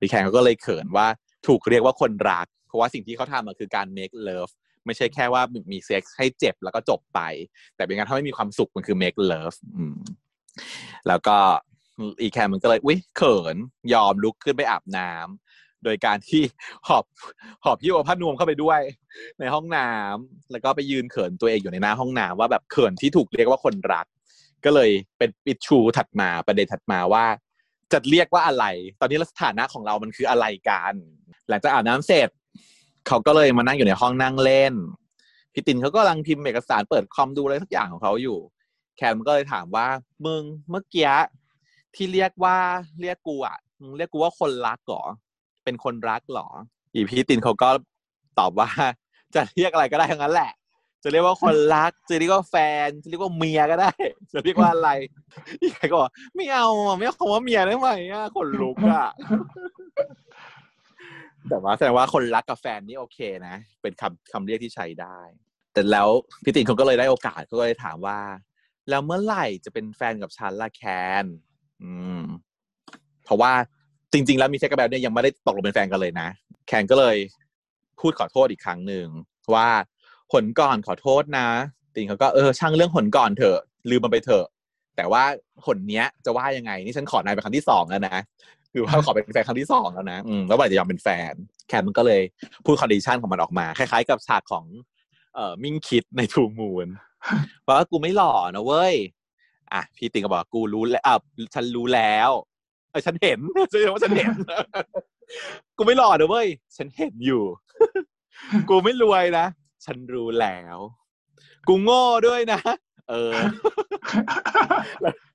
[0.00, 1.06] อีแคนเขาก็เลยเขินว่า
[1.46, 4.52] ถูกเรียกว่าคนรัก เพราะว่าสิ่งที่เขาทำมันคือการ make love
[4.86, 7.20] ไม่ใช่แค่ว่ามีเซ็กซ์ให้เจ็บแล้วก็จบไป
[7.76, 9.78] แต่เป็นการทำให้มีความสุขมันคือ make love อ
[11.08, 11.36] แล้วก็
[12.00, 13.56] อีแคมมันก็เลยอุ้ยเขิน
[13.92, 16.42] ยอมลุกขึ้นไปอาบน้ำโดยการที่
[16.88, 17.04] หอบ
[17.64, 18.80] หอบพี่โอผ้านวมเข้าไปด้วย
[19.40, 24.06] ในห้องน้ำแล้วก็ไปยืนเขินตัวเองอยู่ในหน้าห้องน้ำว่าแบบเขินที่ถูกเรียกว่าคนรัก
[24.64, 27.24] ก็เลยเป็นปิดชูถัดมาประเด็นถัดมาว่า
[27.92, 28.64] จะเรียกว่าอะไร
[29.00, 30.94] ตอนนี้สถานะของเรามันคืออะไรกัน
[31.48, 32.28] หลังจากอาบน้ำเสร็จ
[33.06, 34.74] เขาก็เลยมานั่งอยู่ในห้องนั่งเล่น
[35.52, 38.38] พี่ตินเขาก็กำลังพิมพ์เอกสารเปิดคอมดูอะไรสักอย่างของเขาอยู่
[38.96, 39.86] แคมก็เลยถามว่า
[40.26, 41.10] มึงเมื่อกี้
[41.94, 42.56] ที่เรียกว่า
[43.00, 45.02] เรียกกูอะมึงเรียกกูว่าคนรักหรอ
[45.64, 46.48] เป็นคนรักหรอ
[46.94, 47.68] อีพี่ตินเขาก็
[48.38, 48.68] ตอบว่า
[49.34, 50.52] จะเรียกอะไรก็ได้ทั้งนั้นแหละ
[51.04, 53.92] จะเรียกว่าคนรัก จะเรียกว่าแฟน จะเรียกว่าเมียก็ได้
[54.32, 54.90] จะเรียกว่าอะไร
[55.62, 56.66] อีกใครก็บอกไม่เอา
[56.98, 59.08] ไม่เอาคำว่าเมียได้ไหมอะคนลุกอะ
[61.48, 65.18] แต่ว่าแสดงว่าคนรักกับแฟนนี่โอเคนะ เป็นคำคำเรียกที่ใช้ได้
[65.72, 66.08] แต่แล้ว
[66.44, 68.18] พี่ตินเขาก็เลยได้โอกาสเขาก็เลยถามว่า
[68.88, 70.82] แล้วเมื่อไหร่จะเป็นแฟนกับฉันล่ะแค
[71.22, 71.24] น
[71.82, 72.22] อืม
[73.24, 73.52] เพราะว่า
[74.12, 76.28] จริง ๆ แล้วมีเซ็กกับแบลเนี่ยยังไม่ได้ตกลงเป็นแฟนกันเลยนะ
[76.66, 77.16] แคนก็เลย
[78.00, 79.06] พูดขอโทษอีกครั้งหนึ่ง
[79.54, 79.68] ว่า
[80.34, 81.46] หนก่อนขอโทษนะ
[81.94, 83.58] ตินเขาก็เออช่างเรื่องหนก่อนเถอะ
[83.90, 84.46] ลืมมันไปเถอะ
[84.96, 85.22] แต่ว่า
[85.64, 88.16] หนเนี้ยจะว่ายังไงนี่ฉันขอนายเป็นครั้งที่สองแล้วนะ
[88.72, 91.32] คือว่าขอเป็นแฟนครั้งที่สองแล้วนะอืมแล้วเมื่อไหร่จะยอมเป็นแฟน
[91.68, 92.22] แคนมันก็เลย
[92.64, 94.64] พูด condition ของมันออกมา คล้ายๆ กับฉากของ
[95.34, 96.88] เอ่อมิ่งคิดในทูมูน
[97.66, 98.94] ว่ากูไม่หล่อนะเว้ย
[99.72, 101.14] อะพี่ติงก็บอกกูรู้แล้วอะ
[101.54, 102.30] ฉันรู้แล้ว
[102.90, 104.34] เออฉันเห็นฉันเห็นว่าฉันเห็น
[105.76, 107.42] กูไม่หล่อนะเว้ยฉันเห็นอยู่
[108.70, 109.46] กูไม่รวยนะ
[109.86, 110.78] ฉันรู้แล้ว
[111.68, 112.60] กูโง่ด้วยนะ
[113.10, 113.32] เออ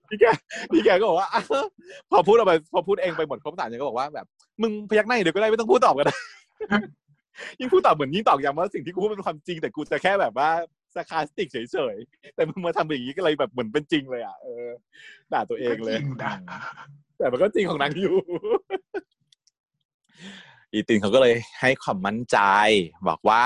[0.10, 0.26] พี่แก
[0.72, 1.46] พี่แกก็บอกว่าอ้าว
[2.12, 4.26] พอพูดออกไปพอพูดเองไปหมดครบสามยังก็บอกว่าแบบ
[4.62, 6.16] มึงพยักหน้าอย่างเดียวก็ได้ไม่ต้องพูดตอบก็ได้
[7.60, 10.50] ยิ่งพูดตอบเหมือนยิ่งตอกย้ำว่าสิ่งที่กูพูดเป็นความจริง แต่กูจะแค่แบบว่า
[10.96, 14.66] sarcastic เฉยๆ แต่มึงมาทำอย่างนี้ก็เลยแบบเหมือนเป็นจริงเลยอะเออ
[15.34, 16.34] ด่าตัวเองเลยจริงนะ
[17.18, 18.16] แต่มันก็จริงของนางอยู่
[20.74, 22.38] อีตินเขาก็เลยให้ความมั่นใจ
[23.08, 23.44] บอกว่า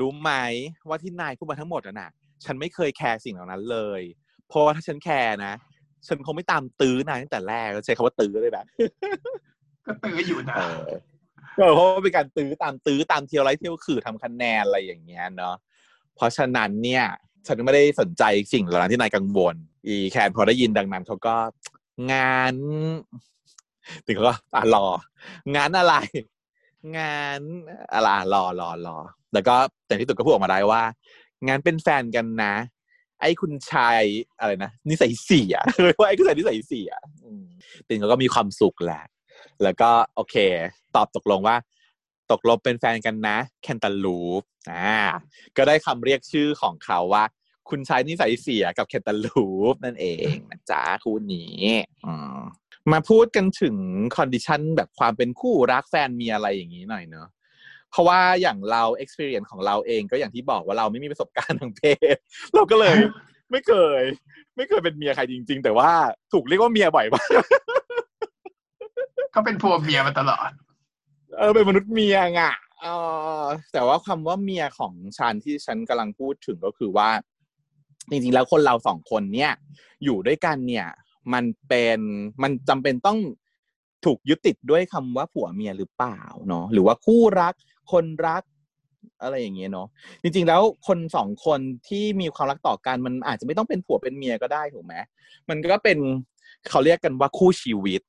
[0.00, 0.32] รู้ไหม
[0.88, 2.10] ว่าที่นายพูดมาทั้งหมดอะน่ะ
[2.44, 4.02] ฉันไม่เคยแคร์สิ่งเหล่านั้นเลย
[4.48, 5.54] เพราะว่าถ้าฉันแคร์นะ
[6.06, 8.64] ฉันคงไม่ตามตื้อนายตั้งแต่แรกใช้คำว่าตื้อเลยนะ
[9.86, 10.80] ก็ตื้ออยู่นะเออ
[11.58, 15.54] เออเพราะว่าเป็นการตื้อตามตื้อตามเที่ยวไรเที่ยวคือทำคะแนนอะไรอย่างเงี้ยเนาะ
[16.16, 17.04] เพราะฉะนั้นเนี่ย
[17.46, 18.22] ฉันไม่ได้สนใจ
[18.52, 19.54] สิ่งเหล่านั้นที่นายกังวล
[19.86, 21.36] อีแคนพอได้ยินดังนั้นเขาก็
[22.12, 22.54] งาน
[24.06, 24.86] ถึงเขาก็อะรอ
[25.56, 25.94] งานอะไร
[26.98, 27.40] งาน
[27.94, 28.98] อะไรรอรอรอ
[29.34, 29.56] แล้วก็
[29.86, 30.82] แต่ที่สุดก็พูดออกมาได้ว่า
[31.46, 32.54] งานเป็นแฟนกันนะ
[33.20, 34.02] ไอ้คุณชาย
[34.38, 36.90] อะไรนะนิสัยเสียเคยว่าไอ้คุณชายนิสัยเสีย
[37.88, 39.04] ตินเขาก็มีความสุขแหละ
[39.62, 40.36] แล้วก็โอเค
[40.96, 41.56] ตอบตกลงว่า
[42.32, 45.00] ตกลงเป็นแฟนกันนะ แคนตาลูปอ่า
[45.56, 47.24] ก็ได้คำเรียกชื่อของเขาว่า
[47.68, 51.62] คุณชายนิสัยเสียกับแคนตาลูปนั่นเองนะจ๊ะคู่นี้
[52.06, 52.40] อืม
[52.92, 53.76] มาพูดกันถึง
[54.16, 57.28] condition แบบความเป็นคู่รักแฟนมีอะไรอย่างนี้หน่อยเนอะ
[57.90, 61.82] เพราะว่าอย่างเรา experience ของเราเองก็อย่างที่บอกว่าเราไม่มีประสบการณ์ทางเพ
[62.14, 62.16] ศ
[62.54, 62.94] เราก็เลย
[63.50, 64.02] ไม่เคย
[64.56, 65.90] ไม่เคยเป็นเมียใครจริง ๆ แต่ว่า
[66.32, 67.28] ถูกเรียกว่าเมียบ่อยมาก
[69.34, 70.50] ก็เป็นพัวเมียมาตลอด
[71.38, 72.42] เออเป็นมนุษย์เมียไง
[72.80, 72.86] เอ
[73.42, 77.10] อแต่ว่าคำว่าเมียของฉันที่ฉันกำลังพูดถึงก็คือว่า
[78.10, 79.52] จริงๆแล้วคนเราสองคนเนี่ย
[80.04, 80.88] อยู่ด้วยกันเนี่ย
[81.32, 81.98] มันเป็น
[82.42, 83.18] มันจำเป็นต้อง
[84.04, 87.54] ถูกยึดติดด้วยคำว่าผัวเมียหรือเปล่าเนาะหรือว่าคู่รัก
[87.92, 88.42] คนรัก
[89.22, 89.88] อะไรอย่างเงี้ยเนาะ
[90.22, 94.94] จริง ๆ แล้วคนสองคนที่มีความรักต่อกันมันอาจจะไม่ต้องเป็นผัวเป็นเมียก็ได้ถูกไหม
[95.48, 95.98] มันก็เป็น
[96.70, 98.00] เขาเรียกกันว่าคู่ชีวิต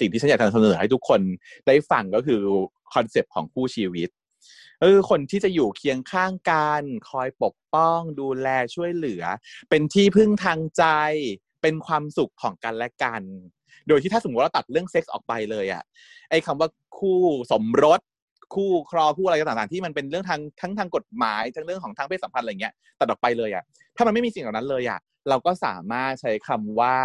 [0.00, 1.20] สิ่งที่ฉันอยากจะเสนอให้ทุกคน
[1.66, 2.40] ได้ฟังก็คือ
[2.94, 4.08] คอนเซปต์ของคู่ชีวิต
[4.80, 9.22] เออคนที่จะอยู่เคียงข้างกันคอยปกป้องดูแลช่วยเหลือ
[9.70, 10.84] เป็นที่พึ่งทางใจ
[11.62, 13.22] เป็นความสุขของกันและกัน
[13.88, 15.82] โดยที่ถ้าสมมติว่าเราตัดเรื่องเซ็กส์ออกไปเลยอะ
[16.30, 17.18] ไอ้คำว่าคู่
[17.52, 18.00] สมรส
[18.54, 23.64] คู่ครอคู่อะไรต่างๆที่มันเป็นเรื่องทางทั้งทางกฎหมายทั้งเรื่องของทางเพศสัมพันธ์อะไรเงี้ยตัดออกไปเลยอะ
[23.96, 26.96] ถ้ามันไม่มีสิ่งเหล่านั้นเลยอะเราก็สามารถใช้คำว่า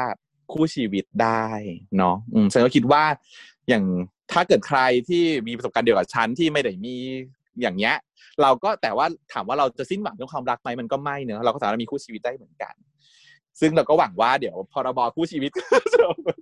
[0.53, 1.47] คู่ชีวิตได้
[1.97, 3.03] เนาะอืมฉันก็คิดว่า
[3.69, 3.83] อย่าง
[4.31, 4.79] ถ้าเกิดใคร
[5.09, 6.95] ที่มีประสบการณ์เดียวกับฉันที่ไม่ได้มี
[7.61, 7.95] อย่างเงี้ย
[8.41, 12.73] เราก็แต่ว่าถามว่าเราจะสิ้นหวังเรื่องความรักไหมมันก็ไม่เนอะเราก็สามารถมีคู่ชีวิตได้เหมือนกัน
[13.59, 15.51] ซึ่งเราก็หวังว่าเดี๋ยวพรบคู่ชีวิต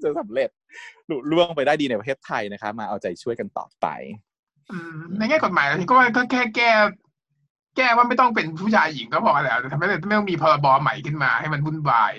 [0.04, 0.50] จะสำเร็จ
[1.10, 3.88] ลุล่วงไปได้ดีในประเทศไทยนะคะมาเอาใจช่วยกันต่อไป
[5.18, 6.72] ในแง่กฎหมายแล้วก็ว่าก็แค่แก้
[7.78, 12.14] แก้ว่าไม่ต้องเป็นผู้ชายหญิงก็พอแล้วแต่ทำไมไม่ต้องมีพรบใหม่ขึ้นมาให้มันวุ่นวาย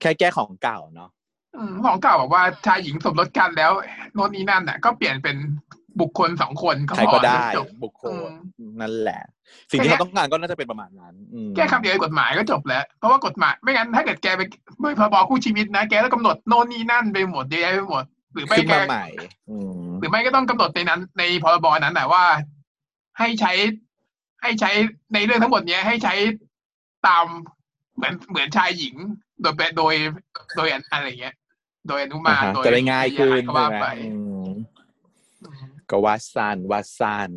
[0.00, 1.10] แค่แก้ของเก่าเนาะ
[1.56, 3.72] อืมของเก่าบอกว่าชายหญิงสมรสกันแล้ว
[4.14, 5.36] โน่นนี่นั่นน่ะ ก็เปลี่ยนเป็น
[6.00, 9.22] บุคคลสองคนก็ใครพอก็ได้จบบุคคลอืมนั่นแหละ
[9.70, 14.42] สิ่งที่เราต้องการก็น่าจะเป็นประมาณนั้นอืมแก้คำเดียวในกฎหมายก็จบแล้ว เพราะว่ากฎหมายไม่งั้นถ้าเกิดแกไป
[14.80, 18.04] ไม่พรบคู่ชีวิตนะ แกต้องกำหนดโน่นนี่นั่นไปหมดเยอะแยะไปหมด
[18.34, 19.06] หรือไม่ขึ้นแกมาใหม่
[19.50, 22.24] อืมหรือไม่ก็ต้องกำหนดในนั้น ในพรบนั้นแหละว่า
[23.18, 23.52] ให้ใช้
[24.42, 24.70] ให้ใช้
[25.14, 26.14] ในเรื่องทั้งหมดเนี้ย ให้ใช้
[27.06, 27.26] ตาม
[27.96, 28.94] เหมือนเหมือนชายหญิง
[29.42, 29.94] โดยโดย
[30.56, 31.34] โดยอะไรเงี้ย
[31.88, 34.48] โดยอนุมานอ่าฮะโดยจะได้ง่ายขึ้นก็ว่าใช่ไหมไปอืม
[35.90, 37.30] ก็วัดซันวัดซัน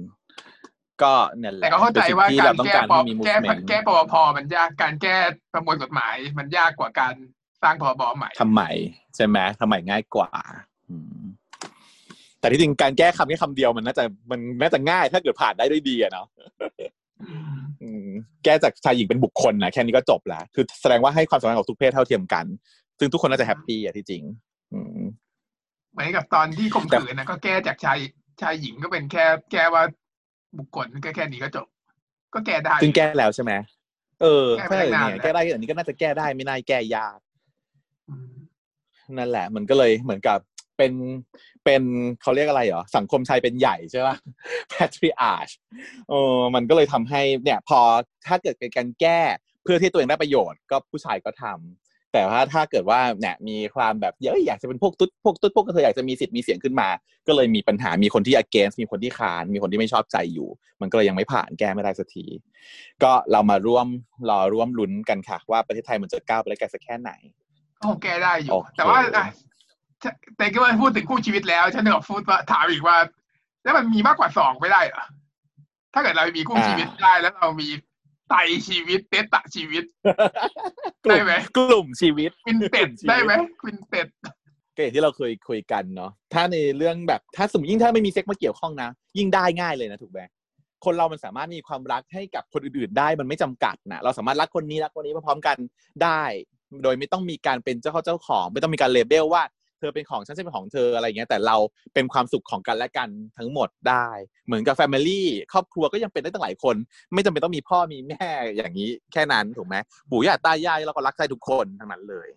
[1.03, 5.15] ก็เนี่ยแหละแต่ก็เข้าใจป็นสิ่งว่าที่กาเรารต้องแก้การปให้อมีแก้ movement แก้ปปพมันยากการแก้
[5.53, 7.13] ประมวลกฎหมาย มันยากกว่าการ
[7.63, 8.69] สร้างพรบใหม่ทำใหม่
[9.15, 10.72] ใช่ไหมทำใหม่ง่ายกว่าอืม
[12.39, 16.27] แต่ที่จริงการแก้คำแค่คำเดียวมันน่าจะมันน่าจะง่ายถ้าเกิดผ่านได้ด้วยดีอะเนาะ
[17.81, 18.07] อืม
[18.43, 22.45] แก้จากชายหญิงเป็นบุคคลนะแค่นี้ก็จบแล้วคือแสดงว่าให้ความสำคัญกับทุกเพศเท่าเทียมกัน
[22.99, 24.23] ซึ่งทุกคนน่าจะแฮปปี้อะที่จริง
[24.73, 25.01] อืม
[25.91, 27.97] เหมือนกับตอนที่ข่มขืนนะก็แก้จากชาย
[28.41, 29.83] ชายหญิงก็เป็นแค่ แก้ว่า
[30.57, 31.67] บุคคลก็แค่นี้ก็จบ
[32.33, 33.51] ก็แก้ได้ซึ่งแก้แล้วใช่ไหม
[34.21, 37.17] เออแก้ไปใช่ตั้งนานเนี่ยแล้วแก้ได้อันนี้ก็น่าจะแก้ได้ไม่น่าแก้ยาก
[38.09, 38.33] อืม
[39.17, 40.39] นั่นแหละ มันก็เลยเหมือนกับ
[40.77, 40.93] เป็น
[41.65, 41.83] เป็น
[42.21, 44.15] เขาเรียกอะไรเหรอ สังคมชายเป็นใหญ่ใช่ป่ะ
[44.71, 45.51] patriarch
[46.09, 47.79] เออมันก็เลยทำให้เนี่ยพอ
[48.27, 49.21] ถ้าเกิดเป็นการแก้
[49.63, 56.89] เพื่อที่ตัวเองได้ประโยชน์ ก็ผู้ชายก็ทำแต่ว่าถ้าเกิดว่าเนี่ยมีความแบบเยอะอยากจะเป็นพวกตุ๊ดพวกตุ๊ดพวกกระเทยอยากจะมีสิทธิ์มีเสียงขึ้นมา
[57.27, 60.49] ก็เลยมีปัญหามีคนที่ against มีคนที่ค้านมีคนที่ไม่ชอบใจอยู่
[60.81, 62.25] มันก็เลยยังไม่ผ่านแก้ไม่ได้สักที
[63.03, 63.87] ก็เรามาร่วม
[64.29, 67.11] รอร่วมลุ้นกันค่ะ ว่าประเทศไทยมันจะก้าวไปได้ไกลสักแค่ไหน
[67.77, 69.25] ก็คงแก้ได้อยู่โอเคแต่ว่าอะถ้า
[70.37, 72.97] แต่ก็มาพูดถึงคู่ชีวิตแล้วฉันนึกออกพูดว่าถามอีกว่า
[73.63, 75.05] แล้วมันมีมากกว่าสองไม่ได้เหรอ
[75.93, 77.69] ถ้าเกิดเรามีคู่ชีวิตได้แล้วเรามี
[78.29, 78.35] ไต
[78.67, 79.83] ชีวิตเตตะชีวิต
[81.05, 84.07] กลุ่ได้มไหมกลุ่มชีวิตควินเต็ดชีวิตได้ไหม quintet
[84.75, 90.19] ก็อย่างที่เราเคยคุยกันเนาะถ้าในเรื่องแบบถ้าสมมติยิ่งถ้าไม่มีเซ็กมาเกี่ยวข้องนะ ยิ่งได้ง่ายเลยนะถูกไหม
[90.85, 95.57] คนเรามันสามารถมีความรักให้กับคนอื่นๆได้มันไม่จำกัดนะเราสามารถรักคนนี้รักคนนี้พร้อมๆกัน
[96.03, 96.23] ได้
[96.83, 101.57] โดยไม่ต้องมีการเป็นเจ้าเข้าเจ้าของ ไม่ต้องมีการ label ว่าเธอเป็นของฉันฉันเป็นของเธออะไรอย่างเงี้ยแต่เรา
[101.93, 104.07] เป็นความสุขของกันและกันทั้งหมดได้
[104.47, 106.75] เหมือนกับ family ครอบครัวก็ยังเป็นได้ตั้งหลายคน
[107.13, 109.75] ไม่จำเป็นต้องมีพ่อมีแม่อย่างนี้แค่นั้นถูกไหม
[110.09, 112.29] ปู่ย่าตายายเราก็รักใจทุกคนทั้งนั้นเลย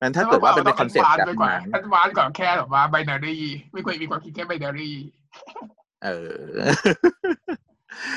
[0.00, 3.38] นั้นถ้าเกิดว่าเป็นคอนเซ็ปต์แบบไปกว่านั้น advance กว่าแค่แบบว่า binary
[3.72, 4.92] ไม่ควรมีความคิดแค่ binary
[6.04, 6.08] เอ
[6.50, 6.54] อ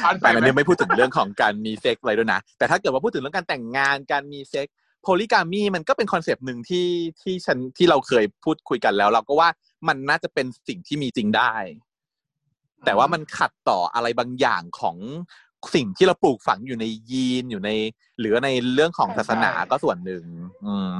[0.05, 4.67] อันไปแต่อันไหมนี้ไม่พูดถึงเรื่องของการมีเซ็กอะไรด้วยนะแต่ถ้าเกิดว่าพูดถึงเรื่องการแต่งงานการมีเซ็ก
[5.07, 6.87] polygamy มันก็เป็นคอนเซปต์หนึ่งที่
[7.21, 9.49] ที่ฉันที่เราเคยพูดคุยกันแล้ว เราก็ว่า
[9.87, 11.53] มันน่าจะเป็นสิ่งที่มีจริงได้
[12.85, 14.97] แต่ว่ามันขัดต่ออะไรบางอย่างของ
[15.75, 17.69] สิ่งที่เราปลูกฝังอยู่ในยีนอยู่ใน
[18.19, 20.23] หรือในเรื่องของศาสนาก็ส่วนหนึ่ง
[20.65, 20.91] อืม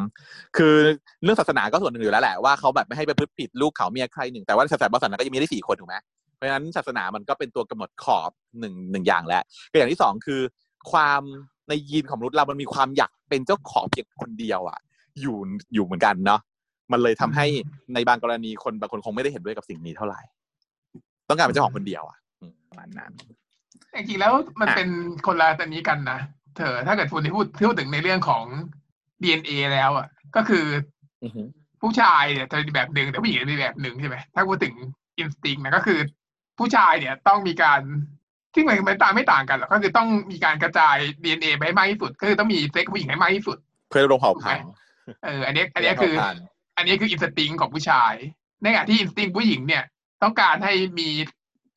[0.57, 0.75] คือ
[1.23, 5.95] เรื่องศาสนาก็ส่วนหนึ่งอยู่แล้วแหละว่าเขาแบบไม่ให้ไปพฤติผิดลูกเขาเมียใครหนึ่งแต่ว่าศาสนาบางศาสนาก็ยังมีได้สี่คนถูกไหม
[6.35, 10.41] เพราะฉะนั้นศาสนามันก็เป็นตัวกำหนดขอบหนึ่งหนึ่งอย่างแล้วก็อย่างที่สองคือ
[10.91, 11.21] ความ
[11.70, 14.80] ในยีนของมนุษย์เรามันมีความอยากเป็นเจ้าของเพียงคนเดียวอะ
[15.22, 15.38] อยู่
[15.74, 16.41] อยู่เหมือนกันเนาะ
[16.91, 17.45] มันเลยทำให้
[17.93, 20.22] ในบางกรณีคนบางคนคงไม่ได้เห็นด้วยกับสิ่งนี้เท่าไหร่
[21.30, 23.11] ต้องการเป็นเจ้าของคนเดียวอะอืมประมาณนั้น
[23.93, 24.89] จริงๆแล้วมันอะเป็น
[25.26, 26.20] คนละตัวนี้กันนะ
[26.57, 28.43] เธอถ้าเกิดคุณที่พูดพูดถึงในเรื่องของ
[29.24, 30.65] DNA แล้วอะ ก็คือ
[31.24, 31.47] อือหือ
[31.82, 34.74] ผู้ชายเนี่ยจะมีแบบหนึ่งแต่ผู้หญิงจะมีแบบหนึ่งใช่ไหมถ้าพูดถึง
[35.19, 35.99] instinct นะก็คือ
[36.59, 37.82] ผู้ชายเนี่ยต้องมีการ
[38.57, 43.57] ที่มันมันต่างไม่ต่างกันหรอกก็คือต้องมีการกระจาย DNA ไปให้มากที่สุดก็คือต้องมีเซ็กผู้หญิงให้มากที่สุด
[43.89, 44.69] เพื่อดำรงเผ่าพันธุ์
[45.25, 46.43] เออ อันนี้ อันนี้คือเผ่าพันธุ์
[46.77, 48.13] อันนี้คือ instinct ของผู้ชาย
[48.61, 49.83] ในขณะที่ instinct ผู้หญิงเนี่ย
[50.23, 51.09] ต้องการให้มี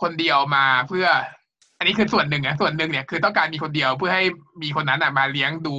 [0.02, 1.06] คนเดียวมาเพื่อ
[1.78, 4.24] อันนี้คือส่วนหนึ่งอะส่วนหนึ่งเนี่ยคือต้องการมีคนเดียวเพื่อให้
[4.62, 5.78] มีคนนั้นอะมาเลี้ยงดู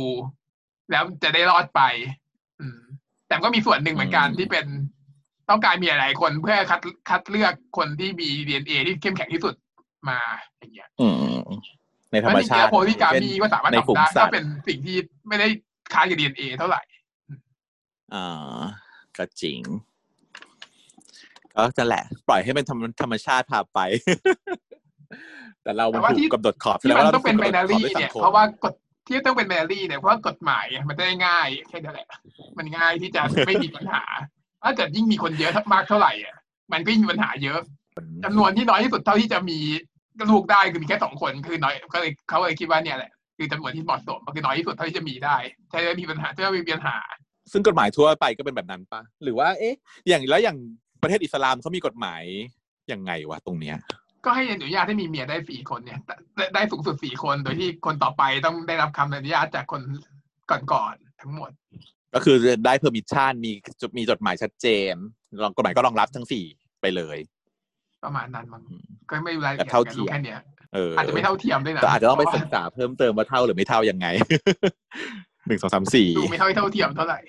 [0.91, 1.81] แล้วจะได้รอดไป
[2.59, 2.79] อืม
[3.27, 4.65] แต่ก็มีส่วนหนึ่งเหมือนกันที่เป็น
[5.49, 6.79] ต้องการมีหลายๆคนเพื่อคัด
[7.09, 9.53] คัดเลือกคนที่มีดีเอ็นเอที่เข้มแข็งที่สุด
[10.09, 10.19] มา
[10.59, 11.41] อย่างเงี้ยอืม
[12.11, 14.97] ในธรรมชาติโพลิกามีก็สามารถในฝูทำงได้สัก็ตว์เป็นสิ่งที่
[15.27, 15.47] ไม่ได้
[15.93, 16.81] ค้านกับดีเอ็นเอเท่าไหร่
[18.13, 18.61] อ่า
[19.17, 19.59] ก็จริง
[21.55, 23.79] ก็จะแหละ ปล่อยให้เป็นธรรมธรรมชาติพาไป
[25.63, 28.73] แต่เราแต่มันว่าถูที่กกำหนดขอบที่มันแสดต้องเป็นถูไบกกำหนาขอบรีด้วยสัเนี่ยงคมเพราะว่ากฎ
[29.07, 32.07] ที่ต้องเป็นไบนารีเนี่ยเพราะว่ากฎหมายมันจะได้ง่ายแค่นั้นแหละ
[32.57, 34.03] มันง่ายที่จะไม่มีปัญหา
[34.63, 36.35] ถ้าเกิดยิ่งมีคนเยอะมากเท่าไหร่อะ
[36.73, 37.59] มันก็ยิ่งมีปัญหาเยอะ
[38.23, 39.59] จำนวนที่น้อยที่สุดเท่าที่จะมี
[40.31, 45.35] ลูกได้คือมีแค่สองคนคือน้อยก็เลยเขาเลยคิดว่าเนี่ยแหละคือจำนวนที่เหมาะสมก็คือน้อยที่สุดเท่าที่จะมีได้
[45.69, 46.97] ใช่ไหมมีปัญหาจะไม่มีปัญหา
[47.51, 49.75] ซึ่งกฎหมายทั่วไปก็เป็นแบบนั้นปะหรือว่า เอ๊ะ
[50.07, 50.57] อย่างแล้วอย่าง
[51.01, 52.23] ประเทศอิสลามเขามีกฎหมาย
[52.91, 53.77] ยังไงวะตรงเนี้ย
[54.25, 55.99] ก็ให้อนุญาตให้มีเมียได้สี่คนเนี่ย
[56.35, 59.81] ได้ได้สูงสุดสี่คนโดยที่คนต่อไปต้องได้รับคำอนุญาตจากคน
[60.73, 61.51] ก่อนๆทั้งหมด
[62.13, 63.51] ก็คือได้เพอร์มิชันมี
[63.97, 64.93] มีจดหมายชัดเจน
[65.43, 66.45] รองกฎหมายก็รองรับทั้งสี่
[66.81, 67.17] ไปเลย
[68.03, 70.39] ประมาณนั้นมั้งอืมก็ไม่รู้รายละแต่เอียดเท่ากันเทีรู้ยมแค่เนี้ย
[70.73, 74.07] เอออาจจะไม่เท่าเทียมด้วยนะก็อาจจะต้องไปเพศึราะกษาเพิ่มเติมว่าเท่าหรือไม่เท่ายังไง
[75.47, 77.19] หนึ่งสองสามสี่ว่าดูไม่เท่าเท่าเทียมเท่าไหร่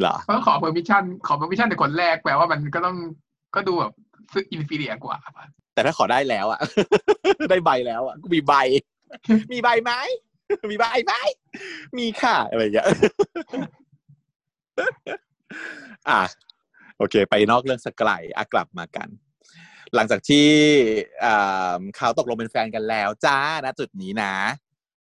[0.00, 2.96] เหรอเพราะขอ permission ขอ permission แต่คนแรกแปลว่ามันก็ต้อง
[3.54, 3.92] ก็ดูแบบ
[4.32, 6.60] ซึอินฟีเรียกว่าป่ะแต่ถ้าขอได้แล้วอะ
[7.50, 8.54] ได้ใบแล้วอะกูมีใบ
[9.52, 9.92] มีใบไหม
[10.70, 11.12] มีใบไหม
[11.98, 12.86] มีค่ะอะไรอย่างเงี้ย
[16.08, 16.20] อะ
[16.98, 19.08] โอเค ไปนอกเรื่องสักไกลอะกลับมากัน
[19.94, 20.48] หลังจากที่
[21.24, 24.34] อ่าเขาตกลงเป็นแฟนกันแล้ว จ้านะจุดนี้นะ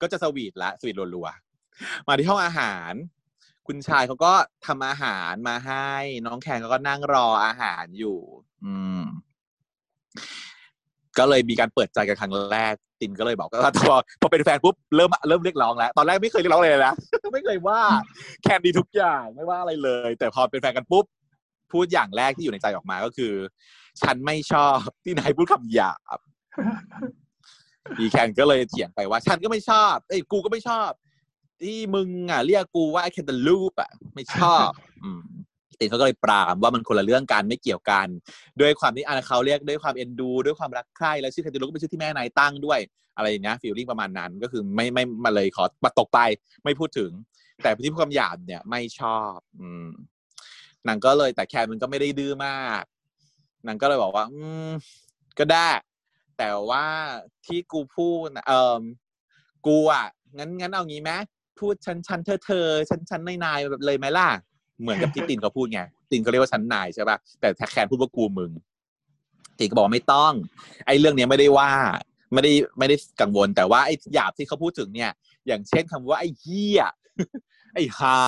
[0.00, 2.92] ก็จะสวีทละสวีทรัวๆมาที่ห้องอาหาร
[3.66, 4.32] คุณชายเขาก็
[4.66, 5.90] ทำอาหารมาให้
[6.26, 8.18] น้องแคนเขาก็นั่งรออาหารอยู่
[8.64, 9.02] อืม
[11.18, 16.94] ก็เลยมีการเปิดใจกันครั้งแรกตินก็เลยบอกว่าพอพอเป็นแฟนปุ๊บเริ่มเริ่มเรียกร้องแล้ว ตอนแรกไม่เคยเรียกร้องเลยนะ
[17.32, 17.80] ไม่เคยว่า
[18.42, 21.04] แคนดีทุกอย่างไม่ว่าอะไรเลย แต่พอเป็นแฟนกันปุ๊บ
[21.72, 23.32] พูดอย่างแรกที่อยู่ในใจออกมาก็คือ
[24.02, 26.18] ฉันไม่ชอบที่นายพูดคำหยาบ
[27.98, 30.90] อีแคนก็เลยเถียงไปว่า ฉันก็ไม่ชอบเอ้ยกูก็ไม่ชอบ
[31.62, 34.70] ที่มึงอะเรียกกูว่าไอ้แคนเดลูปอะ ไม่ชอบ
[35.04, 35.20] อืม
[35.80, 38.08] ตินเขาก็เลยปรามว่ามันคนละเรื่องกันไม่เกี่ยวกัน
[38.60, 42.80] ด้วยความที่อาเขาเรียกด้วยความเอ็นดู ด้วยความรักใคร่แล้วชื่อแคนเดลูก็เป็นชื่อที่แม่นายตั้งด้วย
[43.16, 46.20] อะไรอย่างเงี้ยฟีลลิ่งประมาณนั้นก็คือไม่ไม่มาเลยขอปัดตกไป
[46.64, 47.10] ไม่พูดถึง
[47.62, 49.88] แต่ที่พูดคำหยาบเนี่ยไม่ชอบ อืม
[50.86, 52.82] นางก็เลยแต่แคนมันก็ไม่ได้ดื้อมาก
[53.66, 54.70] นางก็เลยบอกว่า อืม
[55.38, 55.68] ก็ได้
[56.38, 56.84] แต่ว่า
[57.46, 58.82] ที่กูพูดนะเออ
[59.66, 60.06] กูอะ
[60.36, 61.12] งั้นงั้นเอางี้ไหม
[61.58, 64.28] พูดฉันฉันเธอเธอฉันฉันนายนายแบบเลยไหมล่ะ
[64.80, 65.80] เหมือนกับที่ตินเขาพูดไง
[66.10, 68.50] ตินเขาเรียกว่าฉันนายใช่ป่ะแต่แทแคนพูดว่ากูมึง
[69.58, 70.32] ตินก็บอกไม่ต้อง
[70.86, 71.70] ไอ้เรื่องเนี้ยไม่ได้ว่า
[72.32, 75.10] ไม่ได้ไม่ได้กังวลแต่ว่าไอ้หยาบที่เขาพูดถึงเนี่ย
[75.46, 76.82] อย่างเช่นคำว่าไอ้เหี้ย
[77.74, 78.18] ไอ้ฮา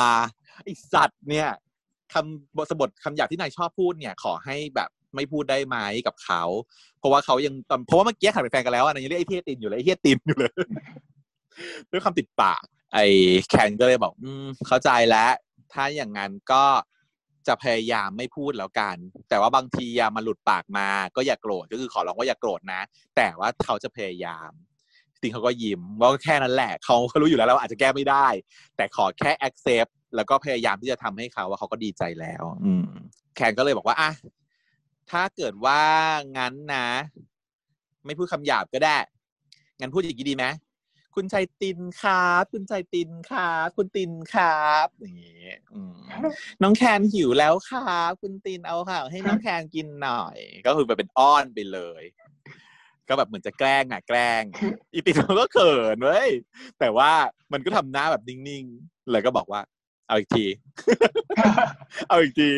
[0.64, 1.49] ไอ้สัตว์เนี่ย
[2.12, 6.43] คำบทสบทคำหยาบที่นายชอบพูดเนี่ย ขอให้แบบ ไม่พูดได้ไหมกับเขา
[6.99, 7.55] เพราะว่าเขายัง
[7.87, 10.53] เพราะว่าเมื่อกี้ขันเป็นแฟนกันแล้วอะนายยังเรียกไอ้เฮียตินอยู่เลยไอ้เฮียตินอยู่เลย
[11.91, 12.63] ด้วยคำติดปาก
[12.95, 13.07] ไอ้
[13.49, 15.33] แคนก็เลยบอก อืมเข้าใจแล้ว
[15.73, 16.65] ถ้าอย่างนั้นก็
[17.47, 18.97] จะพยายามไม่พูดแล้วกัน
[19.29, 22.81] แต่ว่าบางทีอะมันหลุดปากมา ก็อย่าโกรธก็คือขอร้องว่าอย่าโกรธนะ
[23.17, 24.51] แต่ว่าเขาจะพยายาม
[25.21, 28.27] จริงเขาก็ยิ้มว่าแค่นั้นแหละเขาเขารู้อยู่แล้วว่าอาจจะแก้ไม่ได้
[28.77, 32.87] แต่ขอแค่ accept แล้วก็พยายามที่จะทำให้เขาว่าเขาก็ดีใจแล้ว อืม
[33.37, 34.11] แคนก็เลยบอกว่าอะ
[35.11, 35.83] ถ้าเกิดว่า
[36.37, 36.89] งั้นนะ
[38.07, 38.97] ไม่พูดคำหยาบก็ได้
[39.81, 40.47] งั้นพูดอย่างนี้ดีไหม
[41.15, 45.95] คุณชายตินครับ คุณชายตินครับ คุณตินครับอย่างนี้อืม
[46.63, 52.03] น้องแคนหิวแล้วครับ คุณตินเอาค่ะ ให้น้องแคนกินหน่อย ก็คือแบบเป็นอ้อนไปเลย
[53.09, 54.43] ก็แบบเหมือนจะแกล้งอะแกล้ง
[54.95, 56.31] อีตินมันก็เขินเว้ย
[56.81, 57.13] แต่ว่า
[57.53, 59.61] มันก็ทำหน้าแบบนิ่งๆเลยก็บอกว่า
[60.09, 60.47] เอาอีกที
[62.09, 62.51] เอาอีกที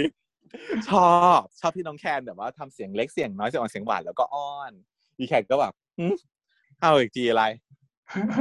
[0.88, 4.72] ชอบชอบที่น้องแคนแบบว่าทำเสียงเล็กเสียงน้อยเสียงอ่อนเสียงหวานแล้วก็อ้อน
[5.18, 5.72] อีแคนก็แบบ
[6.80, 7.44] เอาอีกทีอะไร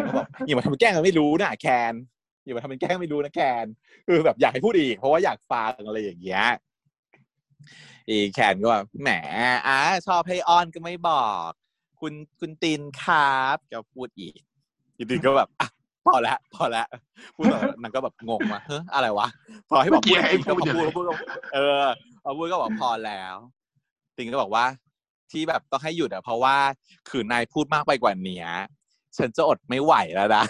[0.08, 1.94] ก็บอกอย่ามาทำเป็นแกล้งกันไม่รู้นะแคน
[2.46, 3.66] อย่ามาทำเป็นแกล้งไม่รู้นะแคน
[4.08, 6.46] คือแบบอยากให้พูดอีก เพราะว่าอยากฟังอะไรอย่างเงี้ย
[8.10, 9.10] อีแคนก็แบบแหม
[9.68, 11.50] อะชอบให้อ้อนก็ไม่บอก
[12.00, 14.40] คุณคุณตินครับก็พูดอีก
[14.98, 15.68] อีตินก็แบบอะ
[16.06, 16.88] พอแล้วพอแล้ว
[17.36, 19.28] พูดต่อนางก็แบบงงมาเฮ้ยอะไรวะ
[19.70, 21.14] พอให้บอกพูดอีกก็พอพูดก็พูดก็
[21.54, 21.86] เออ
[22.24, 23.36] พอพูดก็บอกพอแล้ว
[24.18, 24.66] ตินก็บอกว่า
[25.32, 26.56] ที่แบบต้องให้หยุดอะเพราะว่า
[27.10, 28.44] ขืนนายพูดมากไปกว่านี้
[29.18, 30.44] ฉันจะอดไม่ไหวแล้วนะ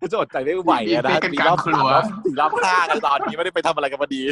[0.00, 4.22] ฉันจะอดใจไม่ไหวแล้วนะมีเป็นการครัวสามอบถึงรอบห้ากันตอนนี้ไม่ได้ไปทำอะไรกันพอดี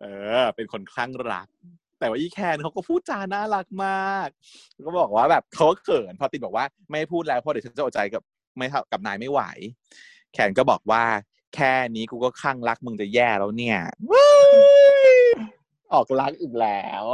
[0.00, 0.06] เอ
[0.40, 1.48] อ เป็นคนคลั่งรัก
[1.98, 4.28] แต่ว่าอีแคนเขาก็พูดจาน่ารักมาก
[4.86, 8.22] ก็บอกว่าแบบเขาเขินพอติดบอกว่าไม่พูดแล้วเพราะเดี๋ยวฉันจะอดใจกับ
[8.56, 9.40] ไม่กับนายไม่ไหว
[10.32, 11.02] แคนก็บอกว่า
[11.54, 13.78] แค่นี้กูก็คลั่งรักมึงจะแย่แล้วเนี่ย
[15.94, 17.04] คลั่งรักอีกแล้ว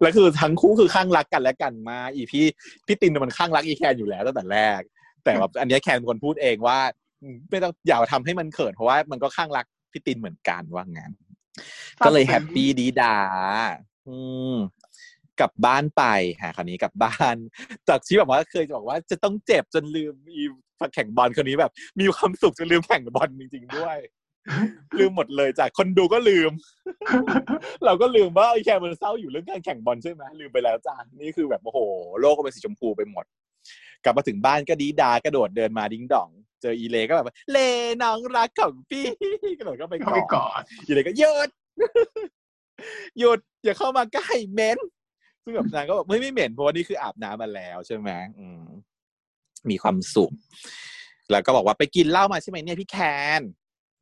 [0.00, 2.44] แล้วคือทั้งคู่คือคลั่งรักกันและกันมา อีพี่
[2.86, 4.80] พี่ตินมันคลั่งรักอีแคนอยู่แล้วตั้งแต่แรก
[5.24, 6.78] แต่แบบอันนี้แคนคนพูดเองว่า
[7.50, 11.12] ไม่ต้องอย่าทำให้มันเขินเพราะว่ามันก็คลั่งรักพี่ตินเหมือนกันว่างั้น
[12.04, 13.16] ก็เลยแฮปปี้ดี๊ด๊า
[14.08, 14.16] อื
[14.54, 14.56] ม
[15.40, 16.04] กลับบ้านไป
[16.42, 17.36] ฮะคราวนี้กลับบ้าน
[17.88, 20.44] จากที่แบบว่าเคยจะบอกว่าจะต้องเจ็บจนลืมอี
[20.94, 23.98] แข่งบอลคนนี้แบบ มีความสุขจนลืมแข่งบอลจริง ๆ ด้วย
[24.98, 26.52] ลืมหมดเลยจากคนดูก็ลืม
[27.84, 31.78] เราก็ลืมว่าไอ้แค่มันเศร้าอยู่เรื่องการแข่งบอลใช่ไหมลืมไปแล้วจ้านี่คือแบบโอ้โห
[32.20, 33.24] โลกก็เป็นสีชมพูไปหมด
[34.04, 36.30] กลับมาถึงบ้านก็ดีดากระโดดเดินมาดิ้งดอง
[36.64, 37.58] เจออีเลก็แบบว่าเล
[38.02, 39.06] น้องรักของพี่
[39.58, 41.50] กระโดดก็ไปก็กไปอดกอดอีเลก็หยุด
[43.18, 44.78] หยุดอย่าเข้ามาใกล้เหม็น
[45.42, 48.64] ซึ่งแบบนางก็แบบไม่ไม่เหม็นเพราะว่านี่คืออาบน้ำมาแล้วใช่ไหมอืม
[49.70, 50.32] มีความสุข
[51.30, 52.96] แล้วก็บอกว่าไปกินเหล้ามาใช่ไหมเนี่ยพี่แค
[53.40, 53.42] น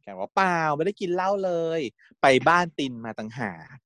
[0.02, 1.80] แคนบอกว่าเปล่าไม่ได้กินเหล้าเลย
[2.22, 3.76] ไปบ้านตินมาต่างหาก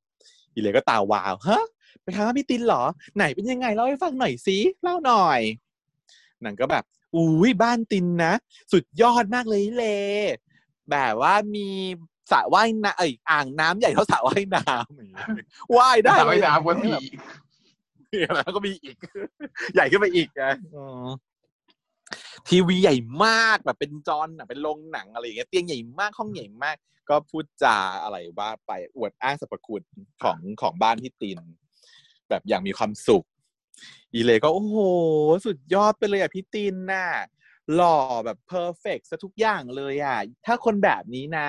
[0.53, 1.65] อีเลยก็ตาวาวฮะ
[2.03, 2.83] ไปทำบ้านพี่ตินเหรอ
[3.17, 5.41] ไหนเป็นยังไงเล่าให้ฟังหน่อยสิเล่าหน่อย
[6.45, 6.85] นางก็แบบ
[7.17, 8.33] อุ้ยบ้านตินนะ
[8.73, 9.87] สุดยอดมากเลยเล
[10.23, 10.27] ย
[10.91, 11.69] แบบว่ามี
[12.33, 15.29] สระว่ายน้ำเอ้ยอ่างน้ำใหญ่เท่าสระว่ายน้ำอย่างเงี้ย
[15.77, 16.93] ว่ายได้ได้เลไม่ยน้ำก็มี
[18.35, 18.97] แล้วก็มีอีก
[19.75, 20.53] ใหญ่ขึ้นไปอีกนะ
[22.49, 26.77] ทีวีใหญ่มากแบบเป็นจอหนังเป็นโรงหนังอะไรอย่างเงี้ยเตียงใหญ่มากห้องใหญ่มาก
[27.09, 29.83] ก็พูดจาอะไรว่าไปอวดอ้างสรรพคุณ
[30.23, 31.39] ของของบ้านพี่ติน
[32.29, 33.27] แบบอย่างมีความสุข
[34.15, 34.77] อีเลก็โอ้โห
[35.47, 37.09] สุดยอดไปเลยอะพี่ตินน่ะ
[37.75, 41.49] หล่อแบบเพอร์เฟกซะทุกอย่างเลยอะ ถ้าคนแบบนี้นะ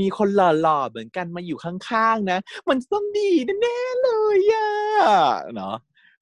[0.00, 3.30] มีคนหล่อๆเหมือนกันมาอยู่ข้างๆนะ มันต้องดี
[3.62, 4.70] แน่ๆเลยอะ
[5.54, 5.76] เนาะ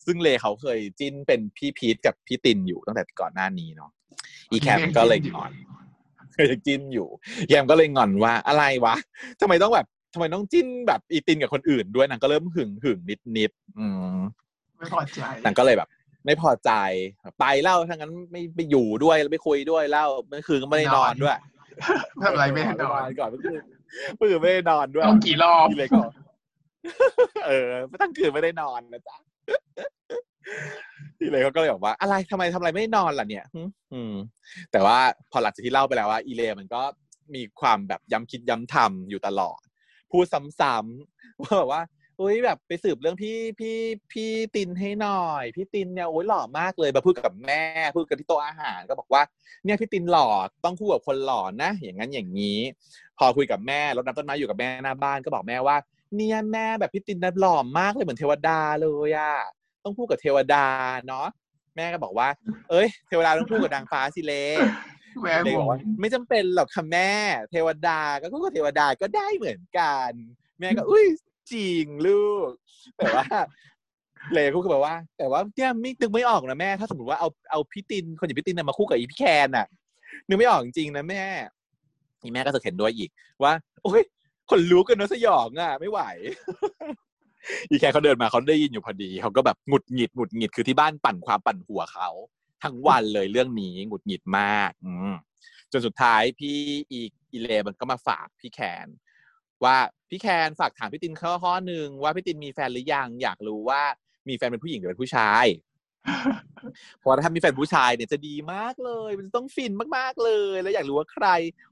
[0.05, 3.91] ซึ่งเลเขาเคยจิ้นเป็นพี่พีทกับพี่ตินอยู่ตั้งแต่ก่อนหน้านี้เนาะ
[4.51, 5.53] อีแคมก็เลยงอน
[6.35, 7.09] เคยจิ้นอยู่
[7.49, 8.95] แยมก็เลยงอนว่าอะไรวะ
[9.41, 13.87] ทำไมต้องแบบทำไมต้องจิ้นแบบอีตินกับคนอื่นด้วยนางก็เริ่มหึงหึงนิดนิดๆอื
[14.17, 14.19] ม
[14.81, 15.89] ไม่พอใจนางก็เลยแบบ
[16.27, 16.71] ไม่พอใจ
[17.41, 21.37] ไปเล่าถ้างั้นไม่ไปอยู่ด้วยแล้วไม่คุยด้วยเล่าเมื่อคืนก็ไม่ได้นอนด้วย
[22.23, 23.63] ทำอะไรไม่ได้นอนก่อนเมื่อคืน
[24.17, 26.03] เมื่อคืนไม่ได้นอนด้วยต้องกี่รอบพี่เลยก็
[27.47, 29.17] เออไม่ตั้งคืนไม่ได้นอนนะจ๊ะ
[31.19, 33.63] พี่เลยเขาก็เลยบอกว่า อะไรทำไมทำอะไรไม่ได้นอนล่ะเนี่ยหึ
[33.95, 34.15] อืม
[34.73, 34.99] แต่ว่า
[35.31, 36.83] พอหลังจากที่เล่าไปแล้วว่า อีเลมันก็
[37.35, 39.61] มีความแบบย้ำคิดย้ำทำอยู่ตลอด
[40.11, 40.25] พูด
[40.61, 41.83] ซ้ำๆว่าแบบว่า
[42.23, 43.77] เฮ้ยแบบไปสืบเรื่องพี่พี่
[44.13, 47.63] พี่ตินให้หน่อย พี่ตินเนี่ยโอ้ยหล่อมากเลยมาพูดกับแม่
[47.97, 49.23] พูดกันที่โต๊ะอาหารก็บอกว่า
[49.65, 50.29] เนี่ยพี่ตินหล่อ
[50.65, 52.59] ต้องคู่กับคนหล่อนะ อย่างนั้นอย่างนี้
[53.19, 55.77] พอคุยกับแม่รดน้ำต้นไม้อยู่กับแม่หน้าบ้านก็บอกแม่ว่า
[56.17, 59.35] เนี่ยแม่แบบพี่ตินนะหล่อมากเลยเหมือนเทวดาเลยอะ
[59.85, 60.67] ต้องพูดกับเทวดา
[61.07, 61.27] เนาะ
[61.77, 62.29] แม่ก็บอกว่า
[62.71, 64.33] เอ้ย เทวดาต้องพูดกับนางฟ้าสิเล
[65.23, 67.11] แม่เลยงบอกงว่าไม่จำเป็นหรอกค่ะแม่
[67.51, 70.11] เทวดาก็พูดกับเทวดาก็ได้เหมือนกัน
[70.61, 71.07] แม่ก็อุ้ย
[71.53, 72.51] จริงลูก
[72.97, 73.27] แต่ว่า
[74.33, 79.67] เลยก็คือแบบว่า แต่ว่าเนี่ยไม่นึกไม่ออกนะแม่ ถ้าสมมติว่าเอาเอาพี่ตินคนอย่างพี่ตินน่ะมาคู่กับอีพี่แคนน่ะ
[80.27, 81.25] นึกไม่ออกจริงๆนะแม่
[82.23, 83.11] อีแม่ก็จะเห็นด้วยอีก
[83.43, 84.03] ว่า โอ้ย
[84.51, 86.01] คนรู้กันเนอะสยองอะ ไม่ไหว
[87.71, 92.09] อีแคนเขาเดินมาเขาได้ยินอยู่พอดีเขาก็แบบหงุดหงิดหงุดหงิดคือที่บ้านปั่นความปั่นหัวเขา
[92.63, 95.15] ทั้งวันเลยเรื่องนี้หงุดหงิดมาก อืม
[95.73, 96.57] จนสุดท้ายพี่
[96.91, 97.01] อี
[97.33, 98.87] อีเลมันก็มาฝากพี่แคน
[99.65, 99.77] ว่า
[100.11, 103.83] พี่แคนฝากถามพี่ตินข้อข้อหนึ่งว่าพี่ตินมีแฟนหรือยังอยากรู้ว่า
[104.29, 105.47] มีแฟนเป็นผู้หญิงหรือเป็นผู้ชาย
[106.99, 111.27] เพราะถ้ามีแฟนผู้ชายเนี่ยจะดีมากเลย มันจะต้องฟินมากๆเลย แล้วอยากรู้ว่าใคร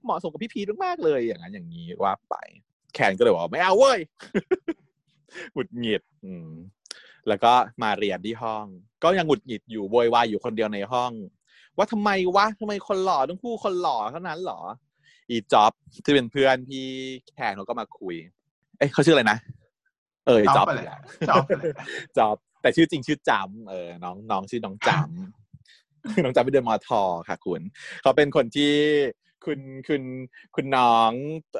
[0.04, 2.34] เหมาะสมกับพี่พีทมากๆเลยอย่างนั้นอย่างนี้ว่าไป
[2.94, 3.98] แคนก็เลยบอกไม่เอาเว้ย
[5.52, 6.50] หงุดหงิดอืม
[7.28, 8.64] แล้วก็มาเรียนที่ห้อง
[9.04, 11.12] ก็ยังหงุดหงิดอยู่โวยวายอยู่คนเดียวในห้อง
[11.76, 14.60] ว่าทำไมวะทำไมคนหล่อต้องคู่คนหล่อเท่านั้นหรอ
[15.30, 15.72] อีจ็อบ
[16.04, 16.86] ที่เป็นเพื่อนพี่
[17.34, 18.16] แคนเขาก็มาคุย
[18.78, 19.38] เอ้ยเขาชื่ออะไรนะ
[20.26, 21.72] เออจ๊จ็ออบบไปเลยแหละจ๊อบไปเลย
[22.18, 27.60] จอบแต่ชื่อจริงชื่อจำเออ น้องน้องชื่อน้องจำน้องจำไปเดินมอทอค่ะ คุณ
[28.02, 28.74] เขาเป็นคนที่
[29.46, 29.58] คุณ
[29.88, 30.02] คุณ
[30.56, 31.10] คุณน้อง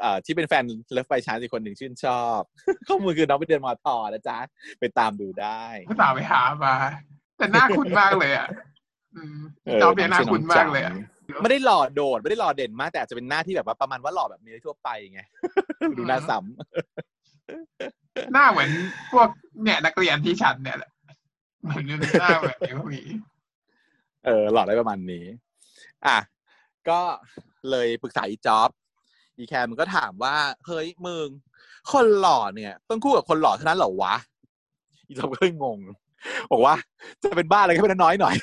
[0.00, 2.40] เอ่อที่เป็นแฟนเลิฟไฟชาร์อีกคนหนึ่งชื่นชอบ
[2.86, 4.38] ข้อมูลคือน้องไปเดินมอทอนะจ๊ะ
[4.80, 6.74] ไปตามดูได้ก็ตามไปหามา
[7.36, 8.48] แต่หน้าคุ้นมากเลยอะ
[9.16, 15.20] อืมเออจ๊อบเนี่ยหน้าชื่คุ้นมากเลยอะจำ ไม่ได้หล่อโดดไม่ได้หล่อเด่นมาก แต่อาจจะเป็นหน้าที่แบบว่าประมาณว่าหล่อแบบนี้ทั่วไปไง
[15.98, 18.70] ดูหน้าซ้ำหน้าเหมือน
[19.12, 19.28] พวก
[19.62, 20.90] เนี่ยนักเรียนที่ฉันเนี่ยแหละ
[21.62, 21.84] เหมือน
[22.20, 23.06] หน้าแบบนี้พวกนี้
[24.24, 25.24] เออหล่อได้ประมาณนี้
[26.06, 26.18] อะ
[26.88, 27.00] ก็
[27.70, 28.70] เลยปรึกษาอีจ็อบ
[29.36, 31.26] อีแคมมันก็ถามว่าเฮ้ยมึง
[31.92, 34.14] คนหล่อเนี่ย ต้องคู่กับคนหล่อเท่านั้นเหรอวะ
[35.06, 35.78] อีจ็อบก็เลยงง
[36.52, 36.74] บอกว่า
[37.22, 38.34] จะเป็นบ้าอะไรก็เป็นน้อยหน่อย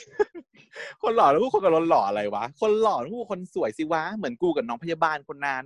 [1.03, 5.65] คนหล่อแล้วคู่คนกับคนหล่ออะไรวะ คนหล่อแล้วคู่คนสวยสิวะ เหมือนกูกับน้องพยาบาลคนนั้น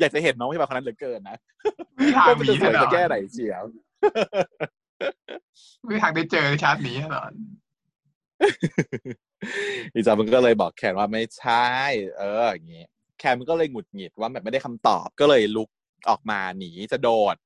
[0.00, 1.38] อยากจะเห็นน้องพยาบาลคนนั้นเหลือเกินนะ
[1.94, 3.64] ไม่มีทางว่ามันมีจะสแน่วยนอจะนแก้ไหนเชียว
[5.80, 7.32] ไม่มีทางได้เจอในชาตินี้แน่นอน
[9.92, 11.66] อีจอมันก็เลยบอกแคนว่าไม่ใช่
[12.18, 12.84] เอออย่างงี้
[13.18, 15.68] แคนมันก็เลยหงุดหงิดว่าแบบไม่ได้คำตอบก็เลยลุก
[16.10, 17.36] ออกมาหนีจะโดด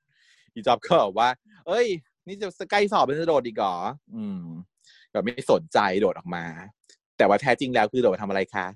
[0.53, 1.29] อีจอบก็บอกว่า
[1.67, 1.87] เอ้ย
[2.27, 3.77] นี่จะใกล้สอบเป็นจะโดดอีกเหรอ
[4.15, 4.45] อืม
[5.13, 6.45] แบบไม่สนใจโดดออกมา
[7.17, 8.67] แต่ว่าแท้จริงแล้วคือโดดมาทำอะไรคะ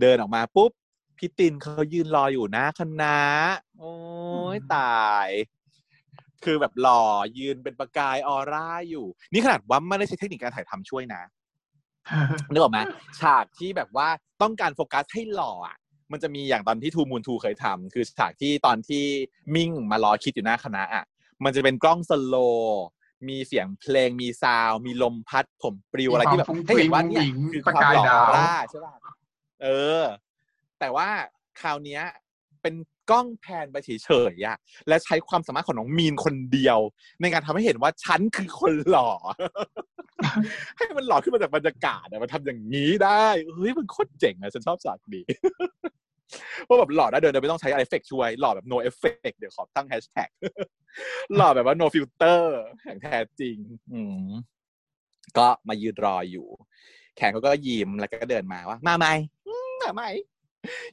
[0.00, 0.70] เดินออกมาปุ๊บ
[1.18, 3.18] พี่ตินเขายืนรออยู่หนะคณะ
[3.78, 3.94] โอ้
[4.56, 5.28] ยตาย
[6.44, 7.02] คือแบบหล่อ
[7.38, 11.22] ยืนเป็นประกายออร่าอยู่ นี่ขนาดว่าไม่ได้ใช้เทคนิคการถ่ายทำช่วยนะ
[12.50, 12.78] นึกออกไหม
[13.20, 14.08] ฉากที่แบบว่า
[14.42, 15.76] ต้องการโฟกัสให้หล่ออะ
[16.12, 19.04] มันจะมีอย่างตอนที่ทูมูลทูเคยทำคือฉากที่ตอนที่
[19.54, 21.04] มิ่งมารอคิทอยู่หน้าคณะอะ
[21.44, 22.84] มันจะเป็นกล้อง slow
[23.28, 28.92] มีเสียงเพลงมี sound มีลมพัดผมปลิวอะไรที่แบบมีความให้เห็นว่าฟุ้งเนี่ยฟิ้งคือประความกายหล่อดาวออร่าใช่ป่ะ
[29.62, 29.68] เอ
[30.00, 30.02] อ
[30.80, 31.08] แต่ว่า
[31.60, 32.02] คราวเนี้ย
[32.62, 32.74] เป็น
[33.10, 34.56] กล้องแพนไปเฉยๆอะ
[34.88, 36.78] และใช้ความสามารถของน้องมีนคนเดียว
[37.20, 39.10] ในการทำให้เห็นว่าฉันคือคนหล่อ
[40.76, 45.24] ให้มันหล่อขึ้นมาจากบรรยากาศอะมันทำอย่างนี้ได้เฮ้ยมันโคตรเจ๋งอะฉันชอบฉากนี้
[46.68, 50.30] ว่าแบบหล่อได้เดินโดยไม่ต้องใช้อะไรเฟกช่วย หล่อแบบ no effect เดี๋ยวขอตั้งแฮชแท็ก
[51.36, 52.40] หล่อแบบว่า no filter
[52.84, 53.56] อย่งแท้จริง
[53.92, 54.26] อืม
[55.38, 56.46] ก็มายืนรออยู่
[57.16, 59.06] แขนเขาก็ยิ้มแล้วก็เดินมาว่า มาไหม
[59.82, 60.02] มาไหม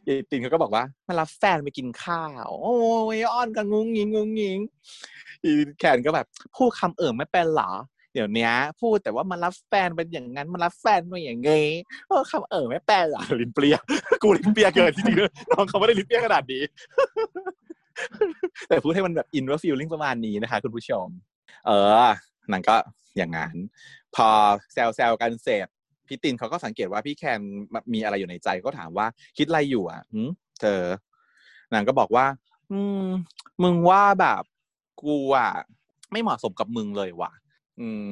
[0.08, 2.76] ยายตินเขาก็บอกว่า มารับแฟนไปกินข้าว โอ้
[3.16, 4.60] ยอ้อนกันงุ้งงิงงุ้งงิง
[5.80, 7.72] แขนก็แบบ พูดคำเอิ่มไม่เป็นหรอ
[8.14, 8.50] เดี๋ยวนี้
[8.82, 11.52] พูดแต่ว่ามารับแฟนเป็นอย่างนั้นมารับแฟนเป็นอย่างไง
[12.08, 13.78] เออคำเอิ่มไม่เป็นเหรอลิ้นเปรี้ย
[14.24, 16.64] กูลิ้นเปรี้ยเกินจริงๆน้องเขาไม่ได้ลิ้นเปรี้ยขนาดนี้
[18.68, 21.08] แต่พูดให้มันแบบอินว่าฟีลลิ่งประมาณนี้นะคะ คุณผู้ชม
[21.68, 22.10] เออ
[22.52, 22.76] นั่นก็
[23.18, 23.56] อย่างนั้น
[24.16, 24.28] พอ
[24.74, 25.68] แซวแซวๆกันเสร็จ
[26.08, 27.40] พี่ตินเขาก็สังเกตว่าพี่แคน
[27.94, 29.08] มีอะไรอยู่ในใจก็ถามว่า
[29.38, 30.30] คิดอะไรอยู่อะหืม
[30.62, 30.82] เธอ
[31.74, 32.26] นางก็บอกว่า
[32.72, 33.06] อืม
[33.64, 34.44] มึงว่าแบบ
[35.02, 35.52] กูอะ
[36.12, 37.32] ไม่เหมาะสมกับมึงเลยว่ะ
[37.82, 38.10] อืม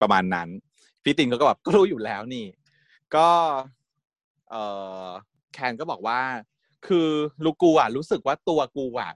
[0.00, 0.48] ประมาณนั้น
[1.02, 2.46] พี่ตินเขาก็แบบก็รู้อยู่แล้วนี่
[3.14, 3.28] ก็
[4.50, 4.54] เอ
[5.06, 5.08] อ
[5.52, 6.20] แคนก็บอกว่า
[6.86, 7.08] คือ
[7.44, 9.12] ลูกกูอะ รู้สึกว่าตัวกูอะ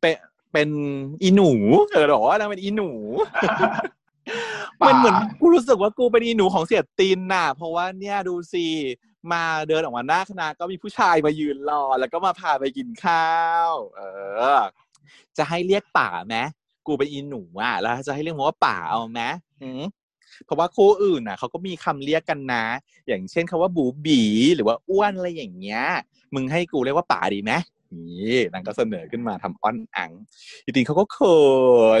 [0.00, 0.16] เป็น
[0.52, 0.68] เป็น
[1.22, 1.50] อีหนู
[1.92, 2.90] เออบอกว่านางเป็นอีหนู
[4.86, 8.66] มันเหมือนกูรู้สึกว่ากูเป็นอีหนูของเสียตินน่ะ เพราะว่าเนี่ยดูสิ
[9.32, 13.30] มาเดินออกมาหน้าคณะก็มีผู้ชายมายืนรอ แล้วก็มาพาไปกินข้า
[13.70, 14.00] ว เอ
[14.56, 14.60] อ
[15.36, 16.36] จะให้เรียกป่าไหม
[16.86, 19.22] กูเป็นอีหนูอะ แล้วจะให้เรียกมันว่าป่าเอาไหม
[19.62, 19.82] หืม
[20.44, 22.64] เพราะว่าคู่อื่นน่ะเขาก็มีคำเรียกกันนะ
[23.06, 24.22] อย่างเช่นคำว่าบูบี
[24.54, 25.82] หรือว่าอ้วนอะไรอย่างเงี้ย
[26.34, 27.52] มึงให้กูเรียกว่าป่าดีไหม
[27.94, 30.10] นี่นางก็เสนอขึ้นมาทำอ้อนอัง
[30.64, 31.42] จริงๆเขาก็เขิ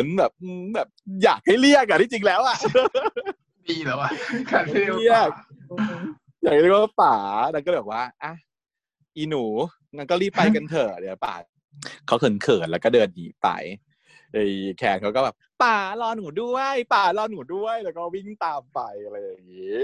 [0.02, 0.88] นแบบอืมแบบ
[1.22, 2.56] อยากให้เรียกอะที่จริงแล้วอะ
[3.68, 4.10] ดีเหรอวะ
[4.50, 5.28] การเรียกเรียก
[6.42, 7.16] อยากเรียกว่าป๋า
[7.52, 8.32] แล้วก็แบบว่าอะ
[9.16, 9.44] อีหนู
[9.96, 11.34] งั้นก็รีบไปกันเถอะเดี๋ยวป๋า
[12.06, 13.48] เขาเขินๆแล้วก็เดินหนีไป
[14.34, 14.46] ไอ้
[14.78, 19.78] แขนเขาก็แบบป๋ารอหนูด้วยป๋ารอหนูด้วยแล้วก็วิ่งตามไปอะไรอย่างนี้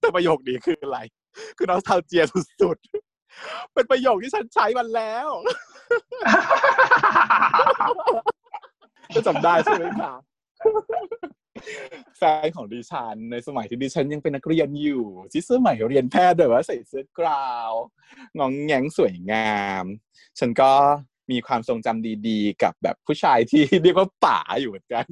[0.00, 0.98] แต่ประโยคนี้คืออะไร
[1.56, 5.28] คือน้องทาเจียสุดๆเป็นประโยคที่ฉันใช้มันแล้ว
[9.14, 10.14] จะจำได้ใช่ไหมคะ
[12.18, 17.72] แฟนของดิฉันในสมัยที่ดิฉันยังเป็นนักเรียนอยู่ที่สมัยเรียนแพทย์แบบว่าใส่เสื้อกราว
[18.38, 19.84] งองแงงสวยงาม
[20.38, 20.72] ฉันก็
[21.30, 25.04] มีความทรงจำดีๆ กับแบบผู้ชายที่เรียกว่าป๋าอยู่เหมือนกัน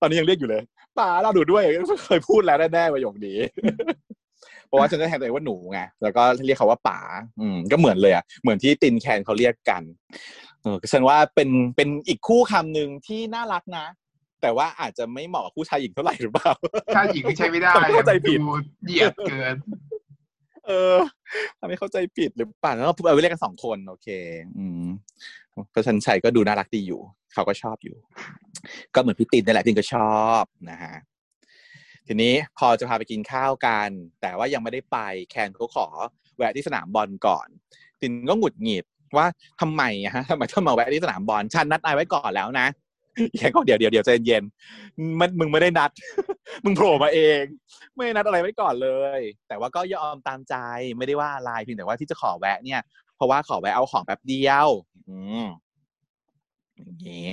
[0.00, 0.62] ตอนนี้ยังเรียกอยู่เลย
[0.98, 1.64] ป๋าเราดูด้วย
[2.06, 3.38] เคยพูดแล้วแน่ๆประโยคนี้
[4.66, 6.98] เพราะว่าฉันจะแทนตัวเองว่าหนูไงแล้วก็เรียกเขาว่าป๋า
[7.40, 9.82] อืมก็เหมือนเลยอะเหมือนที่ตินแคนเขาเรียกกัน
[10.62, 13.86] เออฉันว่าเป็นเป็นอีกคู่คำหนึ่งที่น่ารักนะ
[14.42, 16.52] แต่ว่าอาจจะไม่เหมาะกับผู้ชายหญิงเท่าไหร่หรือเปล่า
[16.94, 18.54] ถ้าหญิงใช้ไม่ได้เข้าใจผิดดู
[18.86, 19.56] เหยียดเกิน
[20.66, 20.96] เออ
[21.58, 24.08] ทำให้เข้าใจผิดหรือเปล่าแล้วก็เอาไว้เรียกกันสองคน โอเค
[24.58, 24.86] อืม
[25.74, 27.00] ก็ชันชัยก็ดูน่ารักดีอยู่
[27.34, 27.96] เขาก็ชอบอยู่
[28.94, 30.94] ก็เหมือนพี่ตินนั่นแหละตินก็ชอบนะฮะ
[32.06, 33.88] ทีนี้พอจะพาไปกินข้าวกัน
[34.20, 34.98] แต่ว่ายังไม่ได้ไป
[35.30, 35.86] แคนเขาขอ
[36.36, 37.48] แวะที่สนามบอลก่อน
[38.00, 38.84] ตินก็หงุดหงิด
[39.16, 39.26] ว่า
[39.60, 42.66] ทำไมอะฮะทำไมต้องมาแวะที่สนามบอลฉันนัดนายไว้ก่อนแล้วนะ
[43.36, 44.44] แคนก็เดี๋ยวเดี๋ยวเดี๋ยวใจเย็น
[45.20, 45.90] มันมึงไม่ได้นัด
[46.64, 47.42] มึงโผล่มาเอง
[47.94, 50.54] ไม่ได้นัดอะไรไว้ก่อนเลย แต่ว่าก็ยอมตามใจ
[50.98, 52.80] ไม่ได้ว่าอะไรเพียงแต่ว่าที่จะขอแวะเนี่ย
[53.16, 54.68] เพราะว่าขอแวะเอาของแป๊บเดียว
[55.08, 55.46] อืม
[56.76, 57.28] อย่างนี้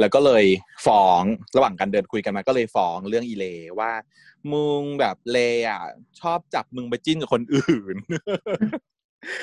[0.00, 0.44] แล้วก็เลย
[0.86, 1.22] ฟ้อง
[1.56, 3.44] ระหว่างการเดินคุยกันมาก็เลยฟ้องเรื่องอีเล
[3.80, 3.92] ว่า
[4.52, 5.38] มึงแบบเล
[5.68, 5.80] อะ
[6.20, 7.96] ชอบจับมึงไปจิ้นกับคนอื่น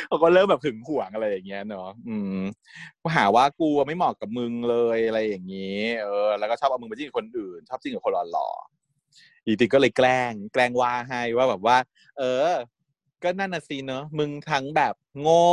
[0.08, 2.42] เขาก็เริ่มแบบหึงหวงอะไรอย่างเงี้ยเนาะอืม
[3.16, 11.78] หาว่ากูไม่เหมาะกับมึงเลยอะไรอย่างงี้ เออ แล้วก็ชอบเอามึงไปจิ้นกับคนอื่น ชอบจิ้นกับคนหล่อๆอีติก็เลยแกล้ง แกล้งว่าให้ว่าแบบว่า
[12.18, 12.52] เออ
[13.24, 15.46] ก็นั่นน่ะสิเนอะมึงทั้งแบบโง่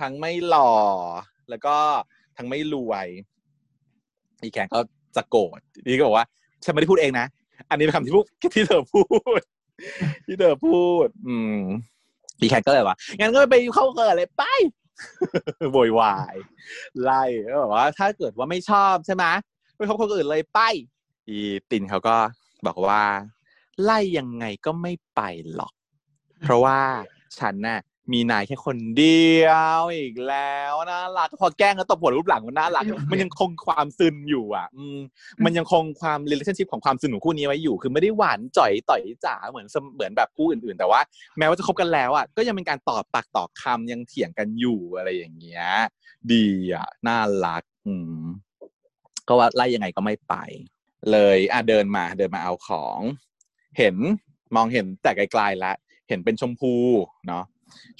[0.00, 0.72] ทั้งไม่หล่อ
[1.50, 1.76] แล้วก็
[2.36, 3.06] ทั้งไม่รวย
[4.42, 4.80] อีแขกก็
[5.16, 6.26] จะโกรธอีก็บอกว่า
[6.64, 7.26] ฉันไม่ได้พูดเองนะ
[7.70, 8.24] อันนี้เป็นคำที่พูด
[8.54, 9.02] ที่เธอพู
[9.38, 9.40] ด
[10.26, 11.60] ที่เธอพูด อืม
[12.40, 14.44] อีแคทก็เลยว่างั้นก็ไปเข้าเกิดเลยไป
[15.72, 16.36] โวยวาย
[17.02, 17.22] ไล่
[17.52, 19.24] ก็บอกว่า ถ้าเกิดว่าไม่ชอบใช่ไหม
[19.76, 20.60] ไปคบคนอื่นเลยไป
[21.28, 21.38] อี
[21.70, 22.16] ตินเขาก็
[22.66, 23.02] บอกว่า
[23.82, 25.20] ไล่ยังไงก็ไม่ไป
[25.54, 25.72] หรอก
[26.42, 26.78] เพราะว่า
[27.38, 27.80] ฉันน่ะ
[28.12, 29.48] มีนายแค่คนเดีย
[29.78, 34.98] วอีกแล้วน่ารักพอแกล้งแล้วตบหัวรูปหลังมันน่ารัก มันยังคงความซึนอยู่อะ อืม
[35.44, 41.00] มันยังคงความ relationship ของความซึนของคู่นี้ไว้อยู่ คือไม่ได้หวานจ่อยต่อยจ๋าเหมือนสมเหมือนแบบคู่อื่น ๆ แต่ว่า
[41.38, 45.64] แม้ว่าจะคบกันแล้วอะก็ยังเป็นการตอบปากตอบคำยังเถียงกันอยู่อะไรอย่างเงี้ย
[46.32, 48.22] ดีอะน่ารัก อืม
[49.28, 50.34] ก็ว่าไล่ยังไงก็ไม่ไป
[51.12, 53.00] เลยอะเดินมาเดินมาเอาของ
[53.78, 53.96] เห็น
[54.56, 55.76] มองเห็นแต่ไกลๆแล้ว
[56.08, 56.74] เห็นเป็นชมพู
[57.26, 57.44] เนาะ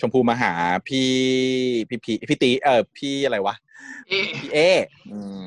[0.01, 0.53] ชมพูมาหา
[0.89, 1.11] พี่
[1.89, 3.57] พี่พี่พี่ตีเออพี่อะไรวะ
[4.09, 4.59] เอ๊ะพี่เอ
[5.13, 5.41] อืม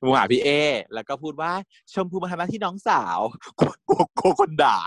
[0.00, 0.48] มาหาพี่เอ
[0.94, 1.52] แล้วก็พูดว่า
[1.94, 3.18] ชมพูมาทำหน้าที่น้องสาว
[3.60, 4.78] กลัวกลัวกลัวคนด่า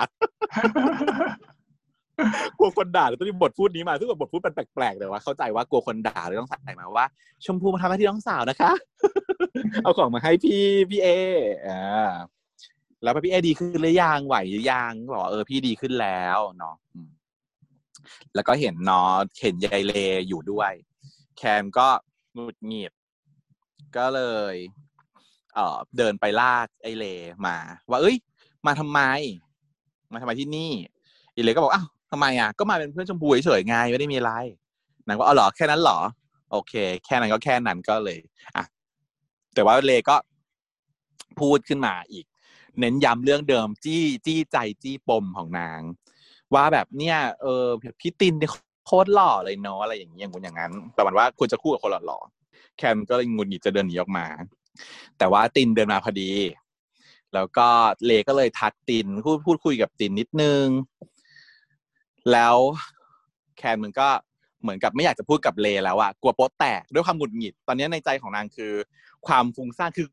[2.59, 7.05] กลัวคนด่าแล้วต้องมีบทพูดนี้มาซึ่งบทพูดเป็นแปลกๆแต่ว่าเข้าใจว่ากลัวคนด่าเลยต้องใส่มาว่า
[7.45, 8.71] ชมพูมาทำหน้าที่น้องสาวนะคะ
[9.83, 11.07] เอาของมาให้พี่พี่เอ
[11.67, 12.11] อ่า
[13.03, 17.09] แล้วพี่เอดีขึ้นหรือยังไหวหรือยังบอกว่าเออพี่ดีขึ้นแล้วเนาะอืม
[18.35, 19.93] แล้วก็เห็นนาะเห็นยายเล
[20.27, 20.71] อยู่ด้วย
[21.37, 21.87] แคนก็
[22.35, 22.91] หงุดหงิด
[23.97, 24.21] ก็เล
[24.53, 24.55] ย
[25.53, 27.05] เออเดินไปลากไอเล
[27.45, 27.57] มา
[27.89, 28.15] ว่า เอ้ย
[28.65, 28.99] มาทำไม
[30.11, 30.71] มาทำไมที่นี่
[31.35, 34.31] อีเลก็บอกอ้าวทำไมอะ ก็มาเป็นเพื่อนชมพูเฉยๆไงไม่ได้มีอะไร
[35.07, 35.99] นางก็อ๋อเหรอแค่นั้นเหรอ
[36.51, 36.73] โอเค
[37.05, 38.19] แค่นั้นก็แค่นั้นก็เลย
[38.55, 38.63] อะ
[39.53, 40.15] แต่ว่าเลก็
[41.39, 42.25] พูดขึ้นมาอีก
[42.79, 45.79] เน้นย้ำเรื่องเดิมจี้จี้ใจจี้ปมของนาง
[46.55, 47.65] ว่าแบบเนี่ยเออ
[48.01, 48.51] พี่ตินเนี่ย
[48.87, 54.25] โคตรหล่อเลยเนาะอะไรอย่างเงี้ยอย่างงู้นอย่างนั้นแต่มันว่าควรจะคู่กับคนหล่อๆแคมก็เลยงุนหงิดจะเดินหนีออกมา
[55.17, 56.31] แต่ว่าตินเดินมาพอดี
[57.33, 57.67] แล้วก็
[58.05, 60.65] เลก็เลยทักตินพูดพูดคุยกับตินนิดนึง
[62.31, 62.57] แล้ว
[63.57, 64.07] แคนมันก็
[64.61, 68.73] เหมือนกับไม่อยากจะพูดกับเลแล้วอะกลัวโป๊ะแตกด้วยความหงุดหงิด ตอนนี้ในใจของนางคือ
[69.27, 70.07] ความฟุ้งซ่านคือ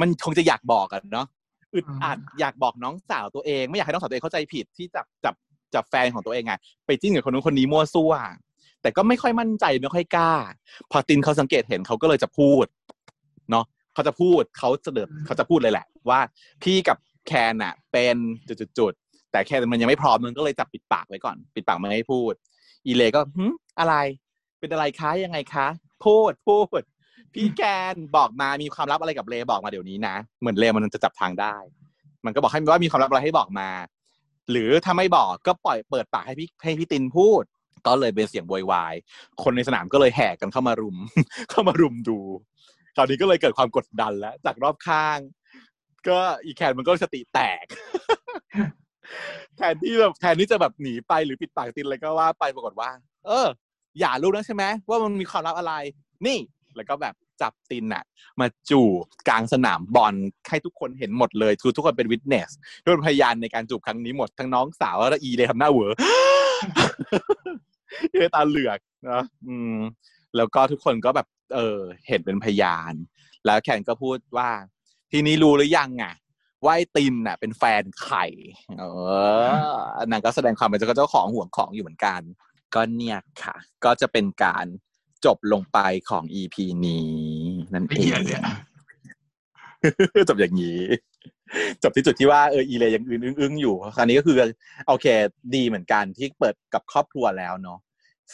[0.00, 1.26] มันคงจะอยากบอกกันเนาะ
[1.74, 5.34] อึดอัดอยากบอกน้องสาวตัวเอง ไม่อยากให้น้องสาวตัวเองเข้าใจผิดที่จับจับ
[5.74, 8.12] จับแฟนของตัวเองอะไปจิ้นกับคนนู้นคนนี้มั่วซั่ว
[8.82, 10.32] แต่ก็ไม่ค่อยมั่นใจไม่ค่อยกล้า
[10.90, 12.66] พอตินเขาสังเกตเห็นเขาก็เลยจะพูด
[13.50, 13.64] เนาะ
[13.94, 16.20] เขาจะพูดเขาจะเดินเขาจะพูดเลยแหละ ว่า
[16.62, 16.96] พี่กับ
[17.26, 18.16] แคนอะเป็น
[18.78, 22.32] จุดๆแต่แคนมันยังไม่พร้อมมันก็เลยจับปิดปากไว้ก่อน ปิดปากไม่ให้พูด
[22.86, 23.46] อีเลก็หึ
[23.78, 23.94] อะไร
[24.58, 25.66] เป็นอะไรคะยังไงคะ
[26.04, 26.82] พูดพูด
[27.34, 27.62] พี่แก
[27.92, 31.56] นบอกมามีความลับอะไรกับเลบอกมาเดี๋ยวนี้นะ เหมือนเลมันจะจับทางได้
[32.24, 33.68] มันก็บอกให้ว่ามีความลับอะไรให้บอกมา
[34.50, 37.42] หรือถ้าไม่บอกก็ปล่อยเปิดปากให้พี่ให้พี่ตินพูด
[37.86, 38.94] ก็เลยเป็นเสียงโวยวาย
[39.42, 40.96] คนในสนามก็เลยแห่กันเข้ามารุม
[41.50, 42.18] เข้ามารุมดู
[42.96, 45.18] คราวนี้ก็เลยเกิดความกดดันแล้ว จากรอบข้าง
[46.08, 47.64] ก็อีแคนมันก็สติแตก
[49.56, 52.90] แทนที่แบบแทนที่จะแบบหนีไปหรือปิดปากตินอะไรก็ว่าไปปรากฏว่า
[53.26, 53.46] เออ
[54.00, 55.74] อย่ารู้นะใช่ไหมว่ามันมีความลับอะไร
[56.26, 56.38] นี่
[56.76, 58.04] แล้วก็แบบ จับตินอะ
[58.40, 60.14] มาจูบกลางสนามบอล
[60.48, 62.50] ให้ทุกคนเห็นหมดเลยคือทุกคนเป็นวิทเนส
[62.84, 65.92] ด้วยพยานในการจูบครั้งนี้หมดทั้งน้องสาวและอีเลยทำหน้าเหวอ
[68.12, 68.78] เอตาเหลือก
[69.10, 69.76] นะอืม
[70.36, 71.78] แล้วก็ทุกคนก็แบบ เออ
[72.08, 72.94] เห็นเป็นพยาน
[73.46, 74.50] แล้วแคนก็พูดว่า
[75.12, 76.14] ทีนี้รู้หรือยังอะ
[76.64, 78.24] ว่าไอ้ตินน่ะ เป็นแฟนไข่
[78.78, 78.84] เอ
[79.40, 82.20] อนางก็แสดงความเป็นเจ้าของห่วงของอยู่เหมือนกัน
[82.74, 84.66] ก็เนี่ยค่ะ ก็จะเป็นการ
[85.26, 85.78] จบลงไป
[86.10, 86.56] ของ EP
[86.86, 87.10] นี้
[87.72, 88.42] นั่นไอ้เอเหี้ยงเนี่ย
[90.28, 90.80] จบอย่างนี้
[91.82, 94.36] จบที่จุดที่ว่าเอออีเลยังอึ้งอึ้งๆอยู่คราวนี้ก็คือ
[94.88, 95.06] โอเค
[95.54, 97.78] ดีเหมือนกันที่เปิดกับครอบครัวแล้วเนาะ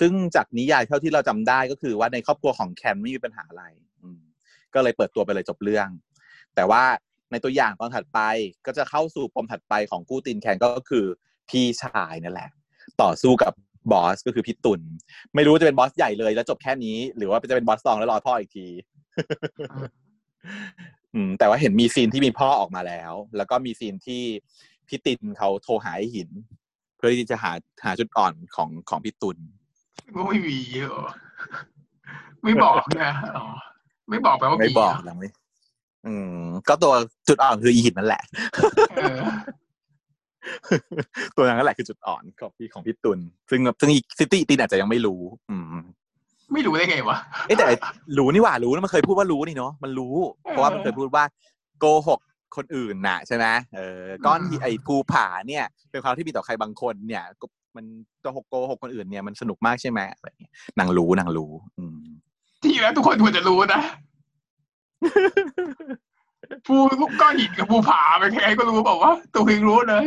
[0.01, 3.65] ซึ่งจากนิยายเท่าที่เราจำได้ก็คือว่าในครอบครัวของแคนไม่มีปัญหาอะไร
[4.03, 4.21] อืม
[4.75, 5.89] ก็เลยเปิดตัวไปเลยจบเรื่อง
[6.55, 6.83] แต่ว่า
[7.31, 8.21] ในตัวอย่างตอนถัดไป
[8.67, 11.05] ก็จะเข้าสู่ปมถัดไปของคู่ตินแคนก็คือ
[11.49, 12.51] พี่ชายนั่นแหละ
[13.03, 13.53] ต่อสู้กับ
[13.93, 14.81] บอสก็คือพี่ตุล
[15.35, 18.67] ไม่รู้ว่าจะเป็นบอสใหญ่เลยแล้วจบแค่นี้ หรือว่าจะเป็นบอสซองแล้วรอพ่ออีกที
[21.15, 24.23] อืม แต่ว่าเห็นมีซีนที่มีพ่อออกมาแล้ว แล้วก็มีซีนที่
[24.89, 26.29] พี่ตินเขาโทรหาไอ้หิน
[26.97, 27.53] เพื่อที่จะหา
[27.85, 29.37] หาจุดอ่อนของของพี่ตุล
[30.17, 31.07] ก็ไม่มีเหรอ
[32.45, 33.45] ไม่บอกนะอ๋อ
[34.11, 35.29] ไม่บอกแปลว่าไม่มีบอกนะไม่
[36.07, 36.95] อืม ก็ตัว
[37.29, 38.23] จุดอ่อนคืออีหินนั่นแหละ
[38.97, 39.19] เออ
[41.37, 43.19] ตัวนั้นนั่นแหละคือจุดอ่อนของพี่ของพี่ตุล
[43.51, 45.21] ซึ่งซึ่งอีซิตี้ตินอาจจะยังไม่รู้
[45.51, 45.65] อืม
[46.53, 47.17] ไม่รู้ได้ไงวะ
[47.47, 47.65] เอ๊ะแต่
[48.19, 50.15] รู้นี่หว่ารู้นะมันเคยพูดว่ารู้นี่เนาะมันรู้
[50.51, 51.25] เพราะว่ามันเคยพูดว่า
[51.79, 52.21] โกหก
[52.57, 57.85] คนอื่นน่ะใช่ไหมเออก้อนหินไอ้ภูผาเนี่ย เป็นความที่มีต่อใครบางคนเนี่ยก็มัน
[58.21, 62.01] โกหกโกหกคนอื่นเนี่ยมันสนุกมากใช่ไหมอะไรอย่างเงี้ยนางรู้นางรู้ อืม
[62.63, 63.83] ที่แล้วทุกคนควรจะรู้นะ
[66.67, 66.77] ภู
[67.21, 70.07] ก้อนหินกับภูผาเป็นใครก็รู้บอกว่าตัวเองรู้เลย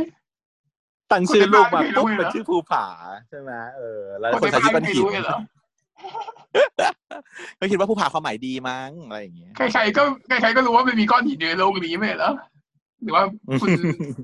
[1.11, 2.85] ตั้งชื่อลูกมาคนในบ้านไม่รู้ปุ๊บเลยเหรอเป็นชื่อภูผา
[3.29, 5.37] ใช่ไหมเออ แล้วคนคนในใช้บ้านชื่อก้อนหินไม่รู้เลยเหรอ
[7.59, 12.31] ก็คิดว่าภูผาความหมายดีมั้งอะไรอย่างเงี้ย ใครๆก็ใครๆก็รู้ว่ามันมีก้อนหินอยู่ในโลกนี้ไม่ใช่เหรอ
[13.03, 13.23] หรือว่า
[13.61, 13.69] คุณ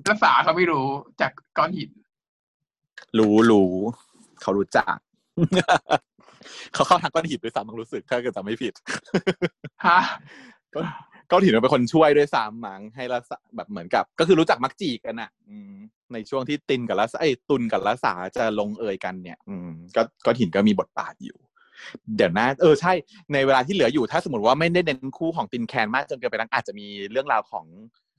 [0.10, 0.86] รักษาเขาไม่รู้
[1.22, 1.90] จากก้อนหิน
[3.18, 3.74] รู้รู้
[4.42, 4.96] เขารู้จัก
[6.74, 8.74] เขาเข้าทางก้อนหินด้วยซ้ำมั้งรู้สึกถ้าเกิดจำไม่ผิด
[9.86, 10.00] ฮะ
[10.74, 10.80] ก็
[11.32, 15.74] ก้อนหินมันเป็นคนช่วยด้วยซ้ำมั้งให้ละสะแบบเหมือนกับ ก็คือรู้จักมักจีกันอะอืม
[16.14, 21.38] ในช่วงที่ตินกับละไอ้ยตุนกับละสาจะลงเอยกันเนี่ย อืมก็ก้อนหินก็มีบทบาทอยู่
[22.16, 22.94] เดี๋ยวนะ เออใช่
[23.34, 27.66] ในเวลาที่เหลืออยู่ถ้าสมมติว่าไม่ได้เน้นคู่ของตินแคนมากจนเกินไปนั้นอาจจะมีเรื่องราวของ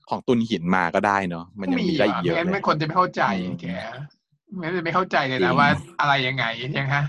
[0.09, 3.65] ของตุนหินมาก็ได้เนาะมันยังมีได้อีกเยอะงั้นเลไม่ยคนจะไม่เข้าใจอืมแก
[4.57, 5.67] ไม่จะไม่เข้าใจเลยจรินะงว่า
[5.99, 6.45] อะไรยังไง
[6.77, 7.03] ยังฮะ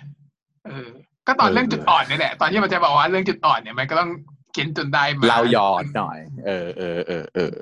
[0.67, 0.89] เออ
[1.27, 4.11] ก็ตอนเออเรื่องจุดอ่อนนี่แหละ ตอนที่มันจะบอกว่าเรื่องจุดอ่อนเนี่ยมันก็ต้อง
[4.53, 7.55] เขียนจนได้มาเรายอดหน่อย เออเออเออเออ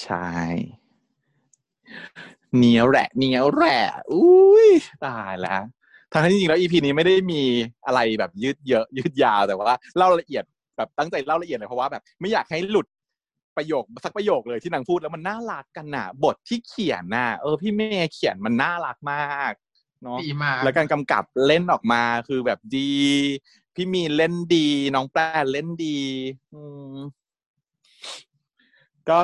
[0.00, 0.28] ใช่
[2.56, 3.80] เนียวแหละเนียวแหละ
[4.12, 4.68] อุ้ย
[5.06, 5.62] ตายแล้ว
[6.12, 7.42] ทางที่จริงๆแล้วอีพีนี้ไม่ได้มี
[7.86, 10.44] อะไรแบบยืดเยอะ ยืดยาวแต่ว่าเล่าละเอียด
[10.76, 12.86] แบบตั้งใจเล่าละเอียดเลยเพราะว่าแบบไม่อยากให้หลุด
[13.56, 19.52] ประโยคสักประโยคเลยที่นางพูดแล้วมันน่ารักกันน่ะ บทที่เขียนน่ะเออพี่เมย์เขียนมันน่ารักมาก
[20.02, 22.92] เนาะดีมากแล้วการกำกับเล่นออกมาคือแบบดี
[23.74, 25.98] พี่มีนเล่นดี น้องแปลนเล่นดี
[26.52, 26.60] อื
[26.94, 26.96] ม
[29.08, 29.18] ก็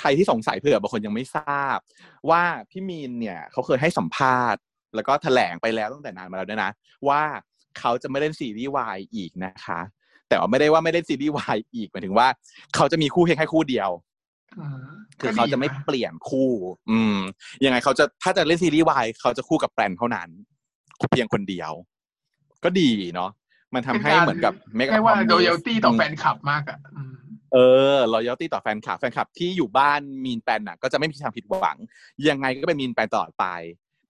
[0.00, 1.78] ใครที่สงสัยเผื่อบางคนยังไม่ทราบ
[2.30, 4.60] ว่าพี่มีนเนี่ยเขาเคยให้สัมภาษณ์
[4.94, 6.70] แล้วก็แถลงไปแล้วตั้งแต่นานมาแล้วด้วยนะ
[7.08, 7.22] ว่า
[7.78, 9.80] เขาจะไม่เล่นซีรีส์วายอีกนะคะ
[10.28, 12.26] แต่ว่าไม่ได้ว่าไม่เล่นซีรีส์วายอีกหมายถึงว่า
[12.76, 13.90] เขาจะมีคู่เพียงแค่คู่เดียว
[14.58, 14.80] อืม
[15.20, 16.50] คือเขาจะไม่ก็ดีนเปลี่ยนคู่
[16.90, 17.18] อืม
[17.64, 20.28] ยังไงเขาจะถ้าจะเล่นซีรีส์วายเขาจะคู่กับแปลนเท่านั้น
[21.10, 21.72] เพียงคนเดียว
[22.64, 23.30] ก็ดีเนาะ
[23.74, 27.16] มันทำให้เหมือนกับเรียกว่าโดยลตี้ต่อแฟนคลับมากอะอืม
[27.52, 27.58] เอ
[27.92, 31.76] อรอยตี้ต่อแฟนคลับแฟนคลับที่อยู่บ้านมีนแปลนน่ะ ก็จะไม่มีทางผิดหวัง
[32.28, 33.46] ยังไงก็เป็นมีนแปลนตลอดไป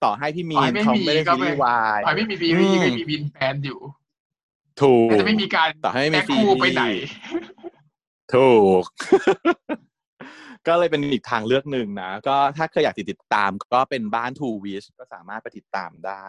[0.05, 3.80] ต่อให้พี่มีต่อนให้ไม่เขามีไม่ได้ก็ซีไม่รีส์วายต่อให้ไม่มีบีอืวีมก็มีบินแฟนอยู่
[4.82, 7.09] ถูกแต่จะไม่มีการต่อให้ไม่มีแพ็คคู่ไปไหนซีรีส์
[8.34, 8.51] ถู
[8.82, 8.84] ก
[10.66, 16.28] ก็เลยเป็นอีกทางเลือกหนึ่งนะ ก็ถ้าเคยอยากติดตามก็เป็นบ้านทูวิชก็สามารถไปติดตามได้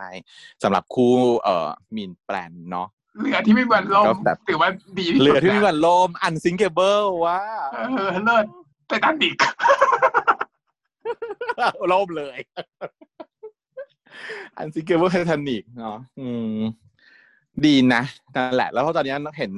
[0.63, 2.87] สำหรับคู่เอ่อมีนแปลนเนาะ
[3.19, 7.41] เรือที่ไม่มีวันล่มก็แบบถือว่าดีที่สุดเรือที่ไม่มีแล้ววันล่ม unsinkable ว่า
[7.73, 8.45] เออเลิศ
[8.87, 9.35] ไททานิก
[11.91, 12.37] ล่มเลย
[14.57, 16.57] unsinkable ไททานิกเนาะอืม
[17.65, 18.03] ดีนะ
[18.35, 19.51] นั่นแหละ แล้วตอนนี้เห็น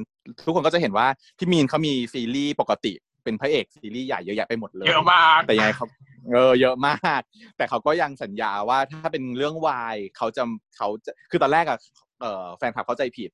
[0.46, 2.94] ทุกคนก็จะเห็นว่าพี่มีนเขามีซีรีส์ปกติ
[3.24, 5.86] เป็นพระเอกซีรีส์ใหญ่เยอะแยะไปหมดเลยเยอะมากแต่ยังไงเขา
[6.32, 7.22] เออเยอะมาก
[7.58, 10.44] แต่เขาก็ยังสัญญาว่าถ้าเป็นเรื่องวายเขาจะ
[10.78, 11.78] เขาจะคือตอนแรกอะ
[12.22, 13.30] เออแฟนคลับเข้าใจผิด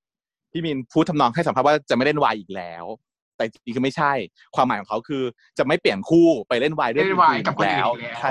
[0.51, 2.85] พี่มีนพูดทำนองให้สัมภาษณ์ว่าจะไม่เล่นวายอีกแล้ว
[3.37, 4.11] แต่จริงๆคือไม่ใช่
[4.55, 5.23] ความหมายของเขาคือ
[5.57, 8.29] จะไม่เปลี่ยนคู่ไปเล่นวายเรื่องเล่นอื่วายนๆกับคนอื่นแล้วอีกแล้วถ้า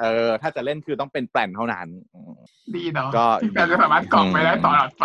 [0.00, 2.34] เออ ถ้าจะเล่นคือต้องเป็นแปลนเท่านั้นอืม
[2.74, 5.04] ดีเนาะก็แต่จะสามารถกรอกไปได้ตลอดไป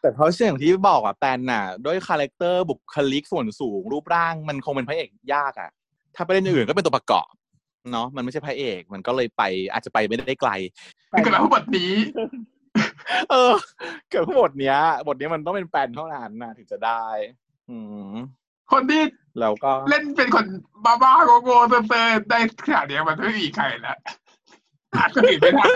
[0.00, 5.70] แต่เพราะเชื่ออย่างที่บอกอะแปลนน่ะ ด้วยคาแรคเตอร์บุคลิกส่วนสูงรูปร่างมันคงเป็นพระเอกยากอะ
[6.16, 7.30] ถ้าไปเล่นอย่างอื่นก็เป็นตัวประกอบ
[7.92, 10.50] เนาะมันไม่ใช่พระเอก มันก็เลยไป อาจจะไปไม่ได้ไกล
[11.12, 11.94] นี่คือเราบทนี้
[13.30, 13.52] เออ
[14.10, 17.04] เกิดบทเนี้ย บทเนี้ยมันต้องเป็นแปลนเท่านั้นนะถึงจะได้
[17.70, 17.76] อื
[18.12, 18.14] ม
[18.72, 19.02] คนที่
[19.40, 20.46] แล้วก็เล่นเป็นคน
[20.84, 23.96] บ้าๆโง่ๆเซอร์ๆได้ขนาดเนี้ยมันไม่มีใครละ
[24.96, 25.72] หาคนอื่นไม่ได้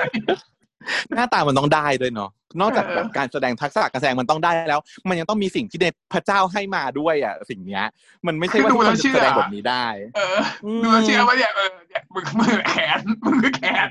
[1.14, 2.30] หน้าตามันต้องได้ด้วยเนาะ
[2.60, 7.84] นอกจากเออแบบการแสดงทักษะการแสดงมันต้องได้แล้ว มันยังต้องมีสิ่งที่ในพระเจ้าให้มาด้วยอะ สิ่งเนี้ย
[8.26, 9.86] มันไม่ใช่ว่าทุกคนจะแสดงบทนี้ได้
[10.16, 10.38] เออ
[10.82, 13.88] ดูแล้วเชื่อว่าเนี่ยเออเนี่ยมึงมือแขนมึงคือแขน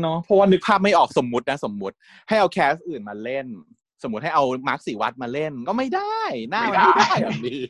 [0.00, 1.96] เนาะเพราะว่านึกภาพไม่ออกสมมุตินะ สมมุติ
[2.28, 3.46] ให้เอาแคสอื่นมาเล่น
[4.02, 6.20] สมมติให้เอามาร์คสีวัดมาเล่น ก็ไม่ได้
[6.50, 7.62] หน้ามันไม่ได้แบบนี้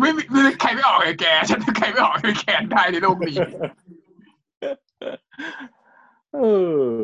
[0.00, 3.36] ไม่มีไม่มีใครไม่ออกเลยแก ฉันใครไม่ออกเลยแขนได้ในโลกนี้
[6.34, 6.40] เอ
[6.92, 6.96] อ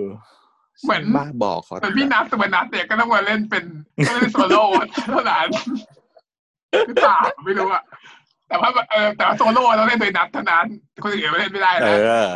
[0.85, 3.65] เหมือนบ้าบอกขอเหมือนพี่นัทสุวรรณัทเนี่ยก็ต้องมาเล่นเป็น
[4.07, 4.63] ก็เล่นโซโล่
[5.11, 5.49] เท่านั้น
[6.87, 7.83] หรือเปล่าไม่รู้อะ
[8.49, 10.67] แต่ว่าเออแต่ว่าโซโล่เราเล่นโดยนัทเท่านั้น
[11.03, 12.29] คนอื่นไม่เล่นไม่ได้เอนะอ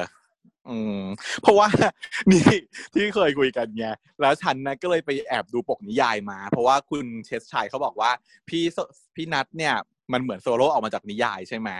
[0.68, 1.00] อืม
[1.42, 1.68] เพราะว่า
[2.30, 2.46] นี่
[2.94, 3.84] ที่เคยคุยกันไง
[4.20, 8.10] แล้วฉันนะก็เลยไปแอบดูปกนิยายมา เพราะว่าคุณเชสชัยเขาบอกว่า
[8.48, 8.78] พี่โซ
[9.16, 9.74] พี่นัทเนี่ย
[10.12, 11.70] มันเหมือนโซโล่ออกมาจากนิยายใช่ไหม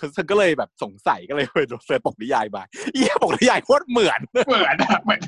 [0.00, 2.62] คือฉันก็เลยแบบสงสัยก็เลยไปดูเสิร์ชปกนิยายมา
[2.94, 5.20] เอี้ยปกนิยายโคตรเหมือนเหมือนอะเหมือน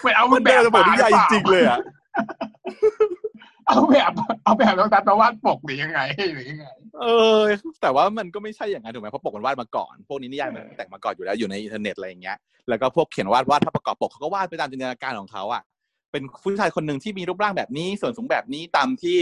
[0.00, 1.80] เหมือนเอามันแบเดิบนปกนิยายจริงๆเลยอะ
[3.68, 4.12] เอาแบบ
[4.44, 6.00] เอาแบบน้องตัดมาวาดปกหรือยังไง
[6.34, 6.66] หรือยังไง
[7.00, 7.06] เอ
[7.38, 7.40] อ
[7.82, 12.36] แต่ว่ามันก็ไม่ใช่อย่างนั้นถูกไหมเพราะปกมันวาดมาก่อน พวกนี้นิยายมันแต่งมาก่อนอยู่แล้วอยู่ในอินเทอร์เน็ตอะไรอย่างเงี้ย
[12.68, 15.62] แล้วก็พวกเขียนวาดวาดถ้าประกอบปกเขาก็วาดไปตามจินตนาการของเขาอะ
[16.12, 19.16] เป็นผู้ชายคนหนึ่งที่มีรูปร่างแบบนี้ ส่วนสูงแบบนี้ตามที่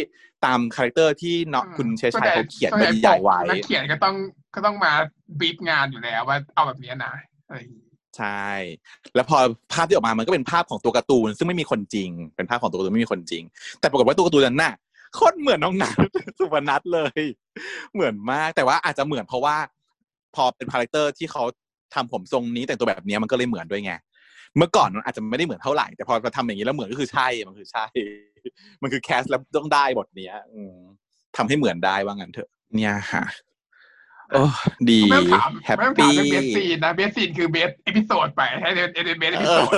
[0.45, 4.15] ตามคาแรคเตอร์ที่เนาะคุณเชษชัยเขาเขียนส่วในใหญ่นิยายไว้นักเขียนก็ต้อง
[4.55, 4.93] ก็ต้องมา
[5.41, 7.15] บีบงานอยู่แล้วว่าเอาแบบนี้นะ
[7.47, 7.85] อะไรอย่างงี้
[8.17, 8.49] ใช่
[9.15, 9.39] แล้วพอ
[9.73, 13.43] ภาพที่ออกมามันก็เป็นภาพของตัวการ์ตูน ซึ่งไม่มีคนจริง เป็นภาพของตัวการ์ตูนไม่มีคนจริง
[13.81, 14.75] แต่ปรากฏว่าตัวการ์ตูนนั้นน่ะ
[15.15, 15.97] โคตรเหมือนน้องนัท
[16.39, 17.21] สุวรรณัทเลย
[17.95, 19.57] เหมือนมากแต่ว่าอาจจะเหมือนเพราะว่า
[20.35, 21.45] พอเป็นคาแรคเตอร์ที่เขา
[21.95, 23.93] ทำผมทรงนี้แต่งตัวแบบนี้มันก็เลยเหมือนด้วยไง
[24.57, 27.87] เมื่อก่อนมันอาจจะไม่ได้เหมือนเท่าไหร่แต่พอมาทำอย่างนี้แล้วเหมือนก็คือใช่มันคือใช่
[28.83, 30.77] มันคือแคสแล้วต้องได้บทเนี้ย อืม
[31.37, 33.25] ทำให้เหมือนได้ว่างั้นเถอะ เนี่ยฮะ
[34.33, 34.43] โอ้
[34.91, 39.73] ดีไม่ต้องถามแฮปไม่ต้องถามปี้เรื่องเบสซีนนะเบสซีนคือเบสเอพิโซดไปให้เดนเอเบสเอพิโซด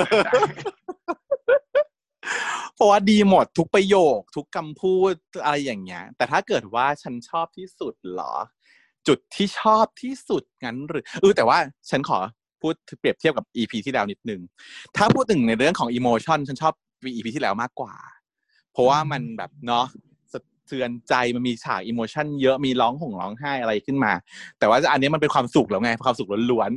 [2.75, 8.35] เพราะว่าดีหมดทุกประโยค ทุกคำพูดอะไรอย่างเงี้ย แต่ถ้าเกิดว่าฉันชอบที่สุดเหรอ
[9.09, 11.59] จุดที่ชอบที่สุดงั้นหรือเออแต่ว่า
[11.91, 12.19] ฉันขอ
[12.61, 14.41] พูดเปรียบเทียบกับ EP ที่แล้วนิดนึง
[14.97, 16.73] ถ้าพูดถึงในเรื่องของอิโมชันฉันชอบ
[17.15, 17.95] EP ที่แล้วมากกว่า
[18.73, 20.16] เพราะว่ามันแบบเนาะสะ
[20.67, 24.13] เทือนใจมันมีฉากอิโมชันเยอะมีร้องห่มร้องไห้อะไรขึ้นมา
[24.59, 26.71] แต่ว่าอันนี้มันเป็นความสุขแล้วไงความสุขล้วน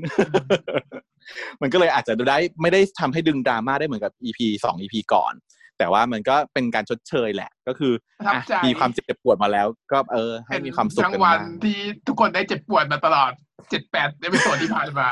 [0.78, 5.34] ๆ มันก็เลยอาจจะดูได้ไม่ได้ทำให้ดึงดราม่าได้เหมือนกับ EP สอง EP ก่อน
[5.78, 11.78] แต่ว่ามันก็เป็นการชดเชยแหละ ก็คือประทับอะใจมีความเจ็บปวดมาแล้ว ก็เออ ให้มีความสุขรางกันวัมาลที่
[12.08, 13.32] ทุกคนได้เจ็บปวดมาตลอด
[13.70, 15.10] เจ็ดแปด episode ที่ผ่านมา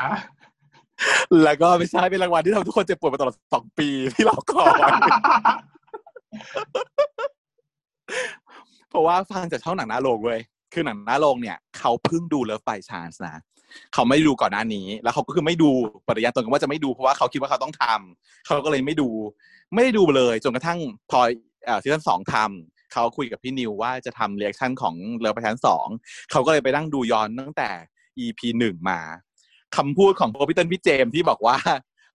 [1.44, 4.78] แล้วก็ไม่ใช่เป็นรางวัลที่ทำให้ทุกคนเจ็บปวดมาตลอดสองปีที่เราคอย
[8.90, 10.40] เพราะว่าฟังจากช่องหนังหน้าโรงเว้ย
[10.72, 13.42] คือหนังหน้าโรงเนี่ยเขาเพิ่งดูเลิฟ y ชานส์นะ
[13.94, 15.70] เขาไม่ดูก่อนหน้านี้ แล้วเขาก็คือไม่ดู
[16.08, 19.08] ปฏิญาณตนกันว่าจะไม่ดูเพราะว่าเขาคิดว่าเขาต้องทำเขาก็เลยไม่ดู
[19.74, 20.78] ไม่ได้ดูเลยจนกระทั่ง
[21.10, 21.20] พอ
[21.64, 25.86] เอ่อซีซั่นสองทำเขาคุยกับพี่นิวว่าจะทำเรีแอคชั่นของเลิฟ y ชานสอง
[26.30, 27.68] เขาก็เลยไปนั่งดูย้อนตั้งแต่
[28.24, 29.00] EP หนึ่งมา
[29.76, 31.56] คำพูดของโพพี่เติ้ลพี่เจมที่บอกว่า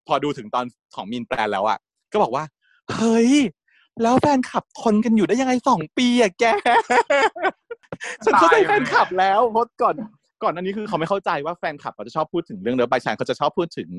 [0.08, 1.80] พอดูถึงตอนของมินแปลนแล้วอะ
[2.12, 2.44] ก็บอกว่า
[2.94, 3.32] เฮ้ย
[4.02, 6.44] แล้วแฟนคลับทนกันอยู่ได้ยังไงสองปีอะแก
[8.26, 9.96] ฉันเข้าใจแฟนคลับแล้วเพราะก่อน
[10.44, 13.90] ก่อนอันนี้คือเขาไม่เข้าใจว่าแฟนคลับเขาจะชอบพูดถึงเรื่องเลิฟบายชานเขาจะชอบพูดถึง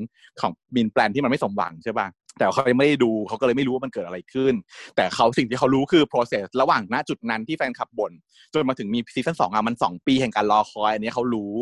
[0.41, 2.07] ของมินแปลนที่มันไม่สมหวังใช่ป่ะ
[2.39, 4.55] แต่เขายังไม่ได้ดูเขาก็เลยไม่รู้ว่ามันเกิดอะไรขึ้น
[4.97, 8.13] แต่เขาสิ่งที่เขารู้คือ process ระหว่างณจุดนั้นที่แฟนคลับบ่น
[8.53, 11.55] จนมาถึงมีซีซั่นสองอะมันสองปีแห่งการรอคอยอันนี้เขารู้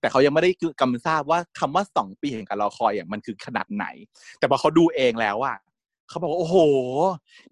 [0.00, 0.50] แต่เขายังไม่ได้
[0.80, 3.86] กำซาบว่าคำว่าสองปีแห่งการรอคอยอย่างมันคือขนาดไหน
[4.38, 5.56] แต่พอเขาดูเองแล้วอะ
[6.08, 6.56] เขาบอกว่าโอ้โห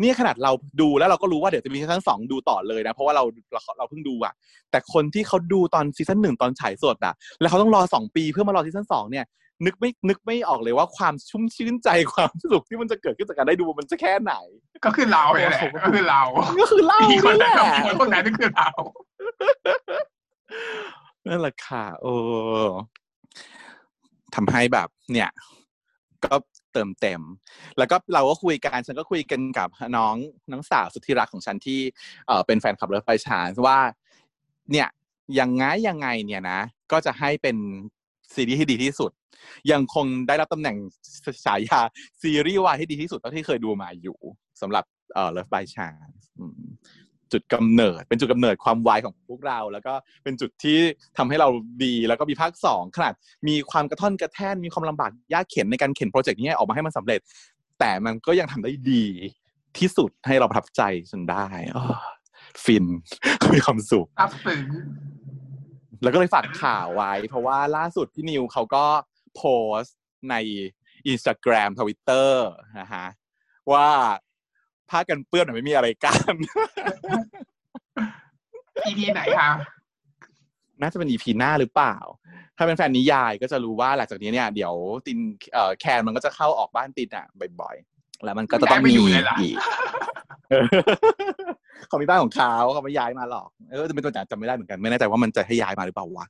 [0.01, 4.33] เนี่ยขนาดเราดูแล้วเราก็รู้ว่าเดี๋ยวจะมีซีซั่นสองดูต่อเลยนะ เพราะว่าเราเราเราเพิ่งดูอะ
[4.71, 9.27] แต่คนที่เขาดูตอนซีซั่นหนึ่งตอนฉายสดอะแล้วเขาต้องรอสองปีเพื่อมารอซีซั่นสองเนี่ย
[9.65, 14.35] นึกไม่นึกไม่ออกเลยว่าความชุ่มชื่นใจความสุขที่มันจะเกิดขึ้นจากการได้ดูมันจะแค่ไหน
[14.85, 16.23] ก็คือเราเนี่ยแหละก็คือเรา
[16.61, 18.71] ก็คือเล่าอีกคนนี่นั้แหนละคนคนนั้นก็คือเรา
[21.27, 22.07] นั่นแหละค่ะเอ
[22.65, 22.67] อ
[24.35, 25.31] ทำให้แบบ เนี่ย
[26.25, 26.35] ก็
[26.77, 27.21] เติมเต็ม
[27.79, 30.15] แล้วก็เราก็คุยกันฉันก็คุยกันกับน้อง
[30.51, 31.81] น้องสาวสุดที่รักของฉันที่
[32.27, 33.79] เออเป็นแฟนคลับเลิฟไฟชานว่า
[34.73, 34.89] เนี่ย
[35.39, 36.61] ยังไงยังไงเนี่ยนะ
[36.93, 37.57] ก็จะให้เป็น
[38.35, 39.11] ซีรีส์ที่ดีที่สุด
[39.73, 40.77] ยังคงได้รับตำแหน่ง
[41.45, 41.81] ฉายา
[42.23, 44.19] ซีรีส์วายที่ดีที่สุดเท่าที่เคยดูมาอยู่
[44.61, 44.85] สำหรับ
[45.15, 46.63] เอ่อ Love by Chance อืม
[47.37, 49.95] จุดกำเนิด เป็นจุดกำเนิดความวายของพวกเรา แล้วก็
[50.25, 50.79] เป็นจุดที่
[51.19, 51.49] ทำให้เรา
[51.85, 53.13] ดีแล้วก็มีภาคสองขนาด
[53.49, 57.21] มีความกระท่อนกระแท่นมีความลำบากยากเข็นในการเข็นโปรเจกต์นี้ออกมาให้มันสำเร็จ
[57.79, 59.05] แต่มันก็ยังทำได้ดี
[59.79, 61.47] ที่สุดให้เราประทับใจจนได้
[61.77, 61.85] อ้อ
[62.65, 62.87] ฟิน
[63.55, 64.63] มีความสุขอับซึ้ง
[66.03, 68.85] แล้วก็เลยฝากข่าวไว้ เพราะว่าล่าสุดพี่นิวเขาก็
[69.37, 69.43] โพ
[69.81, 69.97] สต์
[70.31, 70.35] ใน
[71.13, 72.31] Instagram Twitter
[72.81, 73.07] นะฮะ
[73.73, 73.89] ว่า
[74.91, 76.35] ผ้ากันเปื้อนหน่อยไม่มีอะไรกัน
[78.87, 79.51] อีพีไหนคะ
[80.81, 81.97] น่าจะเป็น EP หน้าหรือเปล่า
[82.57, 84.75] ถ้าเป็นแฟนนิยายก็จะรู้ว่าหลังจากนี้เนี่ย เดี๋ยว
[85.07, 85.19] ติน
[85.53, 87.27] เอ่อแคนมันก็จะเข้าออกบ้านตินอะ
[87.61, 89.57] บ่อยๆ แล้วมันก็จะต้องย้ายไปมีอยู่เลยล่ะอีก
[90.51, 90.65] เออ
[91.89, 96.27] เขามีบ้านของเขาเขาไม่ย้ายมาหรอกเออจะเป็นตัวจำไม่ได้เหมือนกันไม่แน่ใจว่ามันจะให้ย้ายมาหรือเปล่าวะ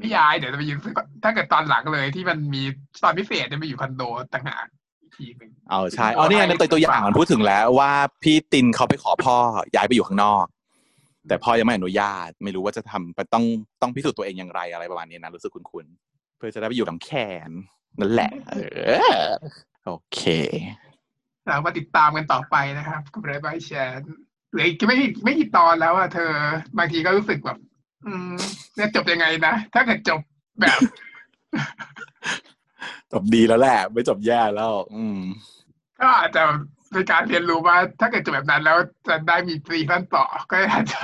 [0.00, 0.76] ไม่ย้ายเดี๋ยวจะไปอยู่
[1.24, 2.62] ถ้าเกิดตอนหลังเลยที่มันมี
[3.02, 4.02] ตอนพิเศษจะไปอยู่คอนโด
[4.34, 4.79] ต่างหากอีก
[5.20, 7.92] ทีหนึ่งเอาใช่อ๋อนี่ไงในตัวตัวอย่างมันพูดถึงแล้วว่า
[8.22, 9.36] พี่ตินเขาไปขอพ่อ
[9.74, 10.46] ย้ายไปอยู่ข้างนอก
[11.28, 13.44] แต่พ่อยังไม่อนุญาต ไม่รู้ว่าจะทำต้อง
[13.82, 17.10] ต้องพิสูจน์ตัวเองอย่างไรอะไรประมาณนี้นะรู้สึกคุ้นๆเพื่อจะได้ไปอยู่กับแค
[17.48, 17.50] น
[18.00, 18.56] นั่นแหละเอ
[19.26, 19.30] อ
[19.86, 20.20] โอเค
[21.46, 24.00] เรามาติดตามกันต่อไปนะครับกับไรบายแชน
[24.50, 26.32] เหลืออีกไม่ไม่กี่ตอนแล้วอะเธอ
[26.78, 27.58] บางทีก็รู้สึกแบบ
[28.06, 28.34] อืม
[28.78, 30.20] จะจบยังไงนะ ถ้าเกิดจบ
[30.60, 30.80] แบบ
[33.12, 35.18] จบดีแล้วแหละ ไม่จบแย่แล้ว อืม
[36.00, 36.42] ก็อาจจะ
[36.92, 38.78] เป็นการเรียนรู้ว่า ถ้าเกิดจบแบบนั้นแล้ว
[39.08, 41.00] จะได้มีซีซั่นต่อก็อาจจะ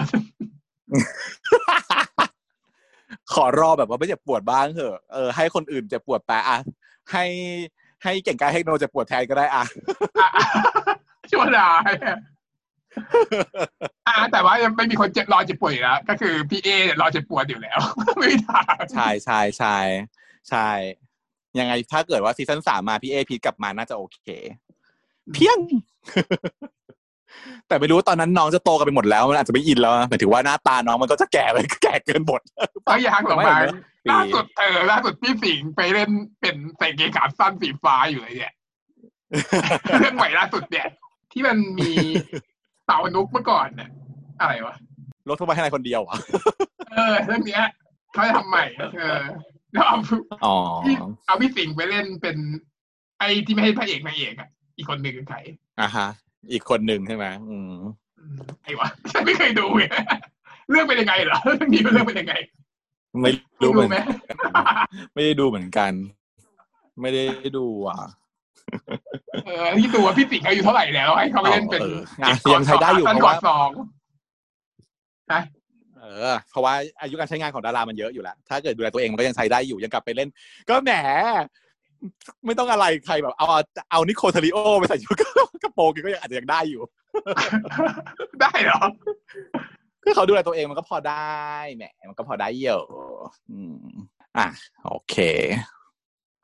[3.35, 6.59] ขอรอแบบว่าไม่เจ็บปวดบ้างเถอะเออให้คนอื่นเจ็บปวดไปอะ
[7.13, 7.25] ให้
[8.03, 9.65] ให้เก่งกายให้โนเจ็บปวดแทนก็ได้อะ
[10.21, 10.29] อะ
[11.31, 12.19] ชั่วร้ายอะ
[14.09, 17.79] อะแต่ว่ายังไม่มีคนเจ็บรอเจ็บปวดอยู่แล้วก็คือพี่เอเนี่ยรอเจ็บปวดอยู่แล้ว
[18.19, 19.77] ไม่มีทางใช่ใช่ใช่
[20.51, 20.69] ใช่
[21.59, 24.19] ยังไงถ้าเกิดว่าซีซั่นสามมาพี่เอพีทกลับมาน่าจะโอเค
[25.33, 25.59] เพียง
[27.69, 32.43] แต่ไม่รู้ว่าตอนนั้นน้องจะโตกันไปหมดแล้ว มันอาจจะไม่อินแล้วนะหมายถึงว่าหน้าตาน้องมันก็จะแก่ไปแก่เกินบท
[32.89, 33.81] ก็ยังหรอกไม่มาเห็นนะ
[34.13, 36.11] ล่าสุดเธอล่าสุดพี่สิงห์ไปเล่น
[36.41, 38.55] เป็นใส่เกงขาสั้นสีฟ้าอยู่เลยเนี่ย
[40.01, 40.89] เรื่องใหม่ล่าสุดเนี่ย
[41.33, 41.91] ที่มันมี
[42.87, 43.91] เต่านุกเมื่อก่อนเนี่ย
[44.41, 44.75] อะไรวะ
[45.29, 46.19] ลดเข้าไปให้นายคนเดียวเหรอะ
[46.93, 47.65] เออเรื่องเนี้ย
[48.13, 48.65] เขาจะทำใหม่
[48.99, 49.21] เออ
[49.73, 49.99] แล้วเอา
[50.45, 50.95] อ๋อพี่
[51.27, 52.37] เอาพี่สิงห์ไปเล่นเป็น
[53.19, 55.39] ไอ้ที่ไม่ให้พระเอกนางเอกอะ อีกคนหนึ่งคือใคร
[55.81, 56.09] อะฮะ
[56.53, 57.73] อีกคนหนึ่งใช่ไหมอืม
[58.19, 59.85] อืมไอ้วะฉันไม่เคยดูไง
[60.71, 62.35] เรื่องเป็นยังไงเหรอเรื่องนี้เป็นเรื่องเป็นยังไง
[63.21, 63.31] ไม่
[63.63, 63.97] รู้เหมือนไหม
[65.15, 65.93] ไม่ได้ดูเหมือนกัน
[67.01, 67.25] ไม่ได้
[67.57, 67.99] ดูอะ
[69.45, 73.49] เออที่ดูว่าพี่สิงห์อายุเท่าไหร่แล้วให้เขาไปเล่นเป็นเอออะยังใช้ได้อยู่สั้นเพกราะว่าว่าส
[76.07, 80.29] องนะเออ เพราะว่าอายุการใช้งานของดารามันเยอะอยู่แล้ว ถ้าเกิดดูแลตัวเองมันก็ยังใช้ได้อยู่ยังกลับไปเล่น
[80.69, 80.93] ก็แหม
[82.47, 83.61] ไม่ต้องอะไรใครแบบ เอาเอา
[83.91, 85.17] เอานิโคลเทริโอไปใส่ชุด
[85.63, 86.83] กระโปรงก็ยังอาจจะยังได้อยู่
[88.41, 88.81] ได้เหรอ
[90.05, 91.47] คือเขาดูแลตัวเองมันก็พอได้
[91.77, 92.87] แหมมันก็พอได้เยอะ
[93.51, 93.87] อืม
[94.39, 94.47] อะ
[94.87, 95.17] โอเค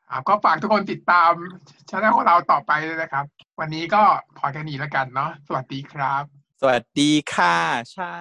[0.09, 1.33] ครับก็ฝากทุกคนติดตาม
[1.89, 3.25] ช่องของเราต่อไปเลยนะครับ
[3.61, 4.03] วันนี้ก็
[4.39, 6.25] พอแค่นี้แล้วกันเนาะสวัสดีครับ
[6.61, 7.57] สวัสดีค่ะ
[7.93, 8.17] เช้า